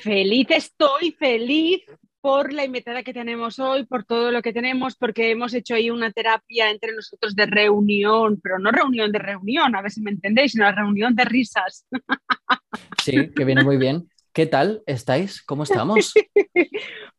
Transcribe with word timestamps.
Feliz 0.00 0.46
estoy, 0.50 1.12
feliz 1.12 1.82
por 2.20 2.52
la 2.52 2.64
invitada 2.64 3.02
que 3.02 3.14
tenemos 3.14 3.58
hoy, 3.58 3.86
por 3.86 4.04
todo 4.04 4.30
lo 4.30 4.42
que 4.42 4.52
tenemos, 4.52 4.96
porque 4.96 5.30
hemos 5.30 5.54
hecho 5.54 5.74
ahí 5.74 5.90
una 5.90 6.12
terapia 6.12 6.70
entre 6.70 6.94
nosotros 6.94 7.34
de 7.34 7.46
reunión, 7.46 8.40
pero 8.42 8.58
no 8.58 8.70
reunión 8.70 9.10
de 9.10 9.18
reunión, 9.18 9.74
a 9.74 9.82
ver 9.82 9.90
si 9.90 10.02
me 10.02 10.10
entendéis, 10.10 10.52
sino 10.52 10.70
reunión 10.70 11.14
de 11.14 11.24
risas. 11.24 11.86
Sí, 13.02 13.30
que 13.34 13.44
viene 13.44 13.64
muy 13.64 13.78
bien. 13.78 14.08
¿Qué 14.32 14.44
tal 14.46 14.82
estáis? 14.86 15.42
¿Cómo 15.42 15.62
estamos? 15.64 16.12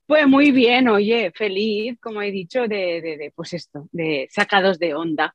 Pues 0.06 0.28
muy 0.28 0.52
bien, 0.52 0.90
oye, 0.90 1.32
feliz, 1.34 1.98
como 2.02 2.22
he 2.22 2.32
dicho, 2.32 2.68
de, 2.68 3.32
pues 3.34 3.54
esto, 3.54 3.88
de 3.94 4.28
sacados 4.30 4.78
de 4.78 4.94
onda. 4.94 5.34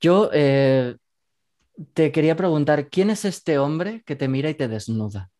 Yo 0.00 0.30
eh, 0.32 0.94
te 1.92 2.12
quería 2.12 2.36
preguntar, 2.36 2.88
¿quién 2.88 3.10
es 3.10 3.24
este 3.24 3.58
hombre 3.58 4.04
que 4.06 4.14
te 4.14 4.28
mira 4.28 4.48
y 4.48 4.54
te 4.54 4.68
desnuda? 4.68 5.32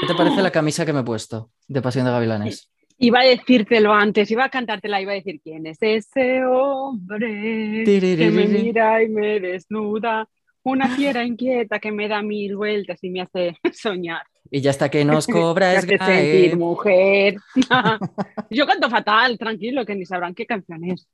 ¿Qué 0.00 0.06
te 0.06 0.14
parece 0.14 0.42
la 0.42 0.50
camisa 0.52 0.86
que 0.86 0.92
me 0.92 1.00
he 1.00 1.04
puesto 1.04 1.50
de 1.68 1.82
Pasión 1.82 2.04
de 2.04 2.12
Gavilanes? 2.12 2.70
Iba 2.98 3.20
a 3.20 3.24
decírtelo 3.24 3.92
antes, 3.92 4.30
iba 4.30 4.44
a 4.44 4.48
cantártela, 4.48 5.00
iba 5.00 5.12
a 5.12 5.16
decir 5.16 5.40
quién 5.42 5.66
es 5.66 5.78
ese 5.80 6.44
hombre 6.44 7.82
que 7.84 8.30
me 8.30 8.46
mira 8.46 9.02
y 9.02 9.08
me 9.08 9.40
desnuda. 9.40 10.28
Una 10.64 10.88
fiera 10.94 11.24
inquieta 11.24 11.80
que 11.80 11.90
me 11.90 12.06
da 12.06 12.22
mil 12.22 12.54
vueltas 12.54 13.02
y 13.02 13.10
me 13.10 13.22
hace 13.22 13.56
soñar. 13.72 14.22
Y 14.48 14.60
ya 14.60 14.70
hasta 14.70 14.88
que 14.88 15.04
nos 15.04 15.26
cobra 15.26 15.74
es 15.74 15.84
sentir 15.84 16.56
mujer. 16.56 17.36
Yo 18.50 18.66
canto 18.66 18.88
fatal, 18.88 19.36
tranquilo, 19.36 19.84
que 19.84 19.96
ni 19.96 20.06
sabrán 20.06 20.34
qué 20.34 20.46
canción 20.46 20.84
es. 20.84 21.08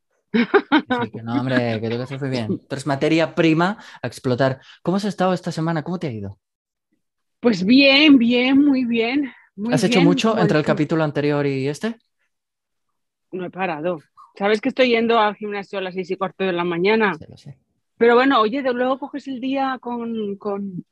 no, 1.24 1.40
hombre, 1.40 1.80
que 1.80 1.88
tú 1.88 1.96
que 1.96 2.02
haces 2.02 2.20
muy 2.20 2.30
bien. 2.30 2.58
Tú 2.58 2.66
eres 2.70 2.86
materia 2.86 3.34
prima 3.34 3.78
a 4.02 4.06
explotar. 4.06 4.60
¿Cómo 4.82 4.98
has 4.98 5.04
estado 5.06 5.32
esta 5.32 5.52
semana? 5.52 5.82
¿Cómo 5.82 5.98
te 5.98 6.08
ha 6.08 6.12
ido? 6.12 6.38
Pues 7.40 7.64
bien, 7.64 8.18
bien, 8.18 8.64
muy 8.64 8.84
bien. 8.84 9.32
¿Has 9.70 9.84
hecho 9.84 10.00
mucho 10.00 10.38
entre 10.38 10.58
el 10.58 10.64
capítulo 10.64 11.04
anterior 11.04 11.46
y 11.46 11.68
este? 11.68 11.96
No 13.32 13.46
he 13.46 13.50
parado. 13.50 14.00
¿Sabes 14.36 14.60
que 14.60 14.68
estoy 14.68 14.90
yendo 14.90 15.18
al 15.18 15.34
gimnasio 15.34 15.78
a 15.78 15.82
las 15.82 15.94
seis 15.94 16.10
y 16.10 16.16
cuarto 16.16 16.44
de 16.44 16.52
la 16.52 16.64
mañana? 16.64 17.16
Pero 17.96 18.14
bueno, 18.14 18.40
oye, 18.40 18.62
de 18.62 18.72
luego 18.72 18.98
coges 18.98 19.26
el 19.28 19.40
día 19.40 19.78
con, 19.80 20.36
con, 20.36 20.84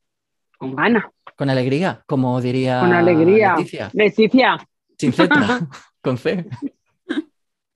con 0.58 0.74
gana. 0.74 1.10
Con 1.36 1.50
alegría, 1.50 2.02
como 2.06 2.40
diría 2.40 2.80
Con 2.80 2.92
alegría. 2.92 3.56
Leticia. 3.56 3.90
Leticia. 3.92 4.68
Sin 4.98 5.12
Z, 5.12 5.28
con 6.00 6.18
C. 6.18 6.46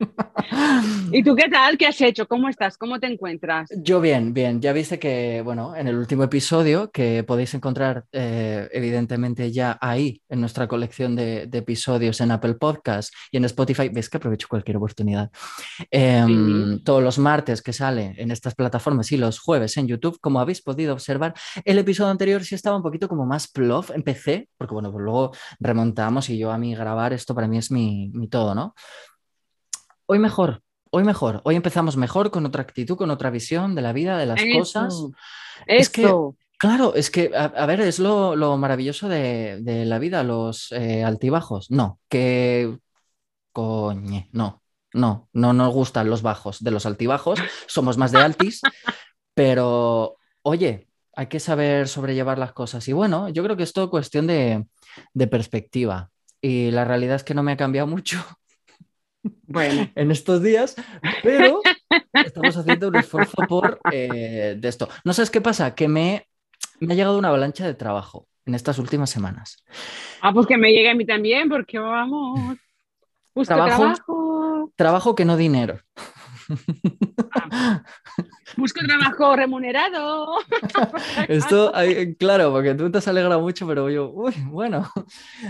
¿Y 1.12 1.22
tú 1.22 1.34
qué 1.34 1.48
tal? 1.48 1.76
¿Qué 1.76 1.86
has 1.86 2.00
hecho? 2.00 2.26
¿Cómo 2.26 2.48
estás? 2.48 2.76
¿Cómo 2.76 2.98
te 2.98 3.06
encuentras? 3.06 3.68
Yo 3.76 4.00
bien, 4.00 4.32
bien. 4.32 4.60
Ya 4.60 4.72
viste 4.72 4.98
que, 4.98 5.42
bueno, 5.42 5.74
en 5.76 5.88
el 5.88 5.96
último 5.96 6.24
episodio, 6.24 6.90
que 6.90 7.24
podéis 7.24 7.54
encontrar 7.54 8.04
eh, 8.12 8.68
evidentemente 8.72 9.50
ya 9.52 9.78
ahí 9.80 10.22
en 10.28 10.40
nuestra 10.40 10.66
colección 10.68 11.16
de, 11.16 11.48
episodios 11.52 12.20
en 12.22 12.30
Apple 12.30 12.54
Podcast 12.54 13.12
y 13.30 13.36
en 13.36 13.44
Spotify, 13.44 13.90
ves 13.90 14.08
que 14.08 14.16
aprovecho 14.16 14.48
cualquier 14.48 14.78
oportunidad. 14.78 15.30
Em, 15.90 16.82
todos 16.82 17.02
los 17.02 17.18
martes 17.18 17.60
que 17.60 17.72
sale 17.72 18.14
en 18.16 18.30
estas 18.30 18.54
plataformas 18.54 19.12
y 19.12 19.18
los 19.18 19.38
jueves 19.38 19.76
en 19.76 19.86
YouTube, 19.86 20.18
como 20.20 20.40
habéis 20.40 20.62
podido 20.62 20.94
observar, 20.94 21.34
el 21.64 21.78
episodio 21.78 22.10
anterior 22.10 22.42
sí 22.44 22.54
estaba 22.54 22.76
un 22.76 22.82
poquito 22.82 23.08
como 23.08 23.26
más 23.26 23.48
plof. 23.48 23.90
Empecé, 23.90 24.48
porque 24.56 24.72
bueno, 24.72 24.90
pues 24.90 25.04
luego 25.04 25.32
remontamos 25.58 26.30
y 26.30 26.38
yo 26.38 26.50
a 26.50 26.58
mí 26.58 26.74
grabar 26.74 27.12
esto 27.12 27.34
para 27.34 27.46
mí 27.46 27.58
es 27.58 27.70
mi, 27.70 28.10
mi 28.14 28.28
todo, 28.28 28.54
¿no? 28.54 28.74
Hoy 30.10 30.18
mejor, 30.18 30.64
hoy 30.90 31.04
mejor, 31.04 31.40
hoy 31.44 31.54
empezamos 31.54 31.96
mejor 31.96 32.32
con 32.32 32.44
otra 32.44 32.62
actitud, 32.62 32.96
con 32.96 33.12
otra 33.12 33.30
visión 33.30 33.76
de 33.76 33.82
la 33.82 33.92
vida, 33.92 34.18
de 34.18 34.26
las 34.26 34.40
cosas. 34.56 35.04
Es 35.68 35.88
que, 35.88 36.12
claro, 36.58 36.96
es 36.96 37.12
que, 37.12 37.30
a, 37.32 37.64
ver, 37.66 37.80
es 37.80 38.00
lo, 38.00 38.56
maravilloso 38.56 39.08
de, 39.08 39.84
la 39.86 40.00
vida, 40.00 40.24
los 40.24 40.72
eh, 40.72 41.04
altibajos. 41.04 41.70
No, 41.70 42.00
que 42.08 42.76
coñe, 43.52 44.28
no, 44.32 44.64
no, 44.94 45.28
no 45.32 45.52
nos 45.52 45.72
gustan 45.72 46.10
los 46.10 46.22
bajos 46.22 46.58
de 46.60 46.72
los 46.72 46.86
altibajos, 46.86 47.38
somos 47.68 47.96
más 47.96 48.10
de 48.10 48.18
altis, 48.18 48.62
pero 49.34 50.16
oye, 50.42 50.88
hay 51.14 51.28
que 51.28 51.38
saber 51.38 51.86
sobrellevar 51.86 52.36
las 52.36 52.52
cosas. 52.52 52.88
Y 52.88 52.92
bueno, 52.92 53.28
yo 53.28 53.44
creo 53.44 53.56
que 53.56 53.62
es 53.62 53.72
todo 53.72 53.90
cuestión 53.90 54.26
de, 54.26 54.66
de 55.14 55.26
perspectiva. 55.28 56.10
Y 56.40 56.72
la 56.72 56.84
realidad 56.84 57.14
es 57.14 57.22
que 57.22 57.34
no 57.34 57.44
me 57.44 57.52
ha 57.52 57.56
cambiado 57.56 57.86
mucho 57.86 58.24
bueno. 59.46 59.88
en 59.94 60.10
estos 60.10 60.42
días, 60.42 60.76
pero 61.22 61.60
estamos 62.12 62.56
haciendo 62.56 62.88
un 62.88 62.96
esfuerzo 62.96 63.36
por 63.48 63.80
eh, 63.92 64.56
de 64.58 64.68
esto. 64.68 64.88
¿No 65.04 65.12
sabes 65.12 65.30
qué 65.30 65.40
pasa? 65.40 65.74
Que 65.74 65.88
me, 65.88 66.26
me 66.80 66.94
ha 66.94 66.96
llegado 66.96 67.18
una 67.18 67.28
avalancha 67.28 67.66
de 67.66 67.74
trabajo 67.74 68.26
en 68.46 68.54
estas 68.54 68.78
últimas 68.78 69.10
semanas. 69.10 69.64
Ah, 70.20 70.32
pues 70.32 70.46
que 70.46 70.56
me 70.56 70.72
llegue 70.72 70.90
a 70.90 70.94
mí 70.94 71.06
también, 71.06 71.48
porque 71.48 71.78
vamos. 71.78 72.58
trabajo, 73.46 74.72
trabajo. 74.76 75.14
que 75.14 75.24
no 75.24 75.36
dinero. 75.36 75.80
Ah. 77.32 77.82
busco 78.56 78.80
trabajo 78.84 79.36
remunerado. 79.36 80.38
Esto, 81.28 81.72
claro, 82.18 82.52
porque 82.52 82.74
tú 82.74 82.90
te 82.90 82.98
has 82.98 83.08
alegrado 83.08 83.40
mucho, 83.40 83.66
pero 83.66 83.88
yo, 83.88 84.10
uy, 84.10 84.34
bueno, 84.46 84.90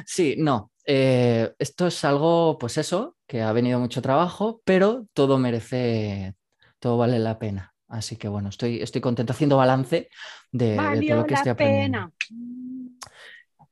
sí, 0.06 0.34
no. 0.38 0.70
Eh, 0.92 1.54
esto 1.60 1.86
es 1.86 2.04
algo, 2.04 2.58
pues 2.58 2.76
eso, 2.76 3.16
que 3.28 3.42
ha 3.42 3.52
venido 3.52 3.78
mucho 3.78 4.02
trabajo, 4.02 4.60
pero 4.64 5.06
todo 5.12 5.38
merece, 5.38 6.34
todo 6.80 6.98
vale 6.98 7.20
la 7.20 7.38
pena. 7.38 7.72
Así 7.86 8.16
que 8.16 8.26
bueno, 8.26 8.48
estoy, 8.48 8.82
estoy 8.82 9.00
contento 9.00 9.32
haciendo 9.32 9.56
balance 9.56 10.08
de, 10.50 10.74
todo 10.74 11.20
lo 11.20 11.26
que 11.26 11.34
estoy 11.34 11.50
aprendiendo. 11.50 12.12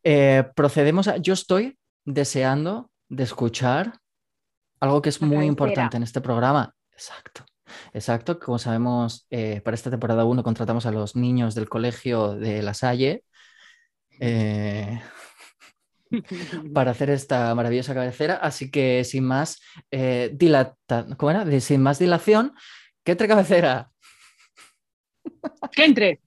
Eh, 0.05 0.45
procedemos 0.55 1.09
a. 1.09 1.17
Yo 1.17 1.35
estoy 1.35 1.77
deseando 2.05 2.93
de 3.09 3.25
escuchar 3.25 3.95
algo 4.79 5.03
que 5.03 5.09
es 5.09 5.21
muy 5.21 5.47
importante 5.47 5.97
en 5.97 6.05
este 6.05 6.21
programa. 6.21 6.73
Exacto. 6.93 7.45
Exacto, 7.93 8.39
como 8.39 8.61
sabemos, 8.61 9.27
eh, 9.31 9.61
para 9.63 9.75
esta 9.75 9.91
temporada 9.91 10.25
1 10.25 10.45
contratamos 10.45 10.87
a 10.87 10.93
los 10.93 11.17
niños 11.17 11.57
del 11.57 11.69
colegio 11.69 12.37
de 12.37 12.63
La 12.63 12.75
Salle. 12.75 13.25
para 16.75 16.93
hacer 16.93 17.11
esta 17.11 17.55
maravillosa 17.55 17.95
cabecera. 17.95 18.35
Así 18.37 18.71
que 18.71 19.05
sin 19.05 19.25
más 19.25 19.61
eh, 19.91 20.31
dilata, 20.35 21.07
¿cómo 21.17 21.61
sin 21.61 21.83
más 21.83 21.99
dilación, 21.99 22.55
¿qué 23.05 23.13
entre 23.13 23.29
cabecera? 23.29 23.91
Que 25.73 25.85
entre. 25.85 26.21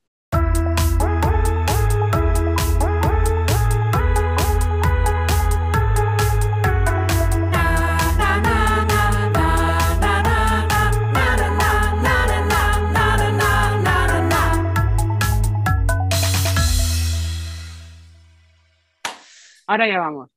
Ahora 19.71 19.87
ya 19.87 19.99
vamos. 19.99 20.29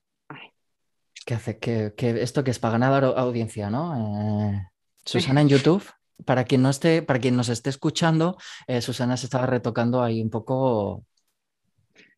¿Qué 1.26 1.34
hace? 1.34 1.58
que 1.58 1.92
esto 1.98 2.44
que 2.44 2.52
es 2.52 2.60
para 2.60 2.78
ganar 2.78 3.02
audiencia, 3.02 3.68
¿no? 3.68 4.52
Eh, 4.52 4.62
Susana 5.04 5.40
en 5.40 5.48
YouTube. 5.54 5.82
Para 6.24 6.44
quien 6.44 6.62
no 6.62 6.70
esté, 6.70 7.02
para 7.02 7.18
quien 7.18 7.34
nos 7.34 7.48
esté 7.48 7.68
escuchando, 7.70 8.36
eh, 8.68 8.80
Susana 8.80 9.16
se 9.16 9.26
estaba 9.26 9.46
retocando 9.46 10.04
ahí 10.04 10.22
un 10.22 10.30
poco. 10.30 11.04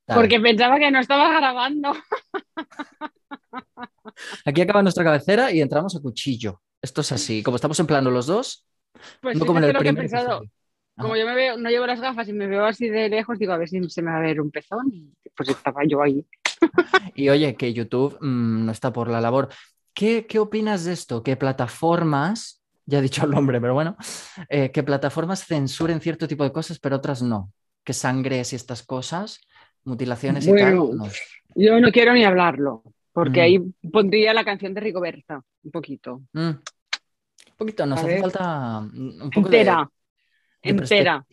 Porque 0.04 0.38
pensaba 0.38 0.78
que 0.78 0.91
no 0.91 1.00
estaba 1.00 1.31
grabando. 1.31 1.94
Aquí 4.44 4.60
acaba 4.60 4.83
nuestra 4.83 5.03
cabecera 5.03 5.50
y 5.50 5.62
entramos 5.62 5.97
a 5.97 6.00
cuchillo. 6.00 6.60
Esto 6.83 7.00
es 7.00 7.12
así. 7.12 7.43
Como 7.43 7.56
estamos 7.56 7.81
en 7.81 7.87
plano 7.87 8.10
los 8.10 8.27
dos, 8.27 8.66
pues 9.22 9.38
no 9.38 9.47
como 9.47 9.60
en 9.60 9.65
el 9.65 9.77
primer 9.78 10.10
como 10.96 11.16
yo 11.16 11.26
me 11.26 11.34
veo, 11.34 11.58
no 11.58 11.68
llevo 11.68 11.86
las 11.86 12.00
gafas 12.00 12.28
y 12.28 12.32
me 12.32 12.46
veo 12.46 12.64
así 12.64 12.88
de 12.88 13.08
lejos, 13.08 13.38
digo, 13.38 13.52
a 13.52 13.58
ver 13.58 13.68
si 13.68 13.82
se 13.90 14.02
me 14.02 14.10
va 14.10 14.16
a 14.16 14.22
ver 14.22 14.40
un 14.40 14.50
pezón. 14.50 14.88
Y 14.92 15.12
pues 15.36 15.50
estaba 15.50 15.82
yo 15.86 16.02
ahí. 16.02 16.24
y 17.15 17.28
oye, 17.28 17.54
que 17.54 17.72
YouTube 17.72 18.16
mm, 18.21 18.65
no 18.65 18.72
está 18.72 18.92
por 18.92 19.09
la 19.09 19.21
labor. 19.21 19.50
¿Qué, 19.92 20.26
¿Qué, 20.26 20.38
opinas 20.38 20.84
de 20.84 20.92
esto? 20.92 21.22
¿Qué 21.22 21.36
plataformas, 21.36 22.62
ya 22.86 22.98
he 22.98 23.03
dicho 23.03 23.24
el 23.24 23.30
nombre, 23.30 23.60
pero 23.60 23.74
bueno, 23.74 23.97
eh, 24.48 24.71
que 24.71 24.82
plataformas 24.82 25.44
censuren 25.44 26.00
cierto 26.00 26.26
tipo 26.26 26.44
de 26.44 26.53
cosas, 26.53 26.78
pero 26.78 26.97
otras 26.97 27.22
no? 27.22 27.53
Que 27.84 27.92
sangres 27.92 28.53
y 28.53 28.56
estas 28.56 28.82
cosas, 28.82 29.41
mutilaciones 29.84 30.47
y 30.47 30.54
tal. 30.54 30.78
Yo 31.54 31.80
no 31.80 31.92
quiero 31.92 32.15
ni 32.15 32.24
hablarlo, 32.24 32.82
porque 33.12 33.41
mm. 33.41 33.42
ahí 33.42 33.59
pondría 33.91 34.34
la 34.34 34.44
canción 34.44 34.72
de 34.72 34.80
Rigoberta, 34.80 35.42
un 35.62 35.71
poquito. 35.71 36.22
Mm. 36.32 36.48
Un 36.48 37.56
poquito, 37.56 37.86
nos 37.86 38.00
hace 38.00 38.21
falta 38.21 38.78
un 38.80 39.30
poco 39.32 39.48
entera 39.48 39.91
entera. 40.62 41.24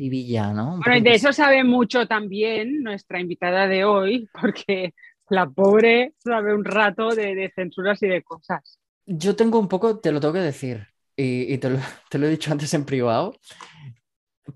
¿no? 0.53 0.79
Bueno, 0.83 0.97
y 0.97 1.01
de 1.01 1.13
eso 1.13 1.33
sabe 1.33 1.63
mucho 1.63 2.07
también 2.07 2.83
nuestra 2.83 3.19
invitada 3.19 3.67
de 3.67 3.85
hoy, 3.85 4.29
porque 4.41 4.93
la 5.29 5.49
pobre 5.49 6.13
sabe 6.17 6.53
un 6.53 6.63
rato 6.63 7.09
de, 7.09 7.51
censuras 7.55 8.01
y 8.03 8.07
de 8.07 8.23
cosas. 8.23 8.79
Yo 9.05 9.35
tengo 9.35 9.59
un 9.59 9.67
poco, 9.67 9.99
te 9.99 10.11
lo 10.11 10.19
tengo 10.19 10.33
que 10.33 10.39
decir, 10.39 10.87
y, 11.15 11.57
te, 11.59 11.69
lo, 11.69 12.27
he 12.27 12.29
dicho 12.29 12.51
antes 12.51 12.73
en 12.73 12.85
privado, 12.85 13.35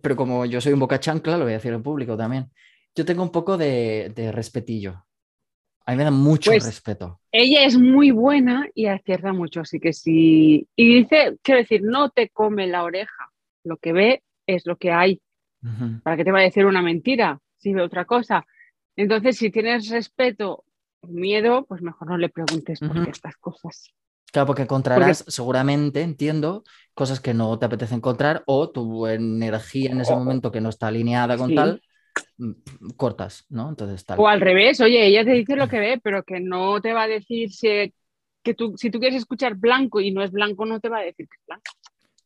pero 0.02 0.16
como 0.16 0.46
yo 0.46 0.62
soy 0.62 0.74
un 0.74 0.80
boca 0.80 1.00
chancla, 1.00 1.38
lo 1.38 1.44
voy 1.44 1.54
a 1.54 1.58
decir 1.58 1.74
en 1.74 1.84
público 1.84 2.18
también. 2.18 2.52
Yo 2.96 3.06
tengo 3.06 3.22
un 3.22 3.32
poco 3.32 3.58
de, 3.58 4.12
respetillo 4.34 5.06
A 5.86 5.92
mí 5.92 5.98
me 5.98 6.04
da 6.04 6.12
mucho 6.12 6.50
Pues, 6.50 6.66
respeto. 6.66 7.22
Ella 7.32 7.64
es 7.64 7.78
muy 7.78 8.10
buena 8.10 8.68
y 8.74 8.88
acierta 8.88 9.34
mucho, 9.34 9.62
así 9.62 9.80
que 9.80 9.94
sí. 9.94 10.68
Y 10.76 11.02
dice, 11.02 11.38
quiero 11.44 11.62
decir, 11.62 11.82
no 11.84 12.10
te 12.10 12.30
come 12.30 12.66
la 12.66 12.84
oreja. 12.84 13.32
Lo 13.64 13.78
que 13.78 13.94
ve 13.94 14.24
es 14.48 14.66
lo 14.66 14.78
que 14.78 14.92
hay. 14.92 15.22
¿Para 16.04 16.18
qué 16.18 16.24
te 16.24 16.32
va 16.32 16.40
a 16.40 16.44
decir 16.44 16.66
una 16.66 16.82
mentira 16.82 17.40
si 17.58 17.74
ve 17.74 17.82
otra 17.82 18.06
cosa? 18.06 18.46
Entonces, 18.96 19.38
si 19.38 19.52
tienes 19.52 19.90
respeto 19.90 20.64
o 21.02 21.08
miedo, 21.08 21.66
pues 21.66 21.82
mejor 21.82 22.10
no 22.10 22.18
le 22.18 22.30
preguntes 22.30 22.80
por 22.80 23.04
qué 23.04 23.12
estas 23.12 23.36
cosas. 23.38 23.94
Claro, 24.32 24.48
porque 24.48 24.64
encontrarás, 24.64 25.24
seguramente, 25.28 26.02
entiendo, 26.02 26.64
cosas 26.94 27.20
que 27.20 27.34
no 27.34 27.58
te 27.60 27.66
apetece 27.66 27.96
encontrar 27.96 28.44
o 28.46 28.70
tu 28.70 29.08
energía 29.08 29.92
en 29.92 30.02
ese 30.02 30.14
momento 30.14 30.52
que 30.52 30.62
no 30.62 30.70
está 30.70 30.88
alineada 30.88 31.38
con 31.38 31.50
Sí. 31.50 31.56
tal, 31.56 31.82
mm, 32.38 32.52
cortas, 32.96 33.46
¿no? 33.50 33.70
Entonces 33.70 34.06
tal. 34.06 34.20
O 34.20 34.28
al 34.28 34.42
revés, 34.42 34.82
oye, 34.82 35.06
ella 35.08 35.24
te 35.24 35.32
dice 35.32 35.56
lo 35.56 35.68
que 35.68 35.80
ve, 35.80 36.00
pero 36.04 36.24
que 36.24 36.40
no 36.40 36.82
te 36.82 36.94
va 36.94 37.04
a 37.04 37.08
decir 37.08 37.52
si, 37.52 37.94
que 38.44 38.54
tú, 38.54 38.74
si 38.78 38.90
tú 38.90 39.00
quieres 39.00 39.18
escuchar 39.18 39.56
blanco 39.56 40.02
y 40.02 40.12
no 40.12 40.24
es 40.24 40.32
blanco, 40.32 40.66
no 40.66 40.80
te 40.80 40.90
va 40.90 41.00
a 41.00 41.04
decir 41.04 41.28
que 41.28 41.36
es 41.36 41.46
blanco. 41.48 41.64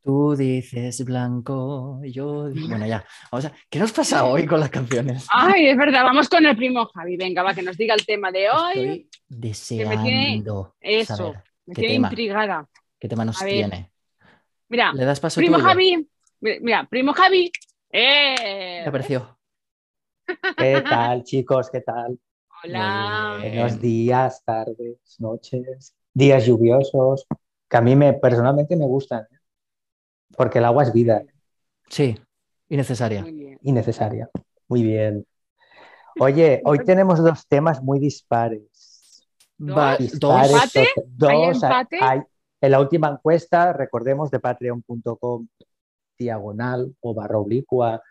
Tú 0.03 0.35
dices 0.35 1.05
blanco, 1.05 2.01
yo 2.03 2.49
digo... 2.49 2.69
Bueno, 2.69 2.87
ya. 2.87 3.05
Vamos 3.31 3.45
a... 3.45 3.51
¿Qué 3.69 3.77
nos 3.79 3.91
pasa 3.91 4.25
hoy 4.25 4.47
con 4.47 4.59
las 4.59 4.69
canciones? 4.71 5.27
Ay, 5.31 5.67
es 5.67 5.77
verdad, 5.77 6.03
vamos 6.03 6.27
con 6.27 6.43
el 6.45 6.55
primo 6.57 6.85
Javi. 6.87 7.17
Venga, 7.17 7.43
va, 7.43 7.53
que 7.53 7.61
nos 7.61 7.77
diga 7.77 7.93
el 7.93 8.05
tema 8.05 8.31
de 8.31 8.49
hoy. 8.49 8.71
Estoy 8.71 9.09
deseando 9.29 10.75
Eso, 10.79 11.15
saber 11.15 11.43
Me 11.67 11.75
qué 11.75 11.81
tiene 11.81 11.95
tema. 11.95 12.07
intrigada. 12.09 12.69
qué 12.99 13.07
tema 13.07 13.25
nos 13.25 13.39
tiene. 13.39 13.91
Mira, 14.69 14.91
¿Le 14.93 15.05
das 15.05 15.19
paso 15.19 15.39
primo 15.39 15.57
tú? 15.57 15.63
Javi. 15.63 16.07
mi- 16.39 16.59
Mira, 16.61 16.87
primo 16.89 17.13
Javi. 17.13 17.51
¡Eh! 17.91 18.35
¿Qué 18.79 18.81
te 18.85 18.91
pareció? 18.91 19.37
¿Qué 20.57 20.81
tal, 20.81 21.23
chicos? 21.23 21.69
¿Qué 21.69 21.81
tal? 21.81 22.17
Hola. 22.63 23.37
Buenos 23.39 23.79
días, 23.79 24.41
tardes, 24.45 24.97
noches, 25.19 25.95
días 26.13 26.45
lluviosos, 26.45 27.25
que 27.69 27.77
a 27.77 27.81
mí 27.81 27.95
me, 27.95 28.13
personalmente 28.13 28.75
me 28.75 28.85
gustan, 28.85 29.23
¿eh? 29.31 29.37
Porque 30.37 30.59
el 30.59 30.65
agua 30.65 30.83
es 30.83 30.93
vida 30.93 31.23
Sí, 31.89 32.15
innecesaria. 32.69 33.21
Muy 33.21 33.33
bien. 33.33 33.59
y 33.61 33.71
necesaria. 33.71 34.29
Muy 34.67 34.83
bien. 34.83 35.25
Oye, 36.19 36.61
hoy 36.65 36.79
tenemos 36.79 37.21
dos 37.23 37.45
temas 37.47 37.81
muy 37.83 37.99
dispares. 37.99 39.25
¿Dos? 39.57 39.75
dos. 39.75 39.97
Dispares, 39.99 40.51
¿Empate? 40.51 40.87
dos, 41.07 41.29
¿Hay 41.31 41.43
empate? 41.51 41.99
hay- 42.01 42.21
en 42.63 42.71
la 42.71 42.79
última 42.79 43.09
encuesta, 43.09 43.73
recordemos, 43.73 44.29
de 44.29 44.39
patreon.com 44.39 45.47
diagonal 46.17 46.95
o 47.01 47.13
barra 47.13 47.37
oblicua 47.39 48.01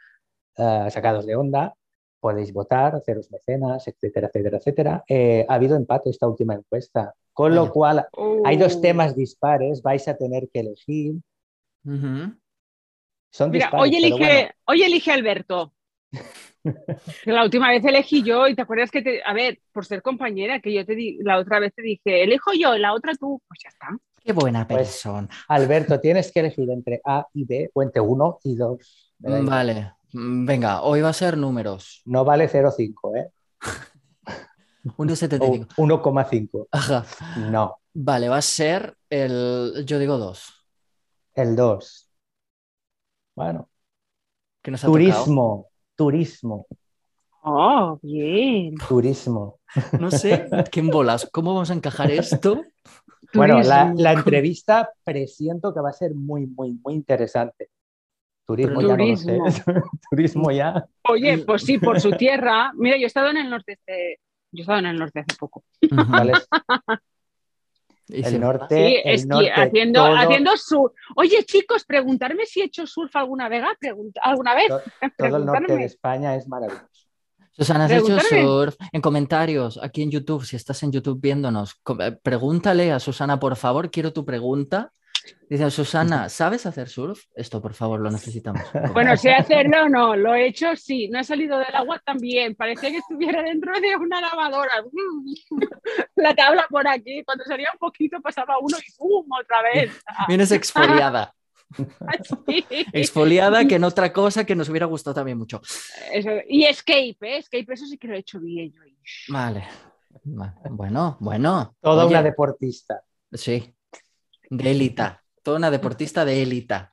eh, 0.57 0.87
sacados 0.91 1.25
de 1.27 1.37
onda, 1.37 1.75
podéis 2.19 2.53
votar, 2.53 2.95
haceros 2.97 3.31
mecenas, 3.31 3.87
etcétera, 3.87 4.27
etcétera, 4.27 4.59
etcétera. 4.59 5.05
Eh, 5.09 5.47
ha 5.49 5.55
habido 5.55 5.77
empate 5.77 6.11
esta 6.11 6.27
última 6.29 6.55
encuesta, 6.55 7.15
con 7.33 7.55
lo 7.55 7.71
cual 7.73 8.07
hay 8.45 8.57
dos 8.57 8.77
Oh. 8.77 8.81
temas 8.81 9.15
dispares, 9.17 9.81
vais 9.83 10.07
a 10.09 10.17
tener 10.17 10.49
que 10.53 10.61
elegir. 10.61 11.15
Ujú. 11.85 12.35
Son 13.31 13.51
Mira, 13.51 13.67
dispares, 13.67 13.83
hoy 13.83 13.97
elige, 13.97 14.19
bueno, 14.19 14.49
hoy 14.67 14.83
elige 14.83 15.13
Alberto. 15.13 15.73
La 17.25 17.45
última 17.45 17.71
vez 17.71 17.85
elegí 17.85 18.23
yo 18.23 18.47
y 18.49 18.55
te 18.55 18.63
acuerdas 18.63 18.91
que 18.91 19.03
te, 19.03 19.23
a 19.25 19.33
ver, 19.33 19.61
por 19.73 19.87
ser 19.87 20.03
compañera, 20.03 20.61
que 20.61 20.73
yo 20.73 20.85
te 20.85 20.95
di, 20.95 21.19
la 21.23 21.39
otra 21.39 21.59
vez 21.59 21.73
te 21.75 21.83
dije, 21.83 22.23
elijo 22.23 22.53
yo 22.53 22.77
y 22.77 22.81
la 22.81 22.93
otra 22.93 23.15
tú, 23.15 23.41
pues 23.49 23.61
ya 23.63 23.71
está. 23.71 23.89
Qué 24.23 24.33
buena 24.33 24.67
Pues, 24.67 24.89
persona. 24.89 25.29
Alberto, 25.49 25.99
tienes 26.01 26.31
que 26.31 26.41
elegir 26.41 26.69
entre 26.71 27.01
A 27.05 27.27
y 27.33 27.45
B 27.45 27.71
o 27.73 27.83
entre 27.83 28.03
1 28.03 28.39
y 28.45 28.55
2. 28.57 29.15
Vale, 29.19 29.93
venga, 30.13 30.83
hoy 30.83 31.01
va 31.01 31.09
a 31.09 31.15
ser 31.15 31.39
números. 31.39 32.03
No 32.05 32.25
vale 32.25 32.49
0,5, 32.49 33.17
¿eh? 33.17 33.31
O 34.83 35.05
1,75. 35.05 35.69
1,5. 35.77 36.69
Ajá. 36.71 37.05
No, 37.51 37.81
Vale, 37.93 38.29
va 38.29 38.39
a 38.39 38.43
ser 38.43 38.97
el. 39.11 39.85
Yo 39.85 39.99
digo 39.99 40.17
dos. 40.19 40.60
El 41.43 41.57
2. 41.57 42.09
Bueno, 43.37 43.69
Que 44.63 44.71
nos 44.71 44.83
ha 44.85 44.87
tocado. 44.87 44.99
turismo, 45.05 45.67
turismo, 45.97 46.67
Oh, 47.43 47.99
bien. 48.03 48.75
turismo. 48.87 49.61
No 49.99 50.11
sé, 50.11 50.47
¿qué 50.71 50.83
bolas? 50.83 51.27
¿Cómo 51.33 51.55
vamos 51.55 51.71
a 51.71 51.75
encajar 51.75 52.11
esto? 52.11 52.63
Bueno, 53.33 53.61
la, 53.63 53.85
Turismo. 53.87 54.03
la 54.03 54.13
entrevista 54.13 54.91
presiento 55.05 55.73
que 55.73 55.81
va 55.81 55.89
a 55.91 55.93
ser 55.95 56.15
muy, 56.15 56.47
muy, 56.47 56.79
muy 56.85 56.95
interesante. 56.95 57.71
Turismo 58.47 58.83
ya 58.83 58.97
no 58.97 59.07
lo 59.07 59.17
sé. 59.17 59.39
Turismo 60.11 60.51
ya. 60.51 60.85
Oye, 61.09 61.39
pues 61.39 61.63
sí, 61.63 61.79
por 61.79 61.99
su 62.01 62.11
tierra. 62.13 62.73
Mira, 62.75 62.97
yo 62.97 63.05
he 63.05 63.07
estado 63.07 63.31
en 63.31 63.37
el 63.39 63.49
norte, 63.49 63.73
este- 63.73 64.19
yo 64.53 64.59
he 64.59 64.63
estado 64.63 64.81
en 64.81 64.87
el 64.87 64.99
norte 64.99 65.21
hace 65.21 65.37
poco. 65.39 65.63
Ujú. 65.91 66.11
¿Cuál 66.11 66.31
es? 66.31 66.49
Y 68.13 68.19
El 68.25 68.33
sí, 68.33 68.39
norte, 68.39 68.75
Sí, 68.89 69.01
el 69.05 69.21
esqui- 69.21 69.27
norte, 69.27 69.53
haciendo, 69.53 70.05
todo, 70.05 70.17
haciendo 70.17 70.57
surf. 70.57 70.93
Oye, 71.17 71.45
chicos, 71.45 71.85
preguntarme 71.85 72.45
si 72.47 72.61
he 72.61 72.65
hecho 72.65 72.87
surf 72.87 73.15
alguna 73.17 73.49
vez, 73.49 73.63
alguna 74.23 74.55
vez. 74.55 74.69
to- 74.69 74.81
todo 75.19 75.37
el 75.37 75.45
norte 75.45 75.77
de. 75.77 75.85
España 75.85 76.35
es 76.37 76.49
maravilloso. 76.49 76.87
Susana, 77.53 77.85
has 77.87 77.93
hecho 77.93 78.19
surf. 78.21 78.77
En 78.93 79.01
comentarios, 79.01 79.79
aquí 79.83 80.03
en 80.03 80.11
YouTube, 80.11 80.45
si 80.45 80.57
estás 80.57 80.83
en 80.83 80.93
YouTube 80.93 81.21
viéndonos, 81.21 81.81
eh, 82.01 82.13
pregúntale 82.23 82.91
a 82.93 82.99
Susana, 83.01 83.39
por 83.39 83.57
favor, 83.57 83.91
quiero 83.91 84.13
tu 84.13 84.25
pregunta. 84.25 84.93
Dice, 85.49 85.71
Susana, 85.71 86.29
¿sabes 86.29 86.65
hacer 86.67 86.89
surf? 86.89 87.25
Esto, 87.35 87.61
por 87.61 87.75
favor, 87.75 88.01
lo 88.01 88.11
necesitamos. 88.11 88.63
Bueno, 88.93 89.17
sé 89.17 89.33
hacerlo 89.33 89.89
no, 89.89 90.15
lo 90.17 90.35
he 90.35 90.47
hecho, 90.47 90.77
sí. 90.77 91.09
No 91.09 91.19
he 91.21 91.25
salido 91.25 91.59
del 91.59 91.75
agua 91.75 92.01
también. 92.05 92.55
Parecía 92.55 92.91
que 92.91 92.99
estuviera 92.99 93.43
dentro 93.43 93.73
de 93.81 93.97
una 93.97 94.21
lavadora. 94.21 94.73
La 96.17 96.35
tabla 96.35 96.67
por 96.71 96.87
aquí. 96.87 97.23
Cuando 97.25 97.45
salía 97.45 97.71
un 97.73 97.79
poquito 97.79 98.21
pasaba 98.21 98.59
uno 98.61 98.77
y 98.79 98.93
¡pum! 98.97 99.27
otra 99.33 99.63
vez. 99.63 99.93
Vienes 100.29 100.51
exfoliada. 100.53 101.35
Sí. 102.47 102.65
Exfoliada 102.93 103.65
que 103.67 103.77
en 103.77 103.85
otra 103.85 104.13
cosa 104.13 104.45
que 104.45 104.55
nos 104.57 104.69
hubiera 104.69 104.87
gustado 104.87 105.15
también 105.15 105.39
mucho. 105.39 105.61
Eso. 106.13 106.31
Y 106.49 106.65
escape, 106.65 107.17
¿eh? 107.23 107.39
Escape, 107.39 107.67
eso 107.73 107.87
sí 107.87 107.97
que 107.97 108.09
lo 108.09 108.15
he 108.15 108.19
hecho 108.19 108.41
bien. 108.41 108.73
yo. 108.73 108.81
Vale. 109.29 109.65
Va- 110.39 110.55
Bueno, 110.71 111.17
bueno. 111.21 111.77
Toda 111.81 112.05
Oye, 112.05 112.15
una 112.15 112.23
deportista. 112.23 113.03
Sí. 113.33 113.73
De 114.51 114.71
élita. 114.71 115.23
Toda 115.43 115.57
una 115.57 115.71
deportista 115.71 116.25
de 116.25 116.43
élita. 116.43 116.93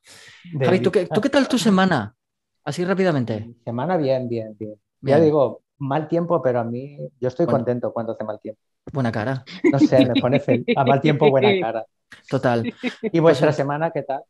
De 0.54 0.65
Javi, 0.65 0.80
¿tú 0.80 0.92
qué, 0.92 1.00
élite. 1.00 1.15
¿tú 1.15 1.21
qué 1.21 1.30
tal 1.30 1.48
tu 1.48 1.57
semana? 1.57 2.15
Así 2.63 2.86
rápidamente. 2.86 3.56
Semana 3.65 3.98
bien, 3.98 4.30
bien, 4.30 4.56
bien. 4.57 4.75
Ya 5.01 5.19
digo, 5.19 5.63
mal 5.80 6.07
tiempo, 6.07 6.42
pero 6.42 6.59
a 6.59 6.63
mí 6.63 6.98
yo 7.19 7.27
estoy 7.27 7.45
Bueno. 7.45 7.59
contento 7.59 7.92
cuando 7.94 8.13
hace 8.13 8.24
mal 8.24 8.39
tiempo. 8.39 8.62
Buena 8.94 9.12
cara. 9.12 9.44
No 9.71 9.80
sé, 9.80 10.06
me 10.06 10.14
pone 10.21 10.40
fel- 10.40 10.64
a 10.76 10.83
mal 10.85 11.02
tiempo 11.02 11.30
buena 11.30 11.49
cara. 11.61 11.85
Total. 12.30 12.73
¿Y 13.02 13.19
vuestra 13.19 13.52
semana 13.52 13.92
qué 13.92 14.04
tal? 14.04 14.21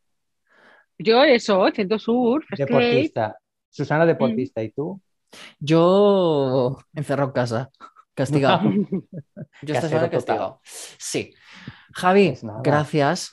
Yo 0.97 1.23
eso, 1.23 1.63
haciendo 1.65 1.99
surf, 1.99 2.45
escape. 2.51 2.73
Deportista. 2.73 3.37
Susana, 3.69 4.05
deportista. 4.05 4.63
¿Y 4.63 4.71
tú? 4.71 4.99
Yo 5.59 6.77
encerrado 6.95 7.29
en 7.29 7.33
casa. 7.33 7.69
Castigado. 8.17 8.61
Yo 9.61 9.75
esta 9.75 9.87
semana 9.87 10.09
castigado. 10.09 10.59
Sí. 10.63 11.35
Javi, 11.93 12.29
Pues 12.29 12.43
gracias 12.63 13.29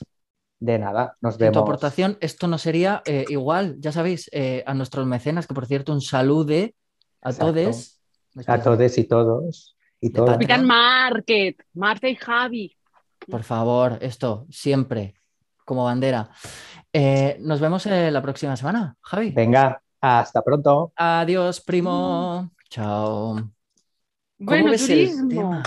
De 0.59 0.77
nada, 0.77 1.17
nos 1.21 1.33
por 1.33 1.39
tu 1.39 1.43
vemos. 1.45 1.57
aportación. 1.63 2.17
Esto 2.21 2.47
no 2.47 2.59
sería 2.59 3.01
eh, 3.05 3.25
igual, 3.29 3.77
ya 3.79 3.91
sabéis, 3.91 4.29
eh, 4.31 4.63
a 4.67 4.75
nuestros 4.75 5.07
mecenas, 5.07 5.47
que 5.47 5.55
por 5.55 5.65
cierto, 5.65 5.91
un 5.91 6.01
salude 6.01 6.75
a 7.23 7.33
todos. 7.33 7.99
A 8.45 8.61
todos 8.61 8.97
y 8.99 9.03
todos. 9.05 9.75
Y. 9.99 10.09
Patreon. 10.11 10.33
Capitán 10.33 10.65
Market, 10.65 11.57
Marta 11.73 12.07
y 12.07 12.15
Javi. 12.15 12.77
Por 13.27 13.41
favor, 13.41 13.97
esto 14.01 14.45
siempre 14.51 15.15
como 15.65 15.85
bandera. 15.85 16.29
Eh, 16.93 17.37
nos 17.39 17.59
vemos 17.59 17.87
eh, 17.87 18.11
la 18.11 18.21
próxima 18.21 18.55
semana, 18.55 18.95
Javi. 19.01 19.31
Venga, 19.31 19.81
hasta 19.99 20.43
pronto. 20.43 20.93
Adiós, 20.95 21.59
primo. 21.61 22.51
Chao. 22.69 23.54
¿Cómo 24.37 24.49
Bueno, 24.49 24.71
ves 24.71 24.89
el 24.89 25.07
turismo. 25.07 25.29
tema? 25.29 25.63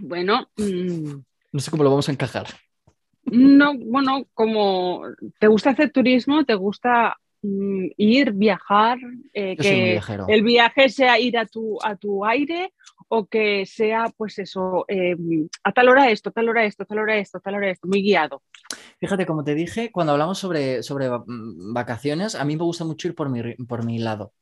Bueno, 0.00 0.48
mm, 0.56 1.14
No 1.52 1.60
sé 1.60 1.70
cómo 1.70 1.84
lo 1.84 1.90
vamos 1.90 2.08
a 2.08 2.12
encajar. 2.12 2.46
no, 3.24 3.74
bueno, 3.78 4.26
como 4.34 5.02
te 5.38 5.46
gusta 5.46 5.70
hacer 5.70 5.90
turismo, 5.90 6.44
te 6.44 6.54
gusta 6.54 7.16
mm, 7.42 7.86
ir, 7.96 8.32
viajar, 8.32 8.98
eh, 9.32 9.56
que 9.56 10.00
el 10.28 10.42
viaje 10.42 10.88
sea 10.90 11.18
ir 11.18 11.38
a 11.38 11.46
tu, 11.46 11.78
a 11.82 11.96
tu 11.96 12.24
aire 12.24 12.72
o 13.08 13.26
que 13.26 13.66
sea, 13.66 14.12
pues 14.16 14.38
eso, 14.38 14.84
eh, 14.88 15.16
a 15.62 15.72
tal 15.72 15.88
hora 15.88 16.10
esto, 16.10 16.30
tal 16.30 16.48
hora 16.48 16.64
esto, 16.64 16.84
tal 16.84 16.98
hora 16.98 17.16
esto, 17.16 17.40
tal 17.40 17.54
hora 17.54 17.70
esto, 17.70 17.86
muy 17.88 18.02
guiado. 18.02 18.42
Fíjate, 19.00 19.26
como 19.26 19.44
te 19.44 19.54
dije, 19.54 19.90
cuando 19.92 20.12
hablamos 20.12 20.38
sobre, 20.38 20.82
sobre 20.82 21.10
mm, 21.10 21.72
vacaciones, 21.72 22.34
a 22.34 22.44
mí 22.44 22.56
me 22.56 22.64
gusta 22.64 22.84
mucho 22.84 23.08
ir 23.08 23.14
por 23.14 23.28
mi, 23.28 23.54
por 23.66 23.84
mi 23.84 23.98
lado 23.98 24.32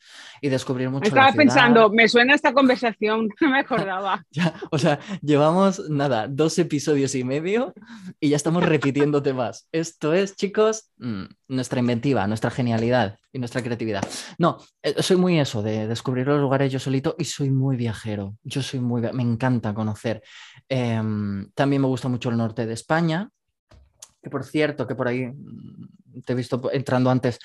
y 0.41 0.49
descubrir 0.49 0.91
mucho 0.91 1.09
Estaba 1.09 1.33
pensando, 1.33 1.91
me 1.91 2.09
suena 2.09 2.35
esta 2.35 2.53
conversación, 2.53 3.29
no 3.41 3.51
me 3.51 3.61
acordaba. 3.61 4.25
Ya, 4.33 4.55
o 4.71 4.79
sea, 4.79 4.99
llevamos 5.21 5.91
nada, 5.91 6.27
dos 6.27 6.59
episodios 6.59 7.15
y 7.15 7.23
medio 7.23 7.75
y 8.19 8.31
ya 8.31 8.37
estamos 8.37 8.65
repitiendo 8.65 9.23
temas. 9.23 9.69
Esto 9.73 10.15
es, 10.15 10.37
chicos, 10.37 10.91
mm, 10.99 11.25
nuestra 11.53 11.81
inventiva, 11.81 12.27
nuestra 12.27 12.51
genialidad 12.51 13.19
y 13.33 13.39
nuestra 13.39 13.63
creatividad. 13.63 14.03
No, 14.39 14.59
eh, 14.83 15.03
soy 15.03 15.17
muy 15.17 15.39
eso, 15.39 15.63
de 15.63 15.87
descubrir 15.87 16.27
los 16.27 16.41
lugares 16.41 16.73
yo 16.73 16.79
solito 16.79 17.15
y 17.19 17.25
soy 17.25 17.51
muy 17.51 17.77
viajero. 17.77 18.37
Yo 18.43 18.63
soy 18.63 18.81
muy, 18.81 19.03
me 19.13 19.23
encanta 19.23 19.75
conocer. 19.75 20.23
Em, 20.69 21.51
también 21.55 21.83
me 21.83 21.89
gusta 21.89 22.09
mucho 22.09 22.31
el 22.31 22.37
norte 22.37 22.67
de 22.67 22.73
España, 22.73 23.29
que 24.23 24.31
por 24.31 24.45
cierto, 24.45 24.87
que 24.87 24.95
por 24.95 25.09
ahí 25.09 25.27
mm, 25.27 26.23
te 26.25 26.33
he 26.33 26.37
visto 26.37 26.71
entrando 26.73 27.11
antes, 27.11 27.39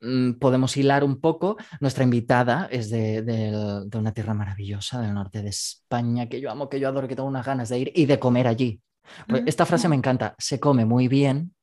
mm, 0.00 0.32
podemos 0.32 0.76
hilar 0.76 1.02
un 1.02 1.20
poco. 1.20 1.56
Nuestra 1.80 2.04
invitada 2.04 2.68
es 2.70 2.90
de, 2.90 3.22
de, 3.22 3.98
una 3.98 4.12
tierra 4.12 4.34
maravillosa 4.34 5.00
del 5.00 5.14
norte 5.14 5.42
de 5.42 5.48
España, 5.48 6.28
que 6.28 6.40
yo 6.40 6.50
amo, 6.50 6.68
que 6.68 6.80
yo 6.80 6.88
adoro, 6.88 7.08
que 7.08 7.16
tengo 7.16 7.28
unas 7.28 7.46
ganas 7.46 7.68
de 7.70 7.78
ir 7.78 7.92
y 7.94 8.06
de 8.06 8.18
comer 8.18 8.46
allí. 8.46 8.80
Pues 9.26 9.42
esta 9.46 9.64
frase 9.64 9.88
me 9.88 9.96
encanta, 9.96 10.34
se 10.38 10.60
come 10.60 10.84
muy 10.84 11.08
bien. 11.08 11.54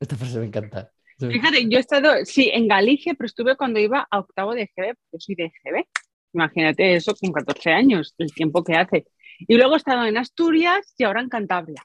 Esta 0.00 0.16
frase 0.16 0.38
me 0.38 0.46
encanta. 0.46 0.93
Fíjate, 1.30 1.68
yo 1.68 1.78
he 1.78 1.80
estado, 1.80 2.24
sí, 2.24 2.50
en 2.52 2.68
Galicia, 2.68 3.14
pero 3.14 3.26
estuve 3.26 3.56
cuando 3.56 3.80
iba 3.80 4.06
a 4.10 4.18
octavo 4.18 4.54
de 4.54 4.70
GB, 4.76 4.94
yo 5.12 5.18
soy 5.18 5.34
de 5.34 5.52
GB. 5.62 5.84
Imagínate 6.32 6.94
eso 6.94 7.14
con 7.14 7.32
14 7.32 7.70
años, 7.70 8.14
el 8.18 8.32
tiempo 8.32 8.64
que 8.64 8.74
hace. 8.74 9.06
Y 9.38 9.56
luego 9.56 9.74
he 9.74 9.76
estado 9.78 10.04
en 10.04 10.16
Asturias 10.16 10.94
y 10.98 11.04
ahora 11.04 11.20
en 11.20 11.28
Cantabria. 11.28 11.82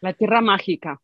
La 0.00 0.12
tierra 0.12 0.40
mágica. 0.40 1.00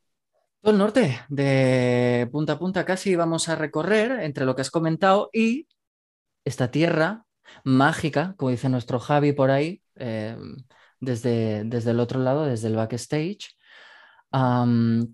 Todo 0.60 0.72
el 0.72 0.78
norte, 0.78 1.18
de 1.28 2.28
punta 2.30 2.54
a 2.54 2.58
punta 2.58 2.84
casi 2.84 3.16
vamos 3.16 3.48
a 3.48 3.56
recorrer 3.56 4.20
entre 4.22 4.44
lo 4.44 4.54
que 4.54 4.60
has 4.60 4.70
comentado 4.70 5.30
y 5.32 5.66
esta 6.44 6.70
tierra 6.70 7.24
mágica, 7.64 8.34
como 8.36 8.50
dice 8.50 8.68
nuestro 8.68 9.00
Javi 9.00 9.32
por 9.32 9.50
ahí, 9.50 9.82
eh, 9.96 10.36
desde, 11.00 11.64
desde 11.64 11.92
el 11.92 12.00
otro 12.00 12.20
lado, 12.20 12.44
desde 12.44 12.68
el 12.68 12.76
backstage. 12.76 13.56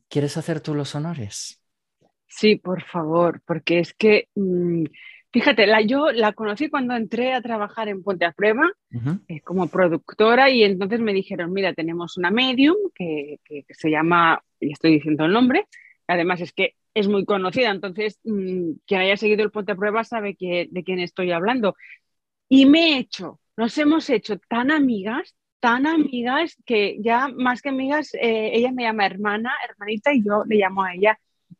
¿Quieres 0.09 0.37
hacer 0.37 0.61
tú 0.61 0.75
los 0.75 0.95
honores? 0.95 1.63
Sí, 2.27 2.57
por 2.57 2.83
favor, 2.83 3.41
porque 3.47 3.79
es 3.79 3.95
que, 3.95 4.29
mm, 4.35 4.85
fíjate, 5.33 5.67
la, 5.67 5.81
yo 5.81 6.13
la 6.13 6.33
conocí 6.33 6.69
cuando 6.69 6.95
entré 6.95 7.33
a 7.33 7.41
trabajar 7.41 7.89
en 7.89 8.03
Ponte 8.03 8.27
a 8.27 8.33
Prueba 8.33 8.71
eh, 9.29 9.41
como 9.41 9.69
productora 9.69 10.51
y 10.51 10.63
entonces 10.63 11.01
me 11.01 11.15
dijeron, 11.15 11.53
mira, 11.53 11.73
tenemos 11.73 12.17
una 12.19 12.31
medium 12.31 12.77
que, 12.95 13.39
se 13.71 13.91
llama, 13.91 14.43
y 14.61 14.73
estoy 14.73 14.93
diciendo 14.93 15.25
el 15.25 15.33
nombre, 15.33 15.67
además 16.07 16.41
es 16.41 16.53
que 16.53 16.75
es 16.95 17.09
muy 17.09 17.25
conocida, 17.25 17.71
entonces 17.71 18.19
mm, 18.25 18.73
quien 18.87 19.01
haya 19.01 19.17
seguido 19.17 19.43
el 19.43 19.51
Ponte 19.51 19.73
a 19.73 19.77
Prueba 19.77 20.05
sabe 20.05 20.37
que, 20.37 20.69
de 20.71 20.85
quién 20.85 20.99
estoy 20.99 21.33
hablando. 21.33 21.75
Y 22.49 22.67
me 22.67 22.93
he 22.93 22.99
hecho, 22.99 23.41
nos 23.57 23.77
hemos 23.79 24.11
hecho 24.11 24.39
tan 24.49 24.71
amigas, 24.71 25.35
tan 25.61 25.87
amigas 25.87 26.57
que 26.65 26.99
ya 27.01 27.29
más 27.29 27.63
que 27.63 27.71
amigas, 27.71 28.15
eh, 28.15 28.51
ella 28.55 28.73
me 28.73 28.85
llama 28.85 29.07
hermana, 29.07 29.53
hermanita, 29.69 30.13
y 30.13 30.23
yo 30.25 30.45
le 30.47 30.57
llamo 30.57 30.85
a 30.85 30.95
ella 30.95 31.19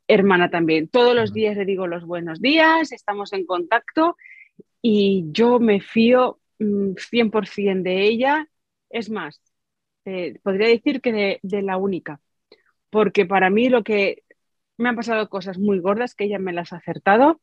hermana 0.09 0.51
también. 0.51 0.89
Todos 0.89 1.15
los 1.15 1.33
días 1.33 1.57
le 1.57 1.65
digo 1.65 1.87
los 1.87 2.05
buenos 2.05 2.41
días, 2.41 2.93
estamos 2.93 3.33
en 3.33 3.47
contacto 3.47 4.17
y 4.83 5.27
yo 5.33 5.59
me 5.59 5.81
fío 5.81 6.39
100% 6.59 7.81
mm, 7.81 7.83
de 7.83 8.03
ella. 8.03 8.49
Es 8.91 9.11
más, 9.11 9.41
eh, 10.05 10.39
podría 10.43 10.69
decir 10.69 11.01
que 11.01 11.41
de, 11.43 11.63
la 11.63 11.77
única, 11.77 12.21
porque 12.91 13.27
para 13.27 13.51
mí 13.51 13.69
lo 13.69 13.83
que 13.83 14.23
me 14.79 14.89
han 14.89 14.97
pasado 14.97 15.29
cosas 15.29 15.59
muy 15.59 15.81
gordas 15.81 16.15
que 16.15 16.25
ella 16.25 16.39
me 16.39 16.53
las 16.53 16.73
ha 16.73 16.77
acertado 16.77 17.41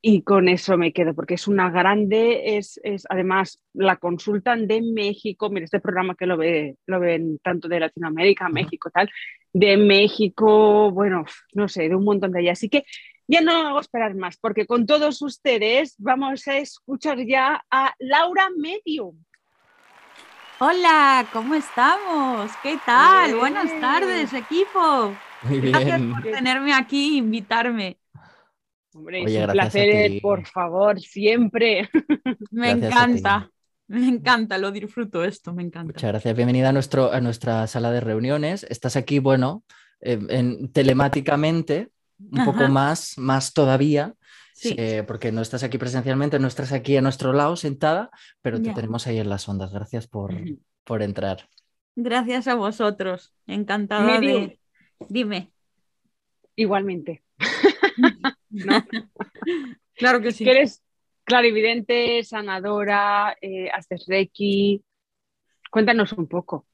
y 0.00 0.22
con 0.22 0.48
eso 0.48 0.78
me 0.78 0.92
quedo, 0.92 1.14
porque 1.14 1.34
es 1.34 1.48
una 1.48 1.70
grande, 1.70 2.56
es, 2.56 2.80
es 2.84 3.04
además 3.08 3.60
la 3.72 3.96
consultan 3.96 4.68
de 4.68 4.80
México, 4.80 5.50
mira, 5.50 5.64
este 5.64 5.80
programa 5.80 6.14
que 6.14 6.26
lo, 6.26 6.36
ve, 6.36 6.76
lo 6.86 7.00
ven 7.00 7.38
tanto 7.42 7.68
de 7.68 7.80
Latinoamérica, 7.80 8.48
México, 8.48 8.90
tal, 8.90 9.10
de 9.52 9.76
México, 9.76 10.90
bueno, 10.92 11.24
no 11.54 11.68
sé, 11.68 11.88
de 11.88 11.96
un 11.96 12.04
montón 12.04 12.32
de 12.32 12.40
allá. 12.40 12.52
Así 12.52 12.68
que 12.68 12.84
ya 13.26 13.40
no 13.40 13.52
hago 13.52 13.80
esperar 13.80 14.14
más, 14.14 14.36
porque 14.36 14.66
con 14.66 14.86
todos 14.86 15.20
ustedes 15.20 15.96
vamos 15.98 16.46
a 16.46 16.58
escuchar 16.58 17.18
ya 17.26 17.64
a 17.70 17.92
Laura 17.98 18.48
Medio. 18.56 19.14
Hola, 20.60 21.26
¿cómo 21.32 21.54
estamos? 21.54 22.50
¿Qué 22.62 22.78
tal? 22.84 23.36
Buenas 23.36 23.70
tardes, 23.80 24.32
equipo. 24.32 25.14
Muy 25.42 25.60
bien. 25.60 25.72
Gracias 25.72 26.00
por 26.00 26.22
tenerme 26.22 26.72
aquí, 26.72 27.18
invitarme. 27.18 27.98
Hombre, 28.94 29.22
es 29.22 29.36
un 29.36 29.52
placer, 29.52 30.20
por 30.22 30.46
favor, 30.46 31.00
siempre. 31.00 31.88
Me 32.50 32.70
encanta. 32.70 33.50
Me 33.86 34.06
encanta, 34.06 34.58
lo 34.58 34.70
disfruto 34.70 35.24
esto, 35.24 35.54
me 35.54 35.62
encanta. 35.62 35.94
Muchas 35.94 36.10
gracias. 36.10 36.36
Bienvenida 36.36 36.68
a, 36.68 36.72
nuestro, 36.72 37.10
a 37.10 37.22
nuestra 37.22 37.66
sala 37.66 37.90
de 37.90 38.00
reuniones. 38.00 38.66
Estás 38.68 38.96
aquí, 38.96 39.18
bueno, 39.18 39.64
en, 40.02 40.70
telemáticamente, 40.72 41.88
un 42.18 42.44
poco 42.44 42.68
más, 42.68 43.16
más 43.16 43.54
todavía, 43.54 44.14
eh, 44.62 45.04
porque 45.06 45.32
no 45.32 45.40
estás 45.40 45.62
aquí 45.62 45.78
presencialmente, 45.78 46.38
no 46.38 46.48
estás 46.48 46.72
aquí 46.72 46.98
a 46.98 47.00
nuestro 47.00 47.32
lado 47.32 47.56
sentada, 47.56 48.10
pero 48.42 48.60
te 48.60 48.74
tenemos 48.74 49.06
ahí 49.06 49.18
en 49.18 49.30
las 49.30 49.48
ondas. 49.48 49.72
Gracias 49.72 50.06
por, 50.06 50.34
por 50.84 51.02
entrar. 51.02 51.48
Gracias 51.96 52.46
a 52.46 52.56
vosotros. 52.56 53.32
Encantada 53.46 54.20
de... 54.20 54.60
Dime. 55.08 55.50
Igualmente. 56.56 57.22
claro 59.94 60.20
que 60.20 60.32
sí. 60.32 60.44
Que 60.44 60.50
eres 60.50 60.82
clarividente, 61.24 62.22
sanadora, 62.24 63.36
eh, 63.40 63.68
haces 63.70 64.06
Reiki. 64.06 64.82
Cuéntanos 65.70 66.12
un 66.14 66.26
poco. 66.26 66.66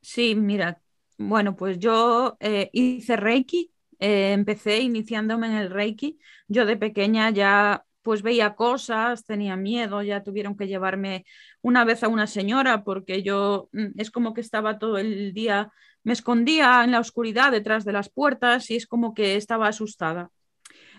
Sí, 0.00 0.34
mira, 0.34 0.80
bueno, 1.18 1.54
pues 1.54 1.78
yo 1.78 2.36
eh, 2.40 2.70
hice 2.72 3.16
Reiki, 3.16 3.72
eh, 4.00 4.32
empecé 4.32 4.80
iniciándome 4.80 5.46
en 5.46 5.54
el 5.54 5.70
Reiki. 5.70 6.18
Yo 6.48 6.66
de 6.66 6.76
pequeña 6.76 7.30
ya 7.30 7.84
pues 8.02 8.22
veía 8.22 8.54
cosas, 8.56 9.24
tenía 9.24 9.56
miedo, 9.56 10.02
ya 10.02 10.24
tuvieron 10.24 10.56
que 10.56 10.66
llevarme 10.66 11.24
una 11.60 11.84
vez 11.84 12.02
a 12.02 12.08
una 12.08 12.26
señora 12.26 12.84
porque 12.84 13.22
yo 13.22 13.68
mm, 13.72 13.98
es 14.00 14.10
como 14.10 14.34
que 14.34 14.40
estaba 14.40 14.78
todo 14.78 14.98
el 14.98 15.32
día, 15.32 15.70
me 16.02 16.12
escondía 16.12 16.82
en 16.82 16.90
la 16.90 17.00
oscuridad 17.00 17.52
detrás 17.52 17.84
de 17.84 17.92
las 17.92 18.08
puertas 18.10 18.70
y 18.70 18.76
es 18.76 18.86
como 18.86 19.14
que 19.14 19.36
estaba 19.36 19.68
asustada. 19.68 20.30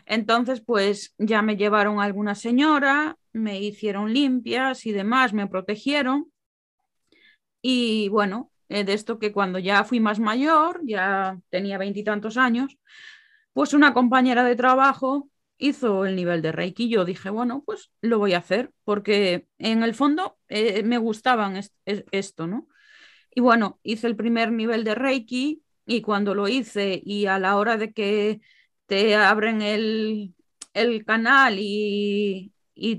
Entonces, 0.06 0.62
pues 0.62 1.14
ya 1.18 1.42
me 1.42 1.58
llevaron 1.58 2.00
a 2.00 2.04
alguna 2.04 2.36
señora, 2.36 3.18
me 3.32 3.62
hicieron 3.62 4.14
limpias 4.14 4.86
y 4.86 4.92
demás, 4.92 5.34
me 5.34 5.48
protegieron. 5.48 6.32
Y 7.62 8.10
bueno, 8.10 8.52
eh, 8.70 8.84
de 8.84 8.94
esto 8.94 9.20
que 9.20 9.32
cuando 9.32 9.60
ya 9.60 9.84
fui 9.84 10.00
más 10.00 10.20
mayor, 10.20 10.82
ya 10.84 11.40
tenía 11.50 11.78
veintitantos 11.78 12.38
años, 12.38 12.78
pues 13.54 13.74
una 13.74 13.94
compañera 13.94 14.44
de 14.44 14.56
trabajo 14.56 15.30
hizo 15.58 16.06
el 16.06 16.16
nivel 16.16 16.42
de 16.42 16.52
Reiki. 16.52 16.90
Yo 16.90 17.06
dije, 17.06 17.30
bueno, 17.30 17.64
pues 17.66 17.92
lo 18.02 18.20
voy 18.20 18.34
a 18.34 18.40
hacer, 18.40 18.72
porque 18.84 19.48
en 19.58 19.84
el 19.84 19.94
fondo 19.94 20.38
eh, 20.50 20.84
me 20.84 20.98
gustaban 20.98 21.62
esto, 21.86 22.48
¿no? 22.48 22.68
Y 23.34 23.42
bueno, 23.42 23.80
hice 23.84 24.08
el 24.08 24.16
primer 24.16 24.52
nivel 24.52 24.84
de 24.84 24.96
Reiki 24.96 25.64
y 25.86 26.02
cuando 26.02 26.36
lo 26.36 26.48
hice 26.48 27.02
y 27.04 27.26
a 27.26 27.40
la 27.40 27.58
hora 27.58 27.78
de 27.78 27.94
que 27.94 28.42
te 28.86 29.16
abren 29.16 29.62
el, 29.62 30.36
canal 31.06 31.58
y, 31.60 32.52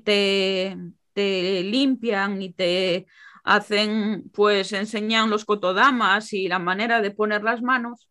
te, 0.05 0.77
te, 1.13 1.63
limpian 1.65 2.43
y 2.43 2.53
te 2.53 3.07
hacen, 3.45 4.31
pues 4.33 4.73
enseñan 4.73 5.31
los 5.31 5.45
cotodamas 5.45 6.33
y 6.33 6.49
la 6.49 6.59
manera 6.59 7.01
de 7.01 7.11
poner 7.11 7.43
las 7.43 7.63
manos. 7.63 8.09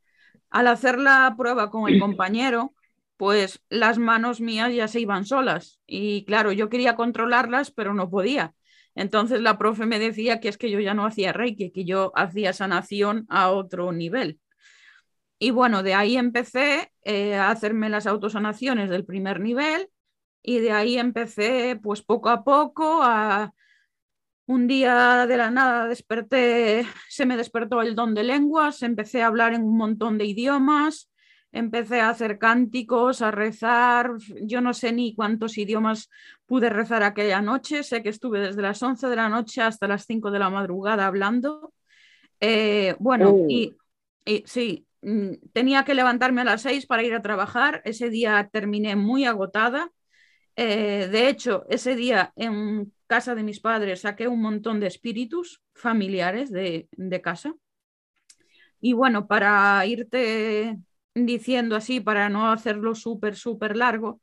Al 0.50 0.68
hacer 0.68 1.00
la 1.00 1.34
prueba 1.38 1.70
con 1.72 1.92
el 1.92 2.00
compañero, 2.00 2.74
pues 3.18 3.62
las 3.70 3.98
manos 3.98 4.42
mías 4.42 4.74
ya 4.74 4.88
se 4.88 5.00
iban 5.00 5.26
solas. 5.26 5.80
Y 5.88 6.26
claro, 6.26 6.52
yo 6.52 6.70
quería 6.70 6.96
controlarlas, 6.96 7.72
pero 7.72 7.94
no 7.94 8.10
podía. 8.10 8.54
Entonces 8.96 9.42
la 9.42 9.58
profe 9.58 9.86
me 9.86 10.00
decía 10.00 10.40
que 10.40 10.50
es 10.50 10.58
que 10.58 10.70
yo 10.70 10.80
ya 10.80 10.94
no 10.94 11.06
hacía 11.06 11.34
reiki, 11.34 11.72
que 11.72 11.86
yo 11.86 12.12
hacía 12.16 12.54
sanación 12.54 13.26
a 13.30 13.50
otro 13.50 13.92
nivel. 13.92 14.40
Y 15.40 15.52
bueno, 15.52 15.84
de 15.84 15.94
ahí 15.94 16.18
empecé 16.18 16.92
eh, 17.04 17.36
a 17.36 17.50
hacerme 17.50 17.90
las 17.90 18.08
autosanaciones 18.08 18.90
del 18.90 19.06
primer 19.06 19.40
nivel 19.40 19.90
y 20.42 20.60
de 20.60 20.72
ahí 20.72 20.98
empecé 20.98 21.80
pues 21.82 22.02
poco 22.02 22.30
a 22.30 22.44
poco 22.44 23.02
a... 23.04 23.54
Un 24.46 24.68
día 24.68 25.26
de 25.26 25.38
la 25.38 25.50
nada 25.52 25.88
desperté, 25.88 26.86
se 27.08 27.26
me 27.26 27.38
despertó 27.38 27.82
el 27.82 27.96
don 27.96 28.14
de 28.14 28.26
lenguas, 28.26 28.84
empecé 28.84 29.22
a 29.22 29.28
hablar 29.28 29.54
en 29.54 29.64
un 29.64 29.78
montón 29.78 30.18
de 30.18 30.26
idiomas, 30.26 31.10
empecé 31.54 32.02
a 32.02 32.10
hacer 32.10 32.40
cánticos, 32.40 33.22
a 33.22 33.32
rezar, 33.32 34.12
yo 34.42 34.60
no 34.60 34.74
sé 34.74 34.92
ni 34.92 35.16
cuántos 35.16 35.58
idiomas 35.58 36.10
pude 36.46 36.70
rezar 36.70 37.04
aquella 37.04 37.42
noche, 37.42 37.84
sé 37.84 38.04
que 38.04 38.10
estuve 38.10 38.42
desde 38.42 38.62
las 38.62 38.84
11 38.84 39.08
de 39.08 39.16
la 39.16 39.30
noche 39.30 39.62
hasta 39.62 39.88
las 39.88 40.06
5 40.06 40.30
de 40.30 40.40
la 40.40 40.50
madrugada 40.50 41.08
hablando. 41.08 41.74
Eh, 42.42 42.96
bueno, 43.00 43.30
oh. 43.30 43.46
y, 43.48 43.78
y, 44.26 44.44
sí, 44.46 44.86
tenía 45.54 45.84
que 45.84 45.94
levantarme 45.94 46.42
a 46.42 46.46
las 46.46 46.62
seis 46.62 46.86
para 46.86 47.04
ir 47.04 47.14
a 47.14 47.22
trabajar. 47.22 47.82
Ese 47.86 48.10
día 48.10 48.50
terminé 48.52 48.96
muy 48.96 49.26
agotada. 49.26 49.92
Eh, 50.56 51.08
de 51.12 51.30
hecho, 51.30 51.66
ese 51.70 51.96
día 51.96 52.32
en 52.36 52.94
casa 53.08 53.36
de 53.36 53.44
mis 53.44 53.60
padres 53.60 54.02
saqué 54.02 54.28
un 54.28 54.42
montón 54.42 54.80
de 54.80 54.88
espíritus 54.88 55.62
familiares 55.74 56.52
de, 56.52 56.88
casa. 57.24 57.54
Y 58.80 58.94
bueno, 58.94 59.28
para 59.28 59.86
irte 59.86 60.78
diciendo 61.16 61.76
así 61.76 62.00
para 62.00 62.30
no 62.30 62.52
hacerlo 62.52 62.96
súper, 62.96 63.36
súper 63.36 63.78
largo, 63.78 64.20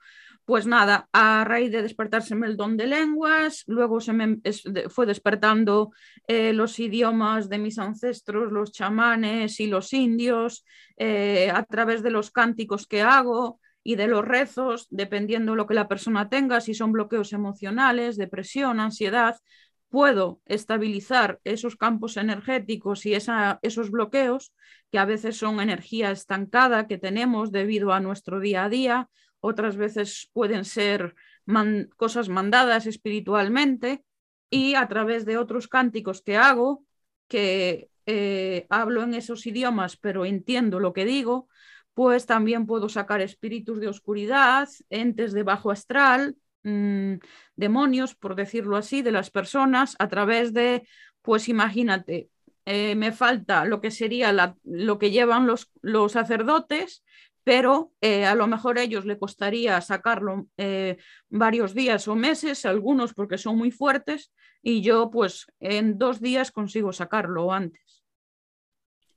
pues 0.51 0.67
nada, 0.67 1.09
a 1.13 1.45
raíz 1.45 1.71
de 1.71 1.81
despertárseme 1.81 2.49
el 2.49 2.57
don 2.57 2.77
de 2.77 2.89
lenguas, 2.89 3.63
luego 3.69 4.01
se 4.01 4.13
me 4.13 4.39
fue 4.89 5.07
despertando 5.07 5.93
eh, 6.27 6.53
los 6.53 6.77
idiomas 6.81 7.49
de 7.49 7.59
mis 7.59 7.79
ancestros, 7.79 8.51
los 8.51 8.73
chamanes 8.73 9.61
y 9.61 9.69
los 9.69 9.93
indios, 9.93 10.65
eh, 10.97 11.53
a 11.55 11.63
través 11.63 12.03
de 12.03 12.11
los 12.11 12.33
cánticos 12.33 12.89
que 12.89 13.01
hago 13.01 13.61
y 13.85 13.95
de 13.95 14.09
los 14.09 14.25
rezos, 14.25 14.89
dependiendo 14.91 15.55
lo 15.55 15.69
que 15.69 15.75
la 15.75 15.87
persona 15.87 16.29
tenga, 16.29 16.61
si 16.61 16.75
son 16.75 16.91
bloqueos 16.91 17.33
emocionales, 17.33 18.17
depresión, 18.17 18.81
ansiedad, 18.81 19.37
puedo 19.89 20.41
estabilizar 20.47 21.39
esos 21.45 21.77
campos 21.77 22.17
energéticos 22.17 23.07
y 23.07 23.15
esos 23.15 23.91
bloqueos, 23.93 24.53
que 24.91 24.99
a 24.99 25.05
veces 25.05 25.37
son 25.37 25.61
energía 25.61 26.11
estancada 26.11 26.89
que 26.89 26.99
tenemos 26.99 27.53
debido 27.53 27.93
a 27.93 28.01
nuestro 28.01 28.41
día 28.41 28.65
a 28.65 28.69
día, 28.69 29.09
otras 29.41 29.77
veces 29.77 30.31
pueden 30.33 30.65
ser 30.65 31.15
cosas 31.97 32.29
mandadas 32.29 32.87
espiritualmente 32.87 34.05
y 34.51 34.75
a 34.75 34.87
través 34.89 35.25
de 35.25 35.37
otros 35.37 35.67
cánticos 35.69 36.23
que 36.23 36.37
hago, 36.37 36.85
que 37.29 37.89
eh, 38.07 38.67
hablo 38.71 39.03
en 39.03 39.15
esos 39.15 39.47
idiomas 39.47 39.97
pero 39.97 40.25
entiendo 40.25 40.81
lo 40.81 40.93
que 40.93 41.05
digo, 41.05 41.49
pues 41.95 42.27
también 42.27 42.67
puedo 42.67 42.89
sacar 42.89 43.21
espíritus 43.21 43.81
de 43.81 43.89
oscuridad, 43.89 44.69
entes 44.91 45.33
de 45.33 45.43
bajo 45.43 45.71
astral, 45.71 46.37
Mm, 46.63 47.15
demonios, 47.57 48.15
por 48.15 48.35
decirlo 48.35 48.77
así, 48.77 49.03
de 49.03 49.13
las 49.13 49.31
personas 49.31 49.97
a 49.99 50.09
través 50.09 50.53
de, 50.53 50.87
pues 51.23 51.49
imagínate, 51.49 52.29
eh, 52.67 52.95
me 52.97 53.13
falta 53.13 53.65
lo 53.65 53.81
que 53.81 53.91
sería 53.91 54.57
lo 54.65 54.99
que 54.99 55.11
llevan 55.11 55.47
los, 55.47 55.71
los 55.81 56.13
sacerdotes, 56.13 57.03
pero 57.51 57.91
eh, 58.01 58.27
a 58.27 58.37
lo 58.37 58.47
mejor 58.47 58.79
a 58.79 58.83
ellos 58.85 59.05
le 59.05 59.19
costaría 59.19 59.81
sacarlo 59.81 60.47
eh, 60.57 60.99
varios 61.29 61.75
días 61.75 62.07
o 62.07 62.15
meses, 62.15 62.65
algunos 62.65 63.13
porque 63.13 63.39
son 63.39 63.59
muy 63.59 63.73
fuertes, 63.73 64.31
y 64.63 64.83
yo 64.83 65.11
pues 65.11 65.49
en 65.59 65.99
dos 65.99 66.21
días 66.21 66.53
consigo 66.53 66.93
sacarlo 66.93 67.53
antes. 67.53 68.05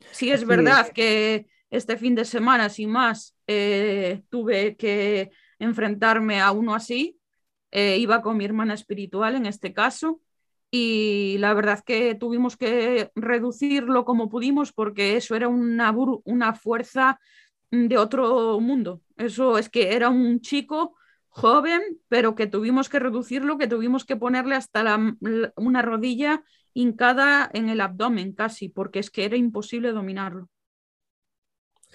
Sí 0.10 0.32
es 0.32 0.48
verdad 0.48 0.92
que 0.92 1.46
este 1.70 1.96
fin 1.96 2.16
de 2.16 2.26
semana, 2.26 2.70
sin 2.70 2.90
más, 2.90 3.36
tuve 3.46 4.78
que 4.78 5.30
enfrentarme 5.60 6.42
a 6.42 6.54
uno 6.54 6.74
así, 6.74 7.20
eh, 7.70 8.00
iba 8.00 8.24
con 8.24 8.38
mi 8.38 8.46
hermana 8.46 8.74
espiritual 8.74 9.36
en 9.36 9.46
este 9.46 9.76
caso 9.76 10.22
y 10.72 11.38
la 11.38 11.54
verdad 11.54 11.84
que 11.86 12.16
tuvimos 12.16 12.58
que 12.58 13.12
reducirlo 13.14 14.06
como 14.06 14.28
pudimos 14.28 14.74
porque 14.74 15.18
eso 15.18 15.36
era 15.36 15.48
una, 15.50 15.94
una 16.24 16.56
fuerza 16.56 17.20
de 17.74 17.98
otro 17.98 18.60
mundo. 18.60 19.02
Eso 19.18 19.58
es 19.58 19.68
que 19.68 19.96
era 19.96 20.10
un 20.10 20.42
chico 20.42 20.96
joven, 21.30 21.82
pero 22.08 22.36
que 22.36 22.46
tuvimos 22.46 22.88
que 22.88 23.00
reducirlo, 23.00 23.58
que 23.58 23.68
tuvimos 23.68 24.06
que 24.06 24.16
ponerle 24.16 24.56
hasta 24.56 24.84
la, 24.84 25.16
una 25.56 25.82
rodilla 25.82 26.44
hincada 26.74 27.50
en 27.52 27.70
el 27.70 27.82
abdomen 27.82 28.34
casi, 28.34 28.70
porque 28.70 29.00
es 29.00 29.10
que 29.10 29.26
era 29.26 29.38
imposible 29.38 29.92
dominarlo. 29.92 30.50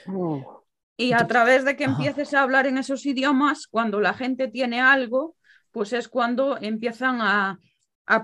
Oh. 0.09 0.65
Y 0.97 1.13
a 1.13 1.25
través 1.29 1.65
de 1.65 1.77
que 1.77 1.85
empieces 1.85 2.35
a 2.35 2.43
hablar 2.43 2.67
en 2.67 2.79
esos 2.79 3.07
idiomas, 3.07 3.69
cuando 3.69 4.01
la 4.01 4.15
gente 4.15 4.49
tiene 4.49 4.81
algo, 4.81 5.37
pues 5.71 5.93
es 5.93 6.09
cuando 6.09 6.59
empiezan 6.61 7.21
a, 7.21 7.59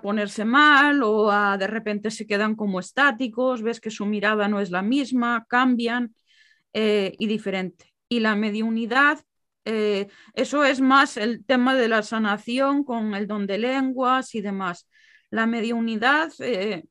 ponerse 0.03 0.47
mal 0.47 1.03
o 1.03 1.31
a, 1.31 1.59
de 1.59 1.67
repente 1.67 2.11
se 2.11 2.27
quedan 2.27 2.57
como 2.57 2.81
estáticos, 2.81 3.63
ves 3.63 3.81
que 3.81 3.91
su 3.91 4.07
mirada 4.07 4.49
no 4.49 4.59
es 4.59 4.71
la 4.71 4.81
misma, 4.83 5.45
cambian 5.47 6.15
eh, 6.75 7.15
y 7.19 7.27
diferente. 7.29 7.95
Y 8.09 8.21
la 8.21 8.35
mediunidad, 8.35 9.21
eh, 9.65 10.09
eso 10.35 10.65
es 10.65 10.81
más 10.81 11.17
el 11.17 11.45
tema 11.45 11.75
de 11.75 11.89
la 11.89 12.03
sanación 12.03 12.85
con 12.85 13.15
el 13.15 13.29
don 13.29 13.47
de 13.47 13.59
lenguas 13.59 14.35
y 14.35 14.41
demás. 14.41 14.89
La 15.31 15.47
mediunidad, 15.47 16.33
eh, 16.41 16.85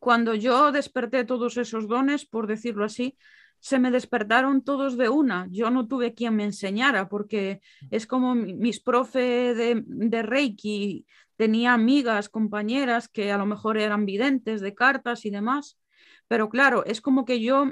cuando 0.00 0.34
yo 0.34 0.72
desperté 0.72 1.24
todos 1.24 1.56
esos 1.56 1.86
dones, 1.86 2.26
por 2.26 2.48
decirlo 2.48 2.84
así, 2.84 3.16
se 3.60 3.78
me 3.78 3.92
despertaron 3.92 4.64
todos 4.64 4.98
de 4.98 5.08
una. 5.08 5.46
Yo 5.52 5.70
no 5.70 5.86
tuve 5.86 6.14
quien 6.14 6.34
me 6.34 6.44
enseñara 6.44 7.08
porque 7.08 7.60
es 7.92 8.08
como 8.08 8.34
mis 8.34 8.80
profe 8.80 9.54
de, 9.54 10.22
Reiki, 10.22 11.06
tenía 11.36 11.74
amigas, 11.74 12.28
compañeras 12.28 13.08
que 13.08 13.30
a 13.30 13.38
lo 13.38 13.46
mejor 13.46 13.78
eran 13.78 14.04
videntes 14.04 14.60
de 14.60 14.74
cartas 14.74 15.24
y 15.24 15.30
demás, 15.30 15.78
pero 16.26 16.48
claro, 16.48 16.84
es 16.84 17.00
como 17.00 17.24
que 17.24 17.40
yo 17.40 17.70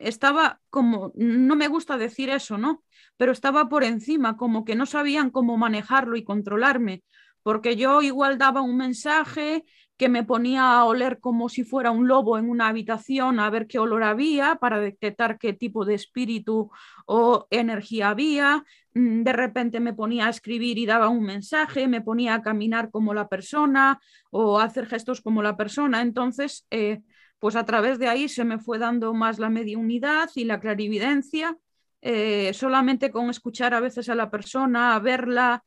estaba 0.00 0.60
como, 0.70 1.12
no 1.14 1.56
me 1.56 1.68
gusta 1.68 1.96
decir 1.98 2.30
eso, 2.30 2.58
¿no? 2.58 2.82
Pero 3.16 3.32
estaba 3.32 3.68
por 3.68 3.84
encima, 3.84 4.36
como 4.36 4.64
que 4.64 4.74
no 4.74 4.86
sabían 4.86 5.30
cómo 5.30 5.56
manejarlo 5.56 6.16
y 6.16 6.24
controlarme, 6.24 7.02
porque 7.42 7.76
yo 7.76 8.02
igual 8.02 8.38
daba 8.38 8.62
un 8.62 8.76
mensaje 8.76 9.64
que 9.96 10.08
me 10.08 10.24
ponía 10.24 10.72
a 10.72 10.84
oler 10.84 11.20
como 11.20 11.48
si 11.48 11.62
fuera 11.62 11.90
un 11.92 12.08
lobo 12.08 12.36
en 12.38 12.50
una 12.50 12.68
habitación 12.68 13.38
a 13.38 13.48
ver 13.50 13.66
qué 13.68 13.78
olor 13.78 14.02
había 14.02 14.56
para 14.56 14.80
detectar 14.80 15.38
qué 15.38 15.52
tipo 15.52 15.84
de 15.84 15.94
espíritu 15.94 16.70
o 17.06 17.46
energía 17.50 18.08
había. 18.08 18.64
Mm, 18.94 19.22
de 19.22 19.32
repente 19.32 19.80
me 19.80 19.92
ponía 19.94 20.26
a 20.26 20.30
escribir 20.30 20.78
y 20.78 20.86
daba 20.86 21.08
un 21.08 21.22
mensaje, 21.22 21.86
me 21.86 22.00
ponía 22.00 22.34
a 22.34 22.42
caminar 22.42 22.90
como 22.90 23.14
la 23.14 23.28
persona 23.28 24.00
o 24.30 24.58
hacer 24.58 24.86
gestos 24.86 25.20
como 25.20 25.42
la 25.42 25.56
persona. 25.56 26.02
Entonces, 26.02 26.66
eh, 26.70 27.02
pues 27.44 27.56
a 27.56 27.66
través 27.66 27.98
de 27.98 28.08
ahí 28.08 28.26
se 28.30 28.42
me 28.42 28.58
fue 28.58 28.78
dando 28.78 29.12
más 29.12 29.38
la 29.38 29.50
mediunidad 29.50 30.30
y 30.34 30.44
la 30.44 30.60
clarividencia. 30.60 31.58
Eh, 32.00 32.54
solamente 32.54 33.10
con 33.10 33.28
escuchar 33.28 33.74
a 33.74 33.80
veces 33.80 34.08
a 34.08 34.14
la 34.14 34.30
persona, 34.30 34.94
a 34.94 34.98
verla 34.98 35.62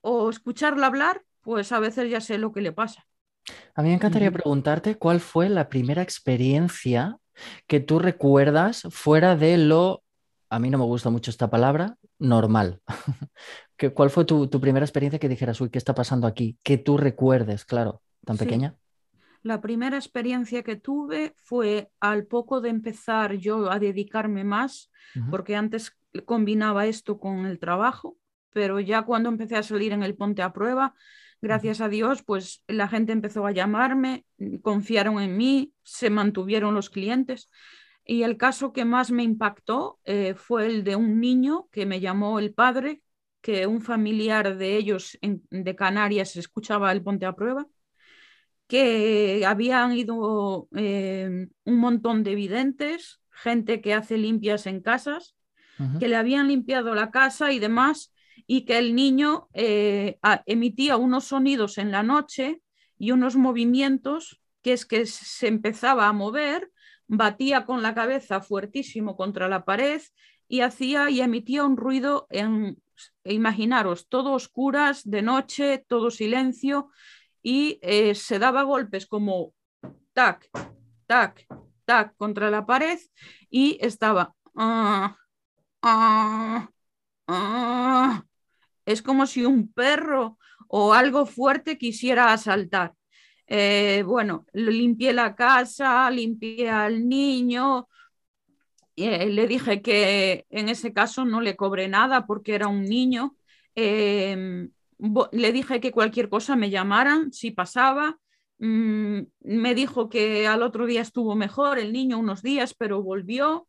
o 0.00 0.28
escucharla 0.28 0.88
hablar, 0.88 1.22
pues 1.40 1.70
a 1.70 1.78
veces 1.78 2.10
ya 2.10 2.20
sé 2.20 2.36
lo 2.36 2.50
que 2.50 2.62
le 2.62 2.72
pasa. 2.72 3.06
A 3.76 3.82
mí 3.82 3.90
me 3.90 3.94
encantaría 3.94 4.32
preguntarte 4.32 4.96
cuál 4.96 5.20
fue 5.20 5.48
la 5.48 5.68
primera 5.68 6.02
experiencia 6.02 7.18
que 7.68 7.78
tú 7.78 8.00
recuerdas 8.00 8.82
fuera 8.90 9.36
de 9.36 9.56
lo, 9.56 10.02
a 10.50 10.58
mí 10.58 10.68
no 10.68 10.78
me 10.78 10.84
gusta 10.84 11.10
mucho 11.10 11.30
esta 11.30 11.48
palabra, 11.48 11.96
normal. 12.18 12.80
¿Cuál 13.94 14.10
fue 14.10 14.24
tu, 14.24 14.50
primera 14.60 14.84
experiencia 14.84 15.20
que 15.20 15.28
dijeras, 15.28 15.60
uy, 15.60 15.70
¿qué 15.70 15.78
está 15.78 15.94
pasando 15.94 16.26
aquí? 16.26 16.58
Que 16.64 16.76
tú 16.76 16.96
recuerdes, 16.96 17.64
claro, 17.64 18.02
tan 18.24 18.36
pequeña. 18.36 18.74
La 19.44 19.60
primera 19.60 19.96
experiencia 19.96 20.64
que 20.64 20.74
tuve 20.74 21.34
fue 21.36 21.90
al 22.00 22.26
poco 22.26 22.60
de 22.60 22.70
empezar 22.70 23.34
yo 23.34 23.70
a 23.70 23.78
dedicarme 23.78 24.42
más, 24.42 24.90
porque 25.30 25.54
antes 25.54 25.96
combinaba 26.24 26.86
esto 26.86 27.20
con 27.20 27.46
el 27.46 27.60
trabajo, 27.60 28.16
pero 28.52 28.80
ya 28.80 29.02
cuando 29.02 29.28
empecé 29.28 29.54
a 29.54 29.62
salir 29.62 29.92
en 29.92 30.02
el 30.02 30.16
ponte 30.16 30.42
a 30.42 30.52
prueba, 30.52 30.94
Gracias 31.44 31.82
a 31.82 31.90
Dios, 31.90 32.22
pues 32.22 32.64
la 32.68 32.88
gente 32.88 33.12
empezó 33.12 33.46
a 33.46 33.52
llamarme, 33.52 34.24
confiaron 34.62 35.20
en 35.20 35.36
mí, 35.36 35.74
se 35.82 36.08
mantuvieron 36.08 36.74
los 36.74 36.88
clientes. 36.88 37.50
Y 38.02 38.22
el 38.22 38.38
caso 38.38 38.72
que 38.72 38.86
más 38.86 39.10
me 39.10 39.24
impactó 39.24 39.98
eh, 40.04 40.32
fue 40.36 40.64
el 40.64 40.84
de 40.84 40.96
un 40.96 41.20
niño 41.20 41.68
que 41.70 41.84
me 41.84 42.00
llamó 42.00 42.38
el 42.38 42.54
padre, 42.54 43.02
que 43.42 43.66
un 43.66 43.82
familiar 43.82 44.56
de 44.56 44.78
ellos 44.78 45.18
de 45.20 45.76
Canarias 45.76 46.34
escuchaba 46.36 46.90
el 46.92 47.02
ponte 47.02 47.26
a 47.26 47.34
prueba, 47.34 47.66
que 48.74 49.44
habían 49.46 49.92
ido 49.92 50.66
eh, 50.74 51.46
un 51.62 51.76
montón 51.76 52.24
de 52.24 52.34
videntes, 52.34 53.20
gente 53.30 53.80
que 53.80 53.94
hace 53.94 54.18
limpias 54.18 54.66
en 54.66 54.80
casas, 54.80 55.36
que 56.00 56.08
le 56.08 56.16
habían 56.16 56.48
limpiado 56.48 56.92
la 56.92 57.12
casa 57.12 57.52
y 57.52 57.60
demás, 57.60 58.12
y 58.48 58.64
que 58.64 58.78
el 58.78 58.96
niño 58.96 59.46
eh, 59.52 60.18
emitía 60.46 60.96
unos 60.96 61.26
sonidos 61.26 61.78
en 61.78 61.92
la 61.92 62.02
noche 62.02 62.62
y 62.98 63.12
unos 63.12 63.36
movimientos 63.36 64.40
que 64.60 64.72
es 64.72 64.84
que 64.84 65.06
se 65.06 65.46
empezaba 65.46 66.08
a 66.08 66.12
mover, 66.12 66.68
batía 67.06 67.66
con 67.66 67.80
la 67.80 67.94
cabeza 67.94 68.40
fuertísimo 68.40 69.16
contra 69.16 69.48
la 69.48 69.64
pared 69.64 70.02
y 70.48 70.62
hacía 70.62 71.10
y 71.10 71.20
emitía 71.20 71.62
un 71.62 71.76
ruido 71.76 72.26
en, 72.28 72.82
imaginaros, 73.22 74.08
todo 74.08 74.32
oscuras, 74.32 75.08
de 75.08 75.22
noche, 75.22 75.84
todo 75.86 76.10
silencio 76.10 76.88
y 77.44 77.78
eh, 77.82 78.14
se 78.14 78.38
daba 78.38 78.62
golpes 78.62 79.06
como 79.06 79.54
tac, 80.14 80.48
tac, 81.06 81.46
tac 81.84 82.16
contra 82.16 82.50
la 82.50 82.66
pared 82.66 82.98
y 83.50 83.78
estaba... 83.80 84.34
Ah, 84.56 85.16
ah, 85.82 86.70
ah, 87.28 88.24
es 88.86 89.02
como 89.02 89.26
si 89.26 89.44
un 89.44 89.72
perro 89.72 90.38
o 90.68 90.94
algo 90.94 91.26
fuerte 91.26 91.76
quisiera 91.76 92.32
asaltar. 92.32 92.94
Eh, 93.46 94.02
bueno, 94.06 94.46
limpié 94.54 95.12
la 95.12 95.34
casa, 95.36 96.10
limpié 96.10 96.70
al 96.70 97.06
niño, 97.06 97.88
eh, 98.96 99.26
le 99.28 99.46
dije 99.48 99.82
que 99.82 100.46
en 100.50 100.68
ese 100.68 100.92
caso 100.92 101.24
no 101.24 101.40
le 101.40 101.56
cobré 101.56 101.88
nada 101.88 102.26
porque 102.26 102.54
era 102.54 102.68
un 102.68 102.84
niño. 102.84 103.36
Em, 103.74 104.70
le 105.32 105.52
dije 105.52 105.80
que 105.80 105.92
cualquier 105.92 106.28
cosa 106.28 106.56
me 106.56 106.70
llamaran 106.70 107.32
si 107.32 107.50
pasaba. 107.50 108.18
Mm, 108.58 109.20
me 109.40 109.74
dijo 109.74 110.08
que 110.08 110.46
al 110.46 110.62
otro 110.62 110.86
día 110.86 111.02
estuvo 111.02 111.34
mejor 111.34 111.78
el 111.78 111.92
niño 111.92 112.18
unos 112.18 112.42
días, 112.42 112.74
pero 112.74 113.02
volvió. 113.02 113.66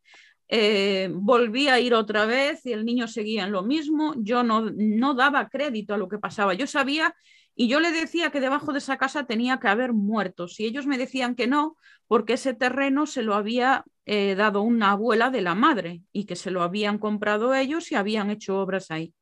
eh, 0.47 1.09
volví 1.11 1.67
a 1.69 1.79
ir 1.79 1.93
otra 1.95 2.25
vez 2.25 2.65
y 2.65 2.73
el 2.73 2.85
niño 2.85 3.07
seguía 3.07 3.45
en 3.45 3.51
lo 3.51 3.63
mismo. 3.63 4.13
Yo 4.17 4.43
no, 4.43 4.61
no 4.75 5.13
daba 5.15 5.49
crédito 5.49 5.93
a 5.93 5.97
lo 5.97 6.07
que 6.07 6.19
pasaba. 6.19 6.53
Yo 6.53 6.67
sabía 6.67 7.15
y 7.55 7.67
yo 7.67 7.79
le 7.79 7.91
decía 7.91 8.29
que 8.31 8.39
debajo 8.41 8.71
de 8.73 8.79
esa 8.79 8.97
casa 8.97 9.25
tenía 9.25 9.59
que 9.59 9.67
haber 9.67 9.93
muertos 9.93 10.59
y 10.59 10.65
ellos 10.65 10.85
me 10.87 10.97
decían 10.97 11.35
que 11.35 11.47
no, 11.47 11.77
porque 12.07 12.33
ese 12.33 12.53
terreno 12.53 13.05
se 13.07 13.23
lo 13.23 13.33
había 13.35 13.85
eh, 14.05 14.35
dado 14.35 14.61
una 14.61 14.91
abuela 14.91 15.29
de 15.31 15.41
la 15.41 15.55
madre 15.55 16.01
y 16.11 16.25
que 16.25 16.35
se 16.35 16.51
lo 16.51 16.61
habían 16.63 16.97
comprado 16.99 17.53
ellos 17.55 17.91
y 17.91 17.95
habían 17.95 18.29
hecho 18.29 18.59
obras 18.59 18.91
ahí. 18.91 19.13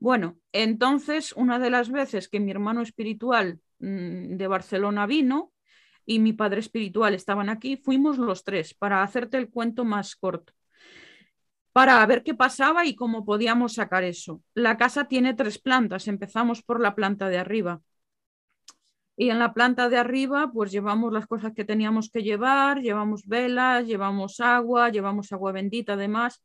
Bueno, 0.00 0.38
entonces 0.52 1.32
una 1.34 1.58
de 1.58 1.70
las 1.70 1.90
veces 1.90 2.28
que 2.28 2.40
mi 2.40 2.50
hermano 2.50 2.82
espiritual 2.82 3.60
mm, 3.78 4.36
de 4.36 4.46
Barcelona 4.48 5.06
vino 5.06 5.52
y 6.06 6.18
mi 6.18 6.32
padre 6.32 6.60
espiritual 6.60 7.14
estaban 7.14 7.48
aquí, 7.50 7.76
fuimos 7.76 8.18
los 8.18 8.42
tres 8.42 8.74
para 8.74 9.02
hacerte 9.02 9.36
el 9.36 9.50
cuento 9.50 9.84
más 9.84 10.16
corto 10.16 10.52
para 11.72 12.04
ver 12.06 12.22
qué 12.22 12.34
pasaba 12.34 12.84
y 12.84 12.94
cómo 12.96 13.24
podíamos 13.24 13.74
sacar 13.74 14.04
eso. 14.04 14.42
La 14.54 14.76
casa 14.76 15.06
tiene 15.06 15.34
tres 15.34 15.58
plantas, 15.58 16.08
empezamos 16.08 16.62
por 16.62 16.80
la 16.80 16.94
planta 16.94 17.28
de 17.28 17.38
arriba. 17.38 17.80
Y 19.16 19.28
en 19.30 19.38
la 19.38 19.52
planta 19.52 19.88
de 19.88 19.98
arriba, 19.98 20.50
pues 20.52 20.72
llevamos 20.72 21.12
las 21.12 21.26
cosas 21.26 21.52
que 21.54 21.64
teníamos 21.64 22.10
que 22.10 22.22
llevar, 22.22 22.80
llevamos 22.80 23.26
velas, 23.26 23.86
llevamos 23.86 24.40
agua, 24.40 24.88
llevamos 24.88 25.30
agua 25.32 25.52
bendita 25.52 25.92
además. 25.92 26.42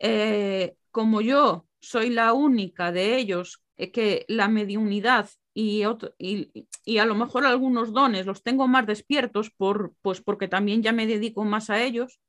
Eh, 0.00 0.74
como 0.90 1.20
yo 1.20 1.67
soy 1.80 2.10
la 2.10 2.32
única 2.32 2.92
de 2.92 3.16
ellos 3.16 3.62
eh, 3.76 3.90
que 3.92 4.24
la 4.28 4.48
mediunidad 4.48 5.28
y, 5.54 5.84
y, 6.84 6.98
a 6.98 7.04
lo 7.04 7.16
mejor 7.16 7.44
algunos 7.44 7.92
dones 7.92 8.26
los 8.26 8.44
tengo 8.44 8.68
más 8.68 8.86
despiertos 8.86 9.50
por, 9.50 9.92
pues 10.02 10.20
porque 10.20 10.46
también 10.46 10.84
ya 10.84 10.92
me 10.92 11.06
dedico 11.06 11.44
más 11.44 11.68
a 11.68 11.82
ellos, 11.82 12.20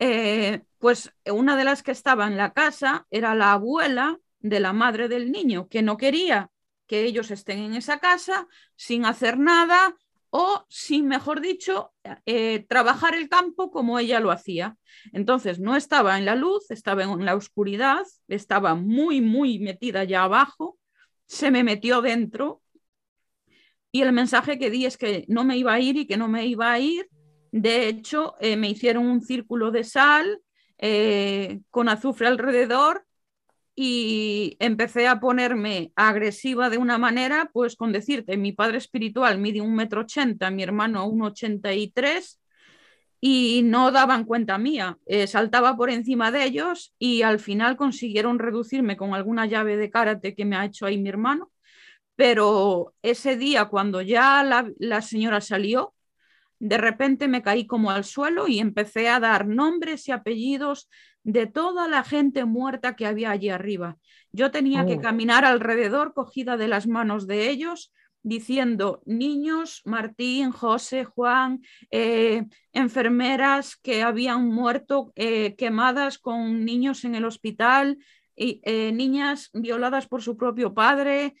eh, 0.00 0.62
pues 0.78 1.12
una 1.26 1.56
de 1.56 1.64
las 1.64 1.82
que 1.84 1.92
estaba 1.92 2.26
en 2.26 2.36
la 2.36 2.52
casa 2.52 3.06
era 3.10 3.36
la 3.36 3.52
abuela 3.52 4.18
de 4.40 4.58
la 4.58 4.72
madre 4.72 5.08
del 5.08 5.30
niño, 5.30 5.68
que 5.68 5.82
no 5.82 5.96
quería 5.96 6.50
que 6.88 7.04
ellos 7.04 7.30
estén 7.30 7.58
en 7.58 7.74
esa 7.74 7.98
casa 8.00 8.48
sin 8.74 9.04
hacer 9.04 9.38
nada 9.38 9.96
o, 10.30 10.64
sin 10.68 11.08
mejor 11.08 11.40
dicho, 11.40 11.92
eh, 12.26 12.66
trabajar 12.68 13.14
el 13.14 13.28
campo 13.28 13.70
como 13.70 13.98
ella 13.98 14.20
lo 14.20 14.30
hacía. 14.30 14.76
Entonces 15.12 15.58
no 15.58 15.76
estaba 15.76 16.18
en 16.18 16.24
la 16.24 16.34
luz, 16.34 16.70
estaba 16.70 17.02
en 17.02 17.24
la 17.24 17.34
oscuridad, 17.34 18.04
estaba 18.28 18.74
muy, 18.74 19.20
muy 19.20 19.58
metida 19.58 20.04
ya 20.04 20.24
abajo, 20.24 20.78
se 21.26 21.50
me 21.50 21.64
metió 21.64 22.02
dentro 22.02 22.62
y 23.90 24.02
el 24.02 24.12
mensaje 24.12 24.58
que 24.58 24.70
di 24.70 24.84
es 24.84 24.98
que 24.98 25.24
no 25.28 25.44
me 25.44 25.56
iba 25.56 25.72
a 25.72 25.80
ir 25.80 25.96
y 25.96 26.06
que 26.06 26.16
no 26.16 26.28
me 26.28 26.46
iba 26.46 26.70
a 26.70 26.78
ir 26.78 27.08
de 27.50 27.88
hecho, 27.88 28.34
eh, 28.40 28.56
me 28.56 28.68
hicieron 28.68 29.06
un 29.06 29.22
círculo 29.22 29.70
de 29.70 29.84
sal 29.84 30.42
eh, 30.78 31.60
con 31.70 31.88
azufre 31.88 32.26
alrededor 32.26 33.04
y 33.80 34.56
empecé 34.58 35.06
a 35.06 35.20
ponerme 35.20 35.92
agresiva 35.94 36.68
de 36.68 36.78
una 36.78 36.98
manera, 36.98 37.48
pues 37.52 37.76
con 37.76 37.92
decirte, 37.92 38.36
mi 38.36 38.50
padre 38.50 38.78
espiritual 38.78 39.38
mide 39.38 39.60
un 39.60 39.72
metro 39.72 40.00
ochenta, 40.00 40.50
mi 40.50 40.64
hermano 40.64 41.06
un 41.06 41.22
ochenta 41.22 41.72
y 41.72 41.88
tres 41.88 42.40
y 43.20 43.62
no 43.62 43.92
daban 43.92 44.24
cuenta 44.24 44.58
mía. 44.58 44.98
Eh, 45.06 45.28
saltaba 45.28 45.76
por 45.76 45.90
encima 45.90 46.32
de 46.32 46.42
ellos 46.42 46.92
y 46.98 47.22
al 47.22 47.38
final 47.38 47.76
consiguieron 47.76 48.40
reducirme 48.40 48.96
con 48.96 49.14
alguna 49.14 49.46
llave 49.46 49.76
de 49.76 49.90
karate 49.90 50.34
que 50.34 50.44
me 50.44 50.56
ha 50.56 50.64
hecho 50.64 50.84
ahí 50.84 50.98
mi 50.98 51.10
hermano. 51.10 51.52
Pero 52.16 52.94
ese 53.00 53.36
día, 53.36 53.66
cuando 53.66 54.02
ya 54.02 54.42
la 54.76 55.02
señora 55.02 55.40
salió, 55.40 55.94
de 56.58 56.78
repente 56.78 57.28
me 57.28 57.42
caí 57.42 57.64
como 57.64 57.92
al 57.92 58.02
suelo 58.02 58.48
y 58.48 58.58
empecé 58.58 59.08
a 59.08 59.20
dar 59.20 59.46
nombres 59.46 60.08
y 60.08 60.10
apellidos 60.10 60.88
de 61.28 61.46
toda 61.46 61.88
la 61.88 62.04
gente 62.04 62.46
muerta 62.46 62.96
que 62.96 63.04
había 63.04 63.30
allí 63.30 63.50
arriba. 63.50 63.98
Yo 64.32 64.50
tenía 64.50 64.86
que 64.86 64.94
oh. 64.94 65.00
caminar 65.02 65.44
alrededor 65.44 66.14
cogida 66.14 66.56
de 66.56 66.68
las 66.68 66.86
manos 66.86 67.26
de 67.26 67.50
ellos 67.50 67.92
diciendo 68.22 69.02
niños, 69.04 69.82
Martín, 69.84 70.52
José, 70.52 71.04
Juan, 71.04 71.60
eh, 71.90 72.46
enfermeras 72.72 73.76
que 73.76 74.02
habían 74.02 74.48
muerto 74.48 75.12
eh, 75.16 75.54
quemadas 75.56 76.18
con 76.18 76.64
niños 76.64 77.04
en 77.04 77.14
el 77.14 77.26
hospital, 77.26 77.98
y, 78.34 78.62
eh, 78.64 78.92
niñas 78.92 79.50
violadas 79.52 80.06
por 80.06 80.22
su 80.22 80.36
propio 80.36 80.72
padre. 80.72 81.34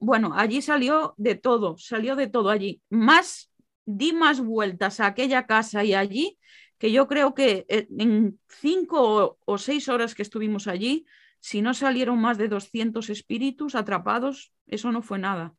bueno, 0.00 0.32
allí 0.36 0.60
salió 0.60 1.14
de 1.16 1.34
todo, 1.36 1.78
salió 1.78 2.14
de 2.16 2.26
todo 2.26 2.50
allí. 2.50 2.82
Más 2.90 3.50
di 3.86 4.12
más 4.12 4.40
vueltas 4.40 5.00
a 5.00 5.06
aquella 5.06 5.46
casa 5.46 5.82
y 5.82 5.94
allí, 5.94 6.38
que 6.82 6.90
yo 6.90 7.06
creo 7.06 7.32
que 7.32 7.64
eh, 7.68 7.86
en 7.96 8.40
cinco 8.48 9.38
o 9.44 9.56
seis 9.56 9.88
horas 9.88 10.16
que 10.16 10.22
estuvimos 10.22 10.66
allí, 10.66 11.06
si 11.38 11.62
no 11.62 11.74
salieron 11.74 12.20
más 12.20 12.38
de 12.38 12.48
200 12.48 13.08
espíritus 13.08 13.76
atrapados, 13.76 14.52
eso 14.66 14.90
no 14.90 15.00
fue 15.00 15.20
nada. 15.20 15.54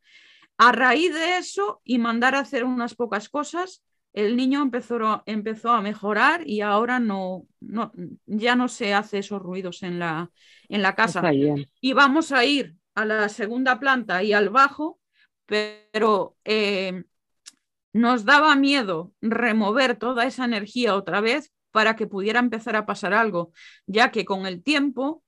A 0.57 0.73
raíz 0.73 1.13
de 1.13 1.37
eso 1.37 1.79
y 1.85 1.97
mandar 1.97 2.35
a 2.35 2.39
hacer 2.39 2.65
unas 2.65 2.93
pocas 2.95 3.29
cosas, 3.29 3.85
el 4.11 4.35
niño 4.35 4.61
empezó, 4.61 5.23
empezó 5.25 5.69
a 5.69 5.81
mejorar 5.81 6.45
y 6.45 6.59
ahora 6.59 6.99
no, 6.99 7.47
no, 7.61 7.93
ya 8.25 8.57
no 8.57 8.67
se 8.67 8.93
hace 8.93 9.19
esos 9.19 9.41
ruidos 9.41 9.81
en 9.83 9.99
la, 9.99 10.29
en 10.67 10.81
la 10.81 10.93
casa. 10.93 11.23
Y 11.79 11.93
vamos 11.93 12.33
a 12.33 12.43
ir 12.43 12.75
a 12.95 13.05
la 13.05 13.29
segunda 13.29 13.79
planta 13.79 14.23
y 14.23 14.33
al 14.33 14.49
bajo, 14.49 14.99
pero 15.45 16.35
eh, 16.43 17.05
nos 17.93 18.25
daba 18.25 18.55
miedo 18.55 19.13
remover 19.21 19.95
toda 19.95 20.25
esa 20.25 20.45
energía 20.45 20.95
otra 20.95 21.21
vez 21.21 21.53
para 21.71 21.95
que 21.95 22.07
pudiera 22.07 22.39
empezar 22.39 22.75
a 22.75 22.85
pasar 22.85 23.13
algo, 23.13 23.51
ya 23.85 24.11
que 24.11 24.25
con 24.25 24.45
el 24.45 24.61
tiempo 24.63 25.23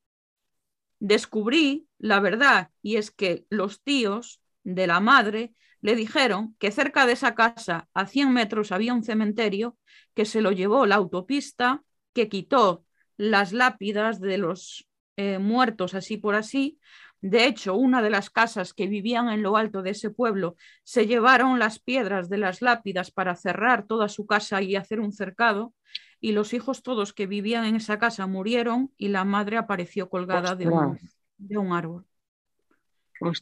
descubrí 0.99 1.87
la 1.97 2.19
verdad 2.19 2.69
y 2.81 2.97
es 2.97 3.11
que 3.11 3.45
los 3.49 3.81
tíos 3.81 4.41
de 4.63 4.87
la 4.87 4.99
madre 4.99 5.53
le 5.81 5.95
dijeron 5.95 6.55
que 6.59 6.71
cerca 6.71 7.05
de 7.05 7.13
esa 7.13 7.35
casa, 7.35 7.87
a 7.93 8.07
100 8.07 8.33
metros, 8.33 8.71
había 8.71 8.93
un 8.93 9.03
cementerio 9.03 9.77
que 10.15 10.25
se 10.25 10.41
lo 10.41 10.51
llevó 10.51 10.87
la 10.87 10.95
autopista, 10.95 11.83
que 12.13 12.27
quitó 12.27 12.85
las 13.17 13.53
lápidas 13.53 14.19
de 14.19 14.39
los 14.39 14.87
eh, 15.17 15.37
muertos 15.37 15.93
así 15.93 16.17
por 16.17 16.33
así, 16.33 16.79
de 17.27 17.47
hecho, 17.47 17.73
una 17.73 18.03
de 18.03 18.11
las 18.11 18.29
casas 18.29 18.75
que 18.75 18.85
vivían 18.85 19.29
en 19.29 19.41
lo 19.41 19.57
alto 19.57 19.81
de 19.81 19.89
ese 19.89 20.11
pueblo 20.11 20.55
se 20.83 21.07
llevaron 21.07 21.57
las 21.57 21.79
piedras 21.79 22.29
de 22.29 22.37
las 22.37 22.61
lápidas 22.61 23.09
para 23.09 23.35
cerrar 23.35 23.87
toda 23.87 24.09
su 24.09 24.27
casa 24.27 24.61
y 24.61 24.75
hacer 24.75 24.99
un 24.99 25.11
cercado, 25.11 25.73
y 26.21 26.33
los 26.33 26.53
hijos 26.53 26.83
todos 26.83 27.13
que 27.13 27.25
vivían 27.25 27.65
en 27.65 27.77
esa 27.77 27.97
casa 27.97 28.27
murieron 28.27 28.91
y 28.95 29.07
la 29.07 29.25
madre 29.25 29.57
apareció 29.57 30.07
colgada 30.07 30.55
de 30.55 30.67
un, 30.67 31.73
árbol. 31.73 32.05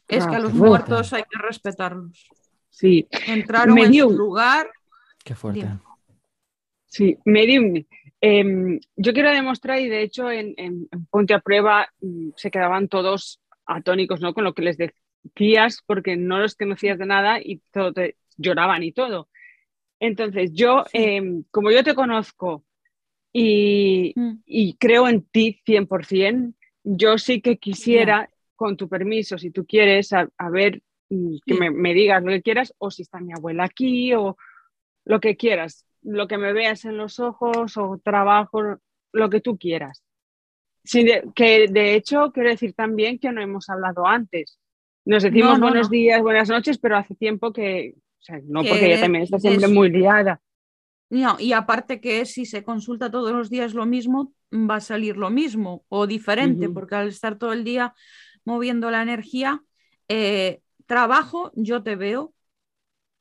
es 0.08 0.28
que 0.28 0.36
a 0.36 0.40
los 0.40 0.54
muertos 0.54 1.12
hay 1.12 1.24
que 1.24 1.40
respetarlos. 1.40 2.30
Sí. 2.70 3.06
Entraron 3.28 3.78
en 3.80 3.94
su 3.94 4.12
lugar. 4.12 4.70
Qué 5.26 5.36
fuerte. 5.36 5.68
Sí, 6.86 7.18
medium. 7.26 7.84
Em, 8.22 8.80
yo 8.96 9.12
quiero 9.12 9.30
demostrar, 9.30 9.80
y 9.82 9.90
de 9.90 10.04
hecho 10.04 10.32
en, 10.32 10.54
en 10.56 10.88
Ponte 11.10 11.34
a 11.34 11.40
Prueba 11.40 11.86
mm, 12.00 12.30
se 12.38 12.50
quedaban 12.50 12.88
todos 12.88 13.42
atónicos 13.66 14.22
¿no? 14.22 14.34
con 14.34 14.44
lo 14.44 14.54
que 14.54 14.62
les 14.62 14.78
decías 14.78 15.84
porque 15.86 16.18
no 16.18 16.40
los 16.40 16.56
conocías 16.56 16.98
de 16.98 17.06
nada 17.06 17.40
y 17.42 17.62
todo 17.72 17.94
te 17.94 18.18
lloraban 18.38 18.84
y 18.84 18.92
todo. 18.92 19.30
Entonces, 20.00 20.52
yo, 20.54 20.84
em, 20.92 21.44
como 21.50 21.72
yo 21.72 21.84
te 21.84 21.96
conozco 21.96 22.66
y, 23.32 24.14
mm. 24.16 24.44
y, 24.46 24.74
creo 24.76 25.08
en 25.08 25.24
ti 25.24 25.62
100%, 25.66 26.54
yo 26.84 27.18
sí 27.18 27.42
que 27.42 27.58
quisiera, 27.58 28.30
con 28.56 28.76
tu 28.76 28.90
permiso, 28.90 29.38
si 29.38 29.50
tú 29.52 29.66
quieres, 29.66 30.12
a, 30.14 30.28
ver, 30.52 30.82
mm, 31.10 31.38
que 31.46 31.54
me, 31.54 31.72
me, 31.72 31.94
digas 31.94 32.22
lo 32.22 32.32
que 32.32 32.42
quieras, 32.42 32.74
o 32.78 32.92
si 32.92 33.04
está 33.04 33.20
mi 33.20 33.34
abuela 33.34 33.64
aquí, 33.64 34.14
o 34.14 34.38
lo 35.06 35.20
que 35.20 35.38
quieras, 35.38 35.86
lo 36.02 36.28
que 36.28 36.38
me 36.38 36.54
veas 36.54 36.86
en 36.86 36.98
los 36.98 37.20
ojos, 37.20 37.78
o 37.78 37.98
trabajo, 38.04 38.80
lo 39.14 39.30
que 39.30 39.42
tú 39.42 39.58
quieras. 39.58 40.04
Sí, 40.84 41.06
que 41.34 41.68
de 41.70 41.96
hecho 41.96 42.32
quiero 42.34 42.50
decir 42.50 42.74
también 42.74 43.20
que 43.20 43.32
no 43.32 43.42
hemos 43.42 43.70
hablado 43.70 44.06
antes. 44.06 44.60
Nos 45.06 45.24
decimos 45.24 45.60
buenos 45.60 45.90
días, 45.90 46.22
buenas 46.22 46.50
noches, 46.50 46.78
pero 46.78 46.98
hace 46.98 47.16
tiempo 47.16 47.52
que, 47.52 47.96
o 47.98 48.24
sea, 48.24 48.40
no 48.44 48.64
porque 48.64 48.86
ella 48.86 49.02
también 49.02 49.24
está 49.24 49.40
siempre 49.40 49.68
muy 49.68 49.90
liada. 49.90 50.42
No, 51.10 51.38
y 51.40 51.54
aparte 51.54 52.02
que 52.02 52.26
si 52.26 52.46
se 52.46 52.64
consulta 52.64 53.12
todos 53.12 53.32
los 53.32 53.50
días 53.50 53.74
lo 53.74 53.86
mismo, 53.86 54.34
va 54.52 54.76
a 54.76 54.82
salir 54.82 55.18
lo 55.18 55.30
mismo 55.30 55.86
o 55.90 56.08
diferente, 56.08 56.70
porque 56.70 56.96
al 56.96 57.10
estar 57.10 57.38
todo 57.38 57.54
el 57.54 57.64
día 57.64 57.94
moviendo 58.46 58.90
la 58.90 59.02
energía, 59.02 59.62
eh, 60.08 60.62
trabajo, 60.86 61.52
yo 61.56 61.84
te 61.84 61.96
veo. 61.96 62.34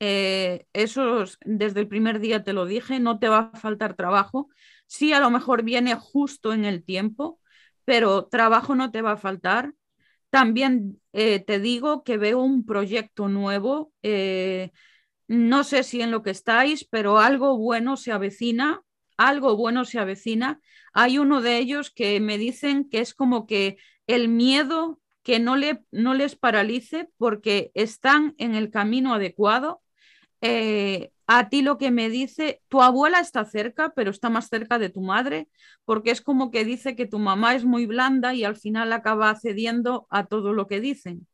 Eh, 0.01 0.67
eso 0.73 1.25
desde 1.45 1.81
el 1.81 1.89
primer 1.89 2.19
día 2.19 2.43
te 2.43 2.53
lo 2.53 2.65
dije, 2.65 2.99
no 2.99 3.19
te 3.19 3.29
va 3.29 3.51
a 3.53 3.59
faltar 3.59 3.95
trabajo. 3.95 4.49
Sí, 4.87 5.13
a 5.13 5.21
lo 5.21 5.31
mejor 5.31 5.63
viene 5.63 5.95
justo 5.95 6.53
en 6.53 6.65
el 6.65 6.85
tiempo, 6.85 7.41
pero 7.85 8.27
trabajo 8.27 8.75
no 8.75 8.91
te 8.91 9.03
va 9.03 9.13
a 9.13 9.17
faltar. 9.17 9.75
También 10.31 11.01
eh, 11.13 11.41
te 11.41 11.61
digo 11.61 12.05
que 12.05 12.17
veo 12.19 12.41
un 12.43 12.65
proyecto 12.65 13.29
nuevo. 13.29 13.93
Eh, 14.03 14.73
no 15.29 15.65
sé 15.65 15.83
si 15.83 16.03
en 16.03 16.11
lo 16.11 16.23
que 16.23 16.31
estáis, 16.31 16.85
pero 16.85 17.19
algo 17.19 17.57
bueno 17.59 17.97
se 17.97 18.13
avecina. 18.13 18.83
algo 19.17 19.57
bueno 19.57 19.85
se 19.85 19.99
avecina. 19.99 20.61
Hay 20.93 21.19
uno 21.19 21.41
de 21.43 21.59
ellos 21.59 21.91
que 21.91 22.19
me 22.21 22.39
dicen 22.39 22.89
que 22.89 23.01
es 23.01 23.15
como 23.15 23.47
que 23.47 23.77
el 24.07 24.29
miedo 24.29 25.01
que 25.23 25.39
no, 25.39 25.57
le, 25.57 25.85
no 25.93 26.15
les 26.15 26.35
paralice 26.37 27.09
porque 27.19 27.71
están 27.75 28.35
en 28.39 28.55
el 28.55 28.71
camino 28.71 29.15
adecuado. 29.15 29.83
Eh, 30.41 31.13
a 31.39 31.49
ti 31.49 31.63
lo 31.63 31.79
que 31.79 31.91
me 31.91 32.11
dice, 32.11 32.61
tu 32.69 32.83
abuela 32.83 33.21
está 33.21 33.45
cerca, 33.45 33.93
pero 33.95 34.11
está 34.11 34.29
más 34.29 34.49
cerca 34.49 34.79
de 34.79 34.91
tu 34.91 35.01
madre, 35.01 35.49
porque 35.85 36.11
es 36.11 36.21
como 36.21 36.51
que 36.51 36.65
dice 36.65 36.95
que 36.95 37.07
tu 37.07 37.19
mamá 37.19 37.55
es 37.55 37.65
muy 37.65 37.87
blanda 37.87 38.35
y 38.35 38.45
al 38.45 38.57
final 38.57 38.93
acaba 38.93 39.35
cediendo 39.37 40.07
a 40.11 40.27
todo 40.27 40.53
lo 40.53 40.67
que 40.67 40.81
dicen. 40.81 41.27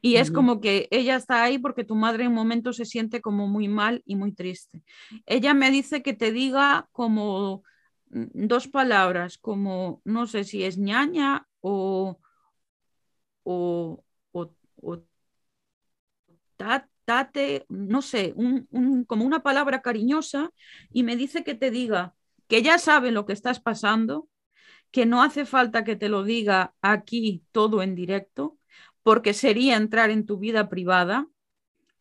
Y 0.00 0.16
es 0.16 0.30
como 0.30 0.60
que 0.60 0.86
ella 0.90 1.16
está 1.16 1.42
ahí 1.42 1.58
porque 1.58 1.82
tu 1.82 1.94
madre 1.94 2.24
en 2.24 2.28
un 2.28 2.34
momento 2.34 2.72
se 2.72 2.84
siente 2.84 3.20
como 3.20 3.48
muy 3.48 3.68
mal 3.68 4.02
y 4.04 4.16
muy 4.16 4.32
triste. 4.32 4.82
Ella 5.26 5.54
me 5.54 5.70
dice 5.70 6.02
que 6.02 6.12
te 6.12 6.30
diga 6.30 6.88
como 6.92 7.62
mm, 8.10 8.26
dos 8.34 8.68
palabras, 8.68 9.38
como 9.38 10.02
no 10.04 10.26
sé 10.26 10.44
si 10.44 10.62
es 10.62 10.78
ñaña 10.78 11.48
o, 11.60 12.18
o, 13.44 14.04
tate, 17.04 17.66
no 17.68 18.02
sé, 18.02 18.34
como 19.06 19.24
una 19.24 19.42
palabra 19.42 19.82
cariñosa 19.82 20.50
y 20.92 21.02
me 21.02 21.16
dice 21.16 21.44
que 21.44 21.54
te 21.54 21.70
diga 21.70 22.14
que 22.48 22.62
ya 22.62 22.78
sabe 22.78 23.12
lo 23.12 23.24
que 23.26 23.32
estás 23.32 23.60
pasando, 23.60 24.28
que 24.90 25.06
no 25.06 25.22
hace 25.22 25.46
falta 25.46 25.84
que 25.84 25.96
te 25.96 26.08
lo 26.08 26.22
diga 26.22 26.74
aquí 26.82 27.44
todo 27.50 27.82
en 27.82 27.94
directo, 27.94 28.58
porque 29.02 29.32
sería 29.32 29.76
entrar 29.76 30.10
en 30.10 30.26
tu 30.26 30.38
vida 30.38 30.68
privada, 30.68 31.26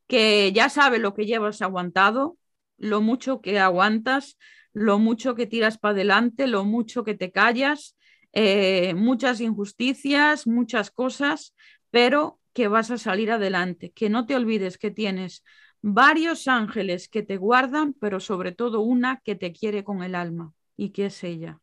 que 0.07 0.51
ya 0.51 0.67
sabe 0.67 0.99
lo 0.99 1.13
que 1.13 1.25
llevas 1.25 1.61
aguantado, 1.61 2.37
lo 2.77 2.99
mucho 2.99 3.39
que 3.41 3.59
aguantas, 3.59 4.37
lo 4.73 4.99
mucho 4.99 5.35
que 5.35 5.47
tiras 5.47 5.77
para 5.77 5.93
adelante, 5.93 6.47
lo 6.47 6.65
mucho 6.65 7.05
que 7.05 7.15
te 7.15 7.31
callas, 7.31 7.95
eh, 8.33 8.93
muchas 8.93 9.39
injusticias, 9.39 10.47
muchas 10.47 10.91
cosas, 10.91 11.55
pero 11.91 12.40
que 12.53 12.67
vas 12.67 12.91
a 12.91 12.97
salir 12.97 13.31
adelante, 13.31 13.91
que 13.91 14.09
no 14.09 14.25
te 14.25 14.35
olvides 14.35 14.77
que 14.77 14.91
tienes 14.91 15.43
varios 15.81 16.47
ángeles 16.47 17.07
que 17.07 17.23
te 17.23 17.37
guardan, 17.37 17.93
pero 17.93 18.19
sobre 18.19 18.51
todo 18.51 18.81
una 18.81 19.21
que 19.23 19.35
te 19.35 19.51
quiere 19.51 19.83
con 19.83 20.03
el 20.03 20.15
alma 20.15 20.53
y 20.77 20.91
que 20.91 21.07
es 21.07 21.23
ella. 21.23 21.59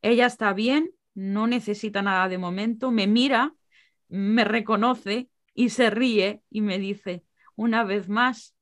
Ella 0.00 0.26
está 0.26 0.52
bien, 0.52 0.90
no 1.14 1.46
necesita 1.46 2.02
nada 2.02 2.28
de 2.28 2.38
momento, 2.38 2.90
me 2.90 3.06
mira 3.06 3.54
me 4.08 4.44
reconoce 4.44 5.28
y 5.54 5.70
se 5.70 5.90
ríe 5.90 6.42
y 6.50 6.60
me 6.62 6.78
dice, 6.78 7.24
una 7.56 7.84
vez 7.84 8.08
más, 8.08 8.54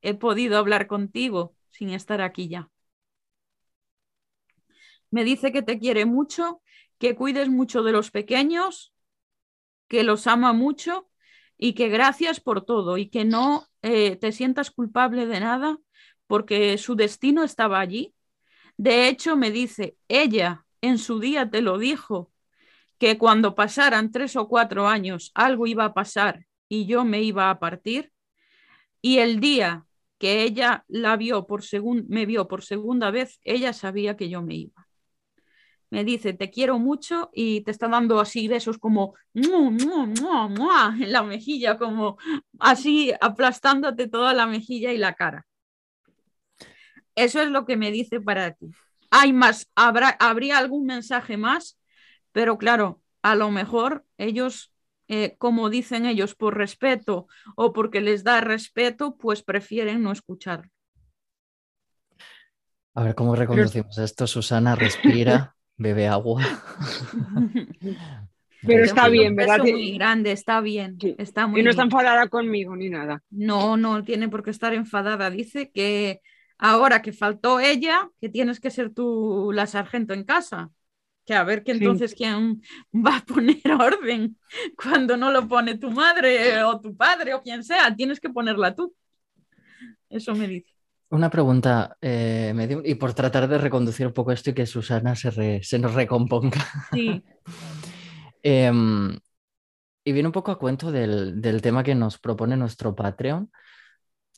he 0.00 0.14
podido 0.14 0.58
hablar 0.58 0.86
contigo 0.86 1.54
sin 1.70 1.90
estar 1.90 2.20
aquí 2.20 2.48
ya. 2.48 2.70
Me 5.10 5.24
dice 5.24 5.52
que 5.52 5.62
te 5.62 5.78
quiere 5.78 6.06
mucho, 6.06 6.62
que 6.98 7.14
cuides 7.14 7.48
mucho 7.48 7.82
de 7.82 7.92
los 7.92 8.10
pequeños, 8.10 8.93
que 9.88 10.02
los 10.02 10.26
ama 10.26 10.52
mucho 10.52 11.08
y 11.56 11.74
que 11.74 11.88
gracias 11.88 12.40
por 12.40 12.64
todo 12.64 12.98
y 12.98 13.08
que 13.08 13.24
no 13.24 13.66
eh, 13.82 14.16
te 14.16 14.32
sientas 14.32 14.70
culpable 14.70 15.26
de 15.26 15.40
nada 15.40 15.78
porque 16.26 16.78
su 16.78 16.96
destino 16.96 17.44
estaba 17.44 17.80
allí. 17.80 18.14
De 18.76 19.08
hecho, 19.08 19.36
me 19.36 19.50
dice, 19.50 19.96
ella 20.08 20.64
en 20.80 20.98
su 20.98 21.20
día 21.20 21.50
te 21.50 21.62
lo 21.62 21.78
dijo 21.78 22.32
que 22.98 23.18
cuando 23.18 23.54
pasaran 23.54 24.10
tres 24.10 24.36
o 24.36 24.48
cuatro 24.48 24.88
años 24.88 25.32
algo 25.34 25.66
iba 25.66 25.84
a 25.84 25.94
pasar 25.94 26.46
y 26.68 26.86
yo 26.86 27.04
me 27.04 27.22
iba 27.22 27.50
a 27.50 27.58
partir, 27.58 28.12
y 29.02 29.18
el 29.18 29.38
día 29.40 29.86
que 30.18 30.42
ella 30.42 30.84
la 30.88 31.16
vio 31.16 31.46
por 31.46 31.62
me 32.08 32.26
vio 32.26 32.48
por 32.48 32.64
segunda 32.64 33.10
vez, 33.10 33.38
ella 33.44 33.72
sabía 33.72 34.16
que 34.16 34.30
yo 34.30 34.42
me 34.42 34.54
iba. 34.54 34.83
Me 35.94 36.02
dice, 36.02 36.32
te 36.32 36.50
quiero 36.50 36.80
mucho 36.80 37.30
y 37.32 37.60
te 37.60 37.70
está 37.70 37.86
dando 37.86 38.18
así 38.18 38.48
besos 38.48 38.78
como 38.78 39.14
en 39.32 41.12
la 41.12 41.22
mejilla, 41.22 41.78
como 41.78 42.18
así 42.58 43.12
aplastándote 43.20 44.08
toda 44.08 44.34
la 44.34 44.48
mejilla 44.48 44.92
y 44.92 44.98
la 44.98 45.14
cara. 45.14 45.46
Eso 47.14 47.40
es 47.40 47.48
lo 47.48 47.64
que 47.64 47.76
me 47.76 47.92
dice 47.92 48.20
para 48.20 48.54
ti. 48.54 48.72
Hay 49.10 49.32
más, 49.32 49.70
habrá, 49.76 50.08
habría 50.18 50.58
algún 50.58 50.84
mensaje 50.84 51.36
más, 51.36 51.78
pero 52.32 52.58
claro, 52.58 53.00
a 53.22 53.36
lo 53.36 53.52
mejor 53.52 54.04
ellos, 54.18 54.72
eh, 55.06 55.36
como 55.38 55.70
dicen 55.70 56.06
ellos, 56.06 56.34
por 56.34 56.56
respeto 56.56 57.28
o 57.54 57.72
porque 57.72 58.00
les 58.00 58.24
da 58.24 58.40
respeto, 58.40 59.16
pues 59.16 59.44
prefieren 59.44 60.02
no 60.02 60.10
escuchar. 60.10 60.70
A 62.94 63.04
ver, 63.04 63.14
¿cómo 63.14 63.36
reconocemos 63.36 63.96
esto? 63.98 64.26
Susana 64.26 64.74
respira, 64.74 65.54
bebe 65.76 66.06
agua. 66.06 66.42
Pero 68.66 68.84
está 68.84 69.08
bien, 69.08 69.36
¿verdad? 69.36 69.58
muy 69.58 69.92
grande, 69.92 70.32
está 70.32 70.60
bien. 70.60 70.96
Está 71.18 71.46
muy 71.46 71.60
y 71.60 71.62
no 71.62 71.70
está 71.70 71.82
enfadada 71.82 72.28
conmigo 72.28 72.74
ni 72.74 72.88
nada. 72.88 73.22
No, 73.30 73.76
no 73.76 74.02
tiene 74.04 74.28
por 74.28 74.42
qué 74.42 74.50
estar 74.50 74.72
enfadada. 74.72 75.28
Dice 75.30 75.70
que 75.70 76.20
ahora 76.56 77.02
que 77.02 77.12
faltó 77.12 77.60
ella, 77.60 78.08
que 78.22 78.30
tienes 78.30 78.60
que 78.60 78.70
ser 78.70 78.88
tú 78.88 79.50
la 79.52 79.66
sargento 79.66 80.14
en 80.14 80.24
casa 80.24 80.70
que 81.24 81.34
a 81.34 81.44
ver 81.44 81.64
que 81.64 81.72
entonces 81.72 82.14
quién 82.14 82.62
va 82.94 83.18
a 83.18 83.24
poner 83.24 83.60
orden 83.80 84.38
cuando 84.76 85.16
no 85.16 85.30
lo 85.30 85.48
pone 85.48 85.78
tu 85.78 85.90
madre 85.90 86.62
o 86.64 86.80
tu 86.80 86.96
padre 86.96 87.34
o 87.34 87.42
quien 87.42 87.64
sea, 87.64 87.94
tienes 87.94 88.20
que 88.20 88.30
ponerla 88.30 88.74
tú. 88.74 88.94
Eso 90.08 90.34
me 90.34 90.46
dice. 90.46 90.73
Una 91.14 91.30
pregunta, 91.30 91.96
eh, 92.00 92.82
y 92.84 92.96
por 92.96 93.14
tratar 93.14 93.46
de 93.46 93.56
reconducir 93.56 94.04
un 94.04 94.12
poco 94.12 94.32
esto 94.32 94.50
y 94.50 94.52
que 94.52 94.66
Susana 94.66 95.14
se, 95.14 95.62
se 95.62 95.78
nos 95.78 95.94
recomponga. 95.94 96.60
Sí. 96.92 97.22
Em, 98.46 99.18
y 100.04 100.12
viene 100.12 100.28
un 100.28 100.32
poco 100.32 100.50
a 100.50 100.58
cuento 100.58 100.92
del, 100.92 101.40
del 101.40 101.62
tema 101.62 101.82
que 101.82 101.94
nos 101.94 102.18
propone 102.18 102.58
nuestro 102.58 102.94
Patreon. 102.94 103.50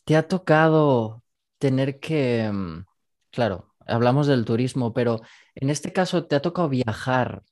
¿Te 0.04 0.16
ha 0.16 0.28
tocado 0.28 1.24
tener 1.58 1.98
que, 1.98 2.44
em, 2.44 2.84
claro, 3.32 3.74
hablamos 3.86 4.28
del 4.28 4.44
turismo, 4.44 4.92
pero 4.92 5.22
en 5.56 5.70
este 5.70 5.92
caso 5.92 6.26
te 6.26 6.36
ha 6.36 6.42
tocado 6.42 6.68
viajar 6.68 7.42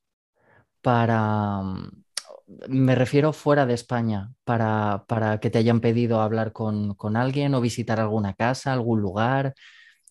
para, 0.80 1.62
mm, 1.62 2.03
me 2.68 2.94
refiero 2.94 3.32
fuera 3.32 3.66
de 3.66 3.74
España, 3.74 4.32
para, 4.44 5.04
para 5.06 5.40
que 5.40 5.50
te 5.50 5.58
hayan 5.58 5.80
pedido 5.80 6.20
hablar 6.20 6.52
con, 6.52 6.96
alguien 7.16 7.54
o 7.54 7.60
visitar 7.60 8.00
alguna 8.00 8.34
casa, 8.34 8.72
algún 8.72 9.00
lugar. 9.00 9.54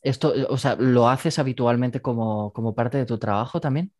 Esto, 0.01 0.33
o 0.49 0.57
sea, 0.57 0.75
¿lo 0.75 1.09
haces 1.09 1.39
habitualmente 1.39 2.01
como, 2.01 2.51
como 2.53 2.75
parte 2.75 2.97
de 2.97 3.05
tu 3.05 3.17
trabajo 3.17 3.61
también? 3.61 3.91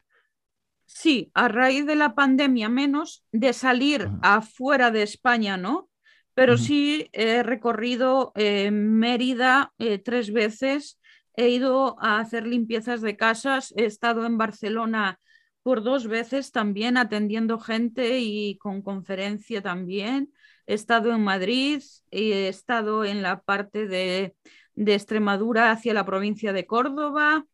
Sí, 0.86 1.32
a 1.34 1.48
raíz 1.48 1.86
de 1.86 1.96
la 1.96 2.14
pandemia 2.14 2.70
menos, 2.70 3.24
de 3.32 3.54
salir 3.54 4.10
afuera 4.22 4.92
de 4.92 5.04
España, 5.04 5.58
¿no? 5.58 5.90
Pero 6.36 6.58
sí 6.58 7.10
he 7.14 7.44
recorrido 7.44 8.32
eh, 8.36 8.72
Mérida 8.72 9.72
eh, 9.78 10.00
tres 10.00 10.34
veces 10.34 11.00
He 11.36 11.50
ido 11.50 11.98
a 12.00 12.20
hacer 12.20 12.46
limpiezas 12.46 13.02
de 13.02 13.18
casas, 13.18 13.74
he 13.76 13.86
estado 13.86 14.26
en 14.26 14.38
Barcelona 14.38 15.20
por 15.64 15.82
dos 15.82 16.08
veces 16.08 16.52
también 16.52 16.98
atendiendo 16.98 17.58
gente 17.58 18.20
y 18.20 18.58
con 18.58 18.82
conferencia 18.82 19.62
también. 19.62 20.34
He 20.68 20.76
estado 20.76 21.14
en 21.14 21.24
Madrid, 21.24 21.82
he 22.12 22.48
estado 22.50 23.06
en 23.06 23.22
la 23.22 23.42
parte 23.42 23.88
de, 23.88 24.36
Extremadura 24.76 25.72
hacia 25.72 25.94
la 25.94 26.06
provincia 26.06 26.52
de 26.52 26.66
Córdoba 26.66 27.46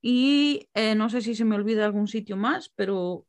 y 0.00 0.68
eh, 0.74 0.94
no 0.94 1.10
sé 1.10 1.20
si 1.20 1.34
se 1.34 1.44
me 1.44 1.56
olvida 1.56 1.84
algún 1.84 2.06
sitio 2.06 2.36
más, 2.36 2.72
pero 2.76 3.26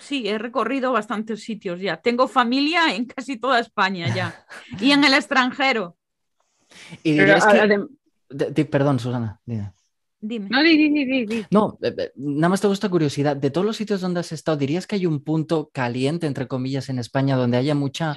sí, 0.00 0.28
he 0.28 0.36
recorrido 0.38 0.92
bastantes 0.92 1.42
sitios 1.42 1.80
ya. 1.80 1.96
Tengo 1.96 2.28
familia 2.28 2.94
en 2.94 3.06
casi 3.06 3.38
toda 3.38 3.58
España 3.58 4.14
ya 4.14 4.46
y 4.80 4.92
en 4.92 5.02
el 5.04 5.14
extranjero. 5.14 5.96
Y 7.02 7.16
perdón, 8.64 8.98
Susana. 8.98 9.40
Dime. 9.44 9.72
No, 10.24 10.62
di, 10.62 10.76
di, 10.76 11.26
di, 11.26 11.46
no, 11.50 11.78
eh, 11.82 11.94
eh, 11.98 12.12
nada 12.16 12.48
más 12.48 12.60
te 12.60 12.66
gusta 12.66 12.88
curiosidad. 12.88 13.36
De 13.36 13.50
todos 13.50 13.66
los 13.66 13.76
sitios 13.76 14.00
donde 14.00 14.20
has 14.20 14.32
estado, 14.32 14.56
¿dirías 14.56 14.86
que 14.86 14.96
hay 14.96 15.04
un 15.04 15.22
punto 15.22 15.70
caliente, 15.72 16.26
entre 16.26 16.48
comillas, 16.48 16.88
en 16.88 16.98
España 16.98 17.36
donde 17.36 17.58
haya 17.58 17.74
mucha 17.74 18.16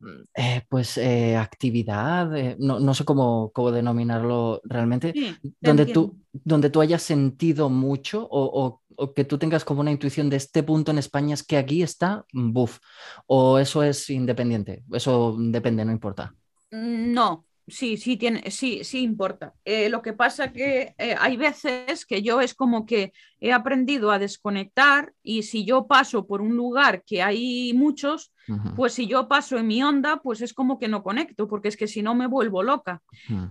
mm, 0.00 0.06
eh, 0.34 0.62
pues 0.68 0.98
actividad? 1.38 2.28
no, 2.58 2.94
sé 2.94 3.04
cómo, 3.04 3.50
cómo 3.54 3.70
denominarlo 3.70 4.60
realmente. 4.64 5.14
donde, 5.60 5.86
tú, 5.86 6.18
donde 6.32 6.68
tú 6.68 6.82
hayas 6.82 7.02
sentido 7.02 7.70
mucho 7.70 8.28
o, 8.30 8.82
o, 8.96 9.14
que 9.14 9.24
tú 9.24 9.38
tengas 9.38 9.64
como 9.64 9.80
una 9.80 9.92
intuición 9.92 10.28
de 10.28 10.36
este 10.36 10.62
punto 10.62 10.90
en 10.90 10.98
España 10.98 11.32
es 11.32 11.42
que 11.42 11.56
aquí 11.56 11.82
está, 11.82 12.26
buf. 12.34 12.80
O 13.26 13.58
eso 13.58 13.82
es 13.82 14.10
independiente. 14.10 14.84
Eso 14.92 15.34
depende, 15.38 15.86
no 15.86 15.92
importa. 15.92 16.34
Mm, 16.70 17.14
no, 17.14 17.46
Sí, 17.70 17.96
sí, 17.96 18.16
tiene, 18.16 18.50
sí, 18.50 18.84
sí 18.84 19.00
importa. 19.02 19.54
Eh, 19.64 19.88
lo 19.88 20.02
que 20.02 20.12
pasa 20.12 20.52
que 20.52 20.94
eh, 20.98 21.16
hay 21.18 21.36
veces 21.36 22.04
que 22.04 22.22
yo 22.22 22.40
es 22.40 22.54
como 22.54 22.84
que 22.84 23.12
he 23.40 23.52
aprendido 23.52 24.10
a 24.10 24.18
desconectar 24.18 25.14
y 25.22 25.44
si 25.44 25.64
yo 25.64 25.86
paso 25.86 26.26
por 26.26 26.42
un 26.42 26.56
lugar 26.56 27.02
que 27.04 27.22
hay 27.22 27.72
muchos, 27.74 28.32
pues 28.74 28.94
si 28.94 29.06
yo 29.06 29.28
paso 29.28 29.58
en 29.58 29.68
mi 29.68 29.80
onda, 29.80 30.20
pues 30.20 30.40
es 30.40 30.52
como 30.52 30.80
que 30.80 30.88
no 30.88 31.04
conecto, 31.04 31.46
porque 31.46 31.68
es 31.68 31.76
que 31.76 31.86
si 31.86 32.02
no 32.02 32.16
me 32.16 32.26
vuelvo 32.26 32.64
loca. 32.64 33.00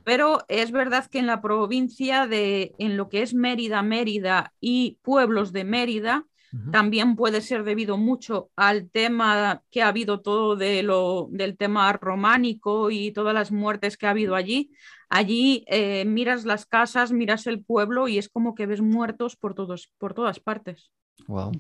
Pero 0.04 0.44
es 0.50 0.72
verdad 0.72 1.06
que 1.06 1.20
en 1.20 1.28
la 1.28 1.42
provincia 1.42 2.28
de, 2.28 2.76
en 2.80 2.98
lo 2.98 3.08
que 3.08 3.22
es 3.22 3.34
Mérida, 3.34 3.82
Mérida 3.82 4.54
y 4.60 4.98
pueblos 5.02 5.54
de 5.54 5.64
Mérida, 5.64 6.26
también 6.72 7.16
puede 7.16 7.42
ser 7.42 7.64
debido 7.64 7.98
mucho 7.98 8.50
al 8.56 8.90
tema 8.90 9.62
que 9.70 9.84
ha 9.84 9.88
habido 9.90 10.22
todo 10.22 10.56
de 10.56 10.82
lo, 10.82 11.28
del 11.32 11.56
tema 11.58 11.92
románico 11.94 12.90
y 12.90 13.12
todas 13.12 13.34
las 13.34 13.52
muertes 13.52 13.98
que 13.98 14.08
ha 14.08 14.12
habido 14.12 14.36
allí. 14.36 14.72
Allí 15.10 15.64
eh, 15.68 16.06
miras 16.06 16.46
las 16.46 16.66
casas, 16.66 17.12
miras 17.12 17.46
el 17.46 17.64
pueblo 17.64 18.08
y 18.08 18.18
es 18.18 18.30
como 18.30 18.56
que 18.56 18.66
ves 18.66 18.82
muertos 18.82 19.36
por, 19.36 19.54
todos, 19.54 19.92
por 19.98 20.14
todas 20.14 20.40
partes. 20.40 20.92
Wow. 21.28 21.52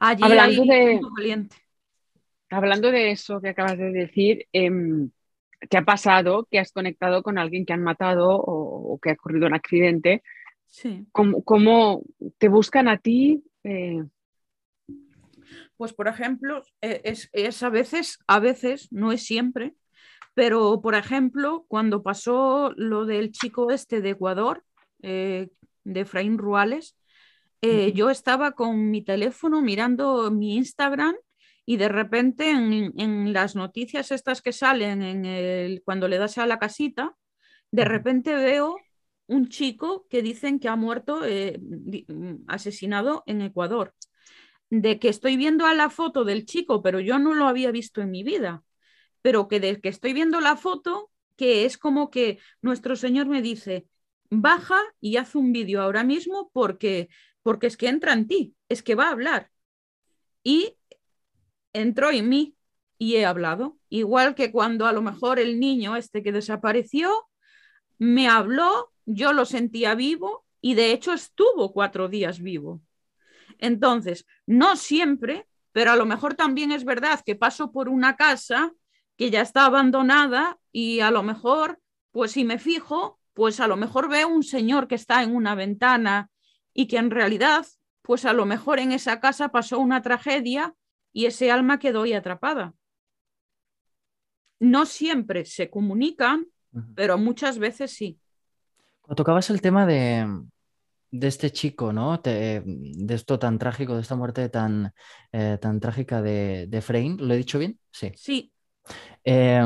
Allí 0.00 0.24
hablando, 0.24 0.62
hay 0.62 0.68
de, 0.68 1.00
valiente. 1.16 1.56
hablando 2.50 2.90
de 2.90 3.12
eso 3.12 3.40
que 3.40 3.50
acabas 3.50 3.78
de 3.78 3.92
decir, 3.92 4.46
eh, 4.52 4.70
¿te 5.68 5.76
ha 5.76 5.84
pasado 5.84 6.48
que 6.50 6.58
has 6.58 6.72
conectado 6.72 7.22
con 7.22 7.38
alguien 7.38 7.64
que 7.64 7.72
han 7.72 7.82
matado 7.82 8.30
o, 8.30 8.94
o 8.94 8.98
que 8.98 9.10
ha 9.10 9.14
ocurrido 9.14 9.46
un 9.46 9.54
accidente? 9.54 10.22
Sí. 10.66 11.06
¿Cómo, 11.12 11.44
cómo 11.44 12.02
te 12.38 12.48
buscan 12.48 12.88
a 12.88 12.98
ti? 12.98 13.44
Eh, 13.62 14.02
Pues, 15.84 15.92
por 15.92 16.08
ejemplo, 16.08 16.62
eh, 16.80 17.02
es, 17.04 17.28
es, 17.34 17.62
a 17.62 17.68
veces, 17.68 18.18
a 18.26 18.40
veces, 18.40 18.90
no 18.90 19.12
es 19.12 19.22
siempre, 19.22 19.74
pero, 20.32 20.80
por 20.80 20.94
ejemplo, 20.94 21.66
cuando 21.68 22.02
pasó 22.02 22.72
lo 22.74 23.04
del 23.04 23.32
chico 23.32 23.70
este 23.70 24.00
de 24.00 24.08
Ecuador, 24.08 24.64
eh, 25.02 25.50
de 25.84 26.00
Efraín 26.00 26.38
Ruales, 26.38 26.96
eh, 27.60 27.92
yo 27.92 28.08
estaba 28.08 28.52
con 28.52 28.90
mi 28.90 29.02
teléfono 29.02 29.60
mirando 29.60 30.30
mi 30.30 30.56
Instagram 30.56 31.16
y 31.66 31.76
de 31.76 31.90
repente 31.90 32.48
en, 32.48 32.94
en 32.98 33.34
las 33.34 33.54
noticias 33.54 34.10
estas 34.10 34.40
que 34.40 34.54
salen 34.54 35.02
en 35.02 35.26
el, 35.26 35.82
cuando 35.84 36.08
le 36.08 36.16
das 36.16 36.38
a 36.38 36.46
la 36.46 36.58
casita, 36.58 37.14
de 37.70 37.84
repente 37.84 38.34
veo 38.34 38.78
un 39.26 39.50
chico 39.50 40.06
que 40.08 40.22
dicen 40.22 40.60
que 40.60 40.70
ha 40.70 40.76
muerto 40.76 41.26
eh, 41.26 41.60
asesinado 42.48 43.22
en 43.26 43.42
Ecuador 43.42 43.92
de 44.80 44.98
que 44.98 45.08
estoy 45.08 45.36
viendo 45.36 45.66
a 45.66 45.74
la 45.74 45.88
foto 45.90 46.24
del 46.24 46.46
chico, 46.46 46.82
pero 46.82 46.98
yo 47.00 47.18
no 47.18 47.34
lo 47.34 47.46
había 47.46 47.70
visto 47.70 48.00
en 48.00 48.10
mi 48.10 48.22
vida, 48.24 48.64
pero 49.22 49.46
que 49.48 49.60
de 49.60 49.80
que 49.80 49.88
estoy 49.88 50.12
viendo 50.12 50.40
la 50.40 50.56
foto, 50.56 51.10
que 51.36 51.64
es 51.64 51.78
como 51.78 52.10
que 52.10 52.38
nuestro 52.60 52.96
Señor 52.96 53.26
me 53.26 53.40
dice, 53.40 53.86
baja 54.30 54.80
y 55.00 55.16
haz 55.16 55.34
un 55.36 55.52
vídeo 55.52 55.80
ahora 55.80 56.02
mismo 56.02 56.50
porque, 56.52 57.08
porque 57.42 57.68
es 57.68 57.76
que 57.76 57.88
entra 57.88 58.12
en 58.12 58.26
ti, 58.26 58.56
es 58.68 58.82
que 58.82 58.94
va 58.96 59.08
a 59.08 59.12
hablar. 59.12 59.50
Y 60.42 60.76
entró 61.72 62.10
en 62.10 62.28
mí 62.28 62.56
y 62.98 63.16
he 63.16 63.24
hablado, 63.26 63.78
igual 63.88 64.34
que 64.34 64.50
cuando 64.50 64.86
a 64.86 64.92
lo 64.92 65.02
mejor 65.02 65.38
el 65.38 65.60
niño 65.60 65.96
este 65.96 66.22
que 66.22 66.32
desapareció 66.32 67.28
me 67.98 68.28
habló, 68.28 68.92
yo 69.06 69.32
lo 69.32 69.44
sentía 69.44 69.94
vivo 69.94 70.44
y 70.60 70.74
de 70.74 70.92
hecho 70.92 71.12
estuvo 71.12 71.72
cuatro 71.72 72.08
días 72.08 72.40
vivo. 72.40 72.82
Entonces, 73.58 74.26
no 74.46 74.76
siempre, 74.76 75.46
pero 75.72 75.92
a 75.92 75.96
lo 75.96 76.06
mejor 76.06 76.34
también 76.34 76.72
es 76.72 76.84
verdad 76.84 77.20
que 77.24 77.34
paso 77.34 77.72
por 77.72 77.88
una 77.88 78.16
casa 78.16 78.72
que 79.16 79.30
ya 79.30 79.40
está 79.40 79.66
abandonada 79.66 80.58
y 80.72 81.00
a 81.00 81.10
lo 81.10 81.22
mejor, 81.22 81.80
pues 82.10 82.32
si 82.32 82.44
me 82.44 82.58
fijo, 82.58 83.18
pues 83.32 83.60
a 83.60 83.66
lo 83.66 83.76
mejor 83.76 84.08
veo 84.08 84.28
un 84.28 84.42
señor 84.42 84.88
que 84.88 84.94
está 84.94 85.22
en 85.22 85.34
una 85.34 85.54
ventana 85.54 86.30
y 86.72 86.86
que 86.86 86.98
en 86.98 87.10
realidad, 87.10 87.66
pues 88.02 88.24
a 88.24 88.32
lo 88.32 88.46
mejor 88.46 88.78
en 88.78 88.92
esa 88.92 89.20
casa 89.20 89.48
pasó 89.48 89.78
una 89.78 90.02
tragedia 90.02 90.74
y 91.12 91.26
ese 91.26 91.50
alma 91.50 91.78
quedó 91.78 92.02
ahí 92.02 92.12
atrapada. 92.12 92.74
No 94.60 94.86
siempre 94.86 95.44
se 95.44 95.70
comunican, 95.70 96.46
pero 96.94 97.18
muchas 97.18 97.58
veces 97.58 97.92
sí. 97.92 98.18
Cuando 99.00 99.16
tocabas 99.16 99.50
el 99.50 99.60
tema 99.60 99.86
de, 99.86 100.26
de 101.16 101.28
este 101.28 101.50
chico, 101.52 101.92
¿no? 101.92 102.20
Te, 102.20 102.62
de 102.64 103.14
esto 103.14 103.38
tan 103.38 103.56
trágico, 103.58 103.94
de 103.94 104.02
esta 104.02 104.16
muerte 104.16 104.48
tan, 104.48 104.92
eh, 105.32 105.58
tan 105.60 105.78
trágica 105.78 106.20
de, 106.20 106.66
de 106.68 106.80
Frein, 106.80 107.16
¿lo 107.20 107.34
he 107.34 107.36
dicho 107.36 107.58
bien? 107.58 107.78
Sí. 107.92 108.10
Sí. 108.16 108.52
Eh, 109.24 109.62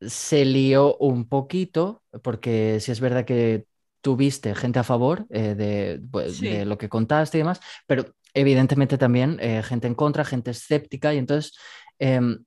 se 0.00 0.44
lió 0.44 0.96
un 0.96 1.28
poquito, 1.28 2.02
porque 2.22 2.80
si 2.80 2.90
es 2.90 3.00
verdad 3.00 3.24
que 3.24 3.66
tuviste 4.00 4.54
gente 4.56 4.80
a 4.80 4.82
favor 4.82 5.26
eh, 5.30 5.54
de, 5.54 6.02
pues, 6.10 6.38
Sí. 6.38 6.48
de 6.48 6.64
lo 6.64 6.76
que 6.76 6.88
contaste 6.88 7.38
y 7.38 7.42
demás, 7.42 7.60
pero 7.86 8.04
evidentemente 8.34 8.98
también 8.98 9.38
eh, 9.40 9.62
gente 9.62 9.86
en 9.86 9.94
contra, 9.94 10.24
gente 10.24 10.50
escéptica, 10.50 11.14
y 11.14 11.18
entonces 11.18 11.54
em, 12.00 12.44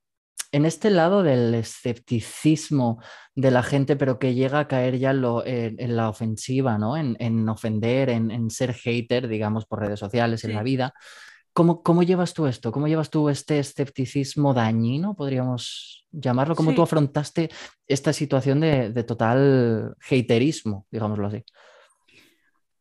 en 0.52 0.64
este 0.64 0.90
lado 0.90 1.22
del 1.22 1.54
escepticismo 1.54 3.02
de 3.34 3.50
la 3.50 3.62
gente, 3.62 3.96
pero 3.96 4.18
que 4.18 4.34
llega 4.34 4.60
a 4.60 4.68
caer 4.68 4.98
ya 4.98 5.10
en, 5.10 5.20
lo- 5.20 5.44
en- 5.46 5.78
en 5.80 5.96
la 5.96 6.08
ofensiva, 6.08 6.78
¿no? 6.78 6.96
En, 6.96 7.16
en 7.20 7.48
ofender, 7.48 8.08
en, 8.10 8.30
en 8.30 8.50
ser 8.50 8.72
hater, 8.74 9.28
digamos, 9.28 9.66
por 9.66 9.80
redes 9.80 10.00
sociales, 10.00 10.44
en 10.44 10.54
la 10.54 10.62
vida. 10.62 10.94
¿Cómo, 11.52 11.82
cómo 11.82 12.02
llevas 12.02 12.34
tú 12.34 12.46
esto? 12.46 12.70
¿Cómo 12.72 12.86
llevas 12.86 13.10
tú 13.10 13.28
este 13.30 13.58
escepticismo 13.58 14.54
dañino, 14.54 15.14
podríamos 15.14 16.06
llamarlo? 16.12 16.54
¿Cómo 16.54 16.72
tú 16.74 16.82
afrontaste 16.82 17.50
esta 17.88 18.12
situación 18.12 18.60
de, 18.60 18.90
de 18.90 19.04
total 19.04 19.94
haterismo, 20.10 20.86
digámoslo 20.90 21.28
así? 21.28 21.44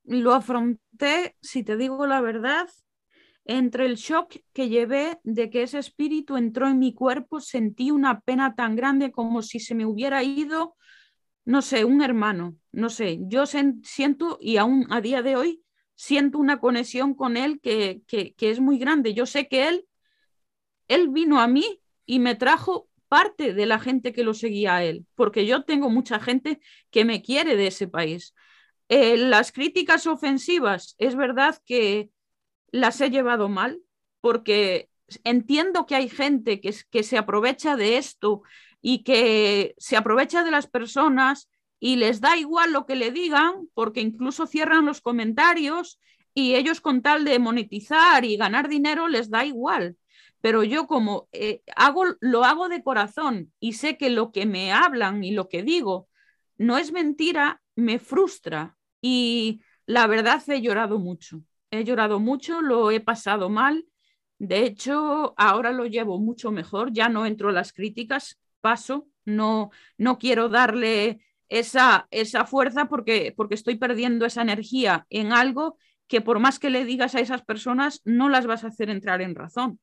Lo 0.03 0.33
afronté, 0.33 1.35
si 1.41 1.63
te 1.63 1.77
digo 1.77 2.05
la 2.05 2.21
verdad, 2.21 2.67
entre 3.45 3.85
el 3.85 3.95
shock 3.95 4.37
que 4.53 4.69
llevé 4.69 5.19
de 5.23 5.49
que 5.49 5.63
ese 5.63 5.79
espíritu 5.79 6.35
entró 6.35 6.67
en 6.67 6.79
mi 6.79 6.93
cuerpo, 6.93 7.39
sentí 7.39 7.91
una 7.91 8.19
pena 8.21 8.55
tan 8.55 8.75
grande 8.75 9.11
como 9.11 9.41
si 9.41 9.59
se 9.59 9.75
me 9.75 9.85
hubiera 9.85 10.23
ido, 10.23 10.75
no 11.45 11.61
sé, 11.61 11.85
un 11.85 12.01
hermano, 12.01 12.57
no 12.71 12.89
sé, 12.89 13.19
yo 13.21 13.45
siento 13.45 14.39
y 14.41 14.57
aún 14.57 14.87
a 14.89 14.99
día 14.99 15.21
de 15.21 15.35
hoy 15.35 15.63
siento 15.93 16.39
una 16.39 16.59
conexión 16.59 17.13
con 17.13 17.37
él 17.37 17.59
que, 17.61 18.01
que, 18.07 18.33
que 18.33 18.49
es 18.49 18.59
muy 18.59 18.79
grande. 18.79 19.13
Yo 19.13 19.25
sé 19.25 19.47
que 19.47 19.67
él, 19.67 19.87
él 20.87 21.09
vino 21.09 21.39
a 21.39 21.47
mí 21.47 21.81
y 22.05 22.19
me 22.19 22.35
trajo 22.35 22.89
parte 23.07 23.53
de 23.53 23.65
la 23.67 23.79
gente 23.79 24.11
que 24.11 24.23
lo 24.23 24.33
seguía 24.33 24.75
a 24.75 24.83
él, 24.83 25.05
porque 25.15 25.45
yo 25.45 25.63
tengo 25.63 25.89
mucha 25.89 26.19
gente 26.19 26.59
que 26.89 27.05
me 27.05 27.21
quiere 27.21 27.55
de 27.55 27.67
ese 27.67 27.87
país. 27.87 28.33
Eh, 28.89 29.17
las 29.17 29.51
críticas 29.51 30.07
ofensivas, 30.07 30.95
es 30.97 31.15
verdad 31.15 31.57
que 31.65 32.09
las 32.75 32.99
he 32.99 33.09
llevado 33.09 33.47
mal, 33.47 33.81
porque 34.19 34.89
entiendo 35.23 35.85
que 35.85 35.95
hay 35.95 36.09
gente 36.09 36.59
que, 36.59 37.03
se 37.03 37.17
aprovecha 37.17 37.75
de 37.77 37.97
esto 37.97 38.41
y 38.81 39.03
que 39.03 39.75
se 39.77 39.95
aprovecha 39.95 40.43
de 40.43 40.51
las 40.51 40.67
personas 40.67 41.49
y 41.79 41.95
les 41.95 42.19
da 42.19 42.37
igual 42.37 42.73
lo 42.73 42.85
que 42.85 42.95
le 42.95 43.11
digan, 43.11 43.69
porque 43.73 44.01
incluso 44.01 44.45
cierran 44.45 44.85
los 44.85 45.01
comentarios 45.01 45.99
y 46.33 46.55
ellos 46.55 46.81
con 46.81 47.01
tal 47.01 47.23
de 47.23 47.39
monetizar 47.39 48.25
y 48.25 48.35
ganar 48.35 48.67
dinero 48.67 49.07
les 49.07 49.29
da 49.29 49.45
igual. 49.45 49.95
Pero 50.41 50.63
yo 50.63 50.85
como 50.85 51.29
eh, 51.31 51.61
hago, 51.75 52.03
lo 52.19 52.43
hago 52.43 52.67
de 52.67 52.83
corazón 52.83 53.53
y 53.59 53.73
sé 53.73 53.97
que 53.97 54.09
lo 54.09 54.31
que 54.31 54.45
me 54.45 54.73
hablan 54.73 55.23
y 55.23 55.31
lo 55.31 55.47
que 55.47 55.63
digo 55.63 56.09
no 56.57 56.77
es 56.77 56.91
mentira, 56.91 57.61
me 57.75 57.99
frustra 57.99 58.77
y 59.01 59.61
la 59.85 60.07
verdad 60.07 60.43
he 60.47 60.61
llorado 60.61 60.99
mucho. 60.99 61.41
He 61.79 61.83
llorado 61.83 62.19
mucho, 62.19 62.61
lo 62.61 62.91
he 62.91 62.99
pasado 62.99 63.49
mal. 63.49 63.85
De 64.37 64.65
hecho, 64.65 65.33
ahora 65.37 65.71
lo 65.71 65.85
llevo 65.85 66.19
mucho 66.19 66.51
mejor, 66.51 66.91
ya 66.91 67.09
no 67.09 67.25
entro 67.25 67.49
a 67.49 67.53
las 67.53 67.71
críticas, 67.73 68.39
paso, 68.61 69.07
no, 69.23 69.71
no 69.97 70.17
quiero 70.17 70.49
darle 70.49 71.21
esa, 71.49 72.07
esa 72.11 72.45
fuerza 72.45 72.85
porque, 72.85 73.33
porque 73.35 73.55
estoy 73.55 73.75
perdiendo 73.75 74.25
esa 74.25 74.41
energía 74.41 75.05
en 75.09 75.31
algo 75.31 75.77
que 76.07 76.21
por 76.21 76.39
más 76.39 76.59
que 76.59 76.69
le 76.69 76.85
digas 76.85 77.15
a 77.15 77.19
esas 77.19 77.43
personas, 77.43 78.01
no 78.05 78.29
las 78.29 78.45
vas 78.45 78.63
a 78.63 78.67
hacer 78.67 78.89
entrar 78.89 79.21
en 79.21 79.35
razón. 79.35 79.79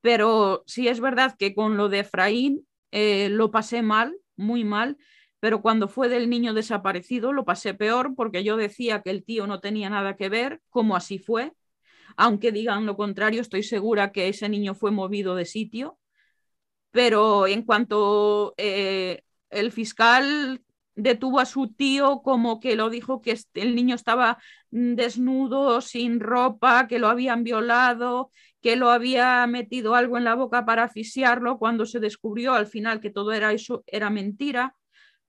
Pero 0.00 0.64
sí 0.66 0.88
es 0.88 1.00
verdad 1.00 1.36
que 1.38 1.54
con 1.54 1.76
lo 1.76 1.88
de 1.88 2.00
Efraín 2.00 2.66
eh, 2.90 3.28
lo 3.30 3.50
pasé 3.50 3.82
mal, 3.82 4.16
muy 4.36 4.64
mal, 4.64 4.96
pero 5.42 5.60
cuando 5.60 5.88
fue 5.88 6.08
del 6.08 6.30
niño 6.30 6.54
desaparecido 6.54 7.32
lo 7.32 7.44
pasé 7.44 7.74
peor 7.74 8.14
porque 8.14 8.44
yo 8.44 8.56
decía 8.56 9.02
que 9.02 9.10
el 9.10 9.24
tío 9.24 9.48
no 9.48 9.58
tenía 9.58 9.90
nada 9.90 10.14
que 10.14 10.28
ver, 10.28 10.60
como 10.70 10.94
así 10.94 11.18
fue. 11.18 11.52
Aunque 12.16 12.52
digan 12.52 12.86
lo 12.86 12.96
contrario, 12.96 13.40
estoy 13.40 13.64
segura 13.64 14.12
que 14.12 14.28
ese 14.28 14.48
niño 14.48 14.76
fue 14.76 14.92
movido 14.92 15.34
de 15.34 15.44
sitio. 15.44 15.98
Pero 16.92 17.48
en 17.48 17.62
cuanto 17.62 18.54
eh, 18.56 19.24
el 19.50 19.72
fiscal 19.72 20.62
detuvo 20.94 21.40
a 21.40 21.44
su 21.44 21.72
tío 21.74 22.22
como 22.22 22.60
que 22.60 22.76
lo 22.76 22.88
dijo 22.88 23.20
que 23.20 23.36
el 23.54 23.74
niño 23.74 23.96
estaba 23.96 24.38
mm, 24.70 24.94
desnudo, 24.94 25.80
sin 25.80 26.20
ropa, 26.20 26.86
que 26.86 27.00
lo 27.00 27.08
habían 27.08 27.42
violado, 27.42 28.30
que 28.60 28.76
lo 28.76 28.90
había 28.90 29.44
metido 29.48 29.96
algo 29.96 30.18
en 30.18 30.24
la 30.24 30.36
boca 30.36 30.64
para 30.64 30.84
asfixiarlo, 30.84 31.58
cuando 31.58 31.84
se 31.84 31.98
descubrió 31.98 32.54
al 32.54 32.68
final 32.68 33.00
que 33.00 33.10
todo 33.10 33.32
era 33.32 33.52
eso, 33.52 33.82
era 33.88 34.08
mentira, 34.08 34.76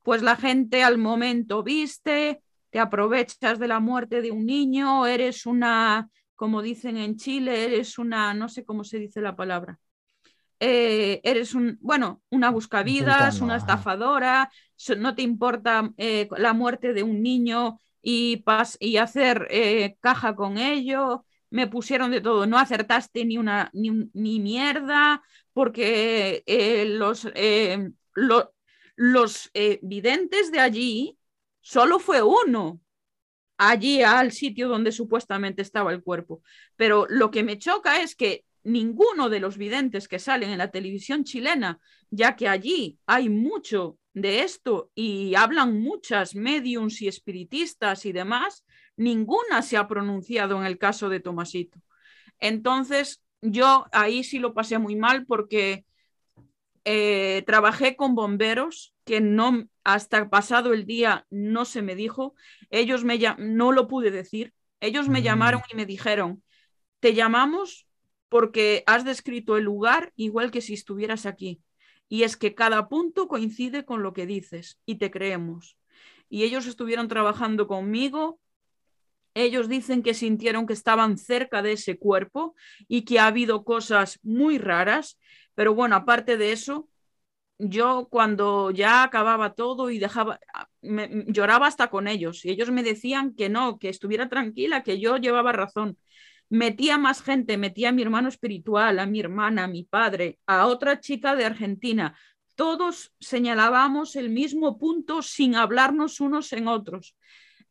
pues 0.03 0.21
la 0.21 0.35
gente 0.35 0.83
al 0.83 0.97
momento 0.97 1.63
viste, 1.63 2.41
te 2.69 2.79
aprovechas 2.79 3.57
de 3.57 3.67
la 3.67 3.79
muerte 3.79 4.21
de 4.21 4.31
un 4.31 4.45
niño, 4.45 5.07
eres 5.07 5.45
una, 5.45 6.09
como 6.35 6.61
dicen 6.61 6.97
en 6.97 7.17
Chile, 7.17 7.65
eres 7.65 7.97
una, 7.97 8.33
no 8.33 8.49
sé 8.49 8.65
cómo 8.65 8.83
se 8.83 8.99
dice 8.99 9.21
la 9.21 9.35
palabra, 9.35 9.79
eh, 10.59 11.21
eres 11.23 11.55
un, 11.55 11.77
bueno, 11.81 12.21
una 12.29 12.49
buscavidas, 12.49 13.41
una 13.41 13.57
estafadora, 13.57 14.51
no 14.97 15.15
te 15.15 15.21
importa 15.21 15.91
eh, 15.97 16.27
la 16.37 16.53
muerte 16.53 16.93
de 16.93 17.03
un 17.03 17.21
niño 17.21 17.79
y, 18.01 18.37
pas 18.37 18.77
y 18.79 18.97
hacer 18.97 19.47
eh, 19.51 19.97
caja 19.99 20.35
con 20.35 20.57
ello, 20.57 21.25
me 21.49 21.67
pusieron 21.67 22.11
de 22.11 22.21
todo, 22.21 22.45
no 22.45 22.57
acertaste 22.57 23.23
ni 23.25 23.37
una 23.37 23.69
ni, 23.73 24.09
ni 24.13 24.39
mierda, 24.39 25.21
porque 25.53 26.43
los, 26.97 27.27
los 28.95 29.49
videntes 29.81 30.51
de 30.51 30.59
allí 30.59 31.17
solo 31.61 31.99
fue 31.99 32.21
uno 32.21 32.79
allí 33.57 34.01
al 34.01 34.31
sitio 34.31 34.67
donde 34.67 34.91
supuestamente 34.91 35.61
estaba 35.61 35.91
el 35.91 36.03
cuerpo. 36.03 36.41
Pero 36.75 37.05
lo 37.09 37.31
que 37.31 37.43
me 37.43 37.57
choca 37.57 38.01
es 38.01 38.15
que 38.15 38.45
ninguno 38.63 39.29
de 39.29 39.39
los 39.39 39.57
videntes 39.57 40.07
que 40.07 40.19
salen 40.19 40.49
en 40.49 40.57
la 40.57 40.71
televisión 40.71 41.23
chilena, 41.23 41.79
ya 42.09 42.35
que 42.35 42.47
allí 42.47 42.97
hay 43.05 43.29
mucho 43.29 43.97
de 44.13 44.41
esto 44.41 44.91
y 44.95 45.35
hablan 45.35 45.79
muchas 45.79 46.35
mediums 46.35 47.01
y 47.01 47.07
espiritistas 47.07 48.05
y 48.05 48.11
demás, 48.11 48.63
ninguna 48.95 49.61
se 49.61 49.77
ha 49.77 49.87
pronunciado 49.87 50.57
en 50.59 50.65
el 50.65 50.77
caso 50.77 51.09
de 51.09 51.19
Tomasito. 51.19 51.79
Entonces, 52.39 53.21
yo 53.41 53.85
ahí 53.91 54.23
sí 54.23 54.39
lo 54.39 54.53
pasé 54.53 54.77
muy 54.77 54.95
mal 54.95 55.25
porque 55.25 55.85
eh, 56.85 57.43
trabajé 57.45 57.95
con 57.95 58.15
bomberos 58.15 58.93
que 59.05 59.21
no, 59.21 59.67
hasta 59.83 60.29
pasado 60.29 60.73
el 60.73 60.85
día 60.85 61.25
no 61.29 61.65
se 61.65 61.81
me 61.81 61.95
dijo, 61.95 62.35
ellos 62.69 63.03
me 63.03 63.19
no 63.37 63.71
lo 63.71 63.87
pude 63.87 64.11
decir, 64.11 64.53
ellos 64.79 65.07
me 65.07 65.21
llamaron 65.21 65.61
y 65.71 65.75
me 65.75 65.85
dijeron, 65.85 66.43
te 66.99 67.13
llamamos 67.13 67.87
porque 68.29 68.83
has 68.87 69.05
descrito 69.05 69.57
el 69.57 69.63
lugar 69.63 70.11
igual 70.15 70.51
que 70.51 70.61
si 70.61 70.73
estuvieras 70.73 71.25
aquí. 71.25 71.61
Y 72.09 72.23
es 72.23 72.35
que 72.35 72.53
cada 72.53 72.89
punto 72.89 73.27
coincide 73.27 73.85
con 73.85 74.03
lo 74.03 74.13
que 74.13 74.25
dices 74.25 74.79
y 74.85 74.95
te 74.95 75.11
creemos. 75.11 75.77
Y 76.29 76.43
ellos 76.43 76.65
estuvieron 76.65 77.07
trabajando 77.07 77.67
conmigo. 77.67 78.39
Ellos 79.33 79.67
dicen 79.67 80.03
que 80.03 80.13
sintieron 80.13 80.67
que 80.67 80.73
estaban 80.73 81.17
cerca 81.17 81.61
de 81.61 81.73
ese 81.73 81.97
cuerpo 81.97 82.55
y 82.87 83.03
que 83.03 83.19
ha 83.19 83.27
habido 83.27 83.63
cosas 83.63 84.19
muy 84.23 84.57
raras. 84.57 85.19
Pero 85.55 85.73
bueno, 85.73 85.95
aparte 85.95 86.37
de 86.37 86.51
eso, 86.51 86.89
yo 87.57 88.07
cuando 88.09 88.71
ya 88.71 89.03
acababa 89.03 89.53
todo 89.53 89.89
y 89.89 89.99
dejaba, 89.99 90.39
lloraba 90.81 91.67
hasta 91.67 91.89
con 91.89 92.07
ellos 92.07 92.43
y 92.45 92.49
ellos 92.51 92.71
me 92.71 92.83
decían 92.83 93.35
que 93.35 93.49
no, 93.49 93.79
que 93.79 93.89
estuviera 93.89 94.29
tranquila, 94.29 94.83
que 94.83 94.99
yo 94.99 95.17
llevaba 95.17 95.51
razón 95.51 95.97
metía 96.53 96.99
más 96.99 97.23
gente, 97.23 97.57
metía 97.57 97.89
a 97.89 97.91
mi 97.91 98.03
hermano 98.03 98.29
espiritual, 98.29 98.99
a 98.99 99.07
mi 99.07 99.19
hermana, 99.19 99.63
a 99.63 99.67
mi 99.67 99.83
padre, 99.83 100.37
a 100.45 100.67
otra 100.67 100.99
chica 100.99 101.35
de 101.35 101.45
Argentina. 101.45 102.15
Todos 102.55 103.11
señalábamos 103.19 104.15
el 104.15 104.29
mismo 104.29 104.77
punto 104.77 105.23
sin 105.23 105.55
hablarnos 105.55 106.19
unos 106.19 106.53
en 106.53 106.67
otros. 106.67 107.15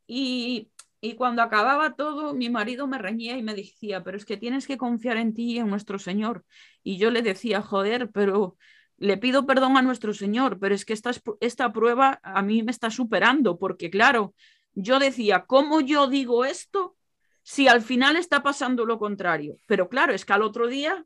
Y, 0.09 0.69
y 1.03 1.17
cuando 1.17 1.43
acababa 1.43 1.95
todo, 1.97 2.33
mi 2.33 2.49
marido 2.49 2.87
me 2.87 2.97
reñía 2.97 3.37
y 3.37 3.43
me 3.43 3.55
decía, 3.55 4.03
pero 4.03 4.17
es 4.17 4.25
que 4.25 4.39
tienes 4.39 4.67
que 4.67 4.79
confiar 4.79 5.19
en 5.19 5.35
ti 5.35 5.53
y 5.53 5.59
en 5.59 5.69
nuestro 5.69 5.99
Señor. 5.99 6.45
Y 6.83 6.97
yo 6.97 7.11
le 7.11 7.21
decía, 7.21 7.61
joder, 7.61 8.11
pero 8.11 8.57
le 8.97 9.19
pido 9.19 9.45
perdón 9.45 9.77
a 9.77 9.83
nuestro 9.83 10.15
Señor, 10.15 10.59
pero 10.59 10.75
es 10.75 10.85
que 10.85 10.95
esta, 10.95 11.11
esta 11.41 11.73
prueba 11.73 12.21
a 12.23 12.41
mí 12.43 12.63
me 12.63 12.71
está 12.71 12.91
superando, 12.91 13.59
porque 13.59 13.91
claro, 13.91 14.35
yo 14.75 14.99
decía, 14.99 15.45
¿cómo 15.47 15.81
yo 15.81 16.07
digo 16.07 16.45
esto 16.47 16.97
si 17.43 17.69
al 17.69 17.83
final 17.83 18.17
está 18.17 18.43
pasando 18.43 18.87
lo 18.87 18.99
contrario. 18.99 19.59
Pero 19.67 19.89
claro, 19.89 20.15
es 20.15 20.25
que 20.25 20.33
al 20.33 20.43
otro 20.43 20.69
día 20.69 21.05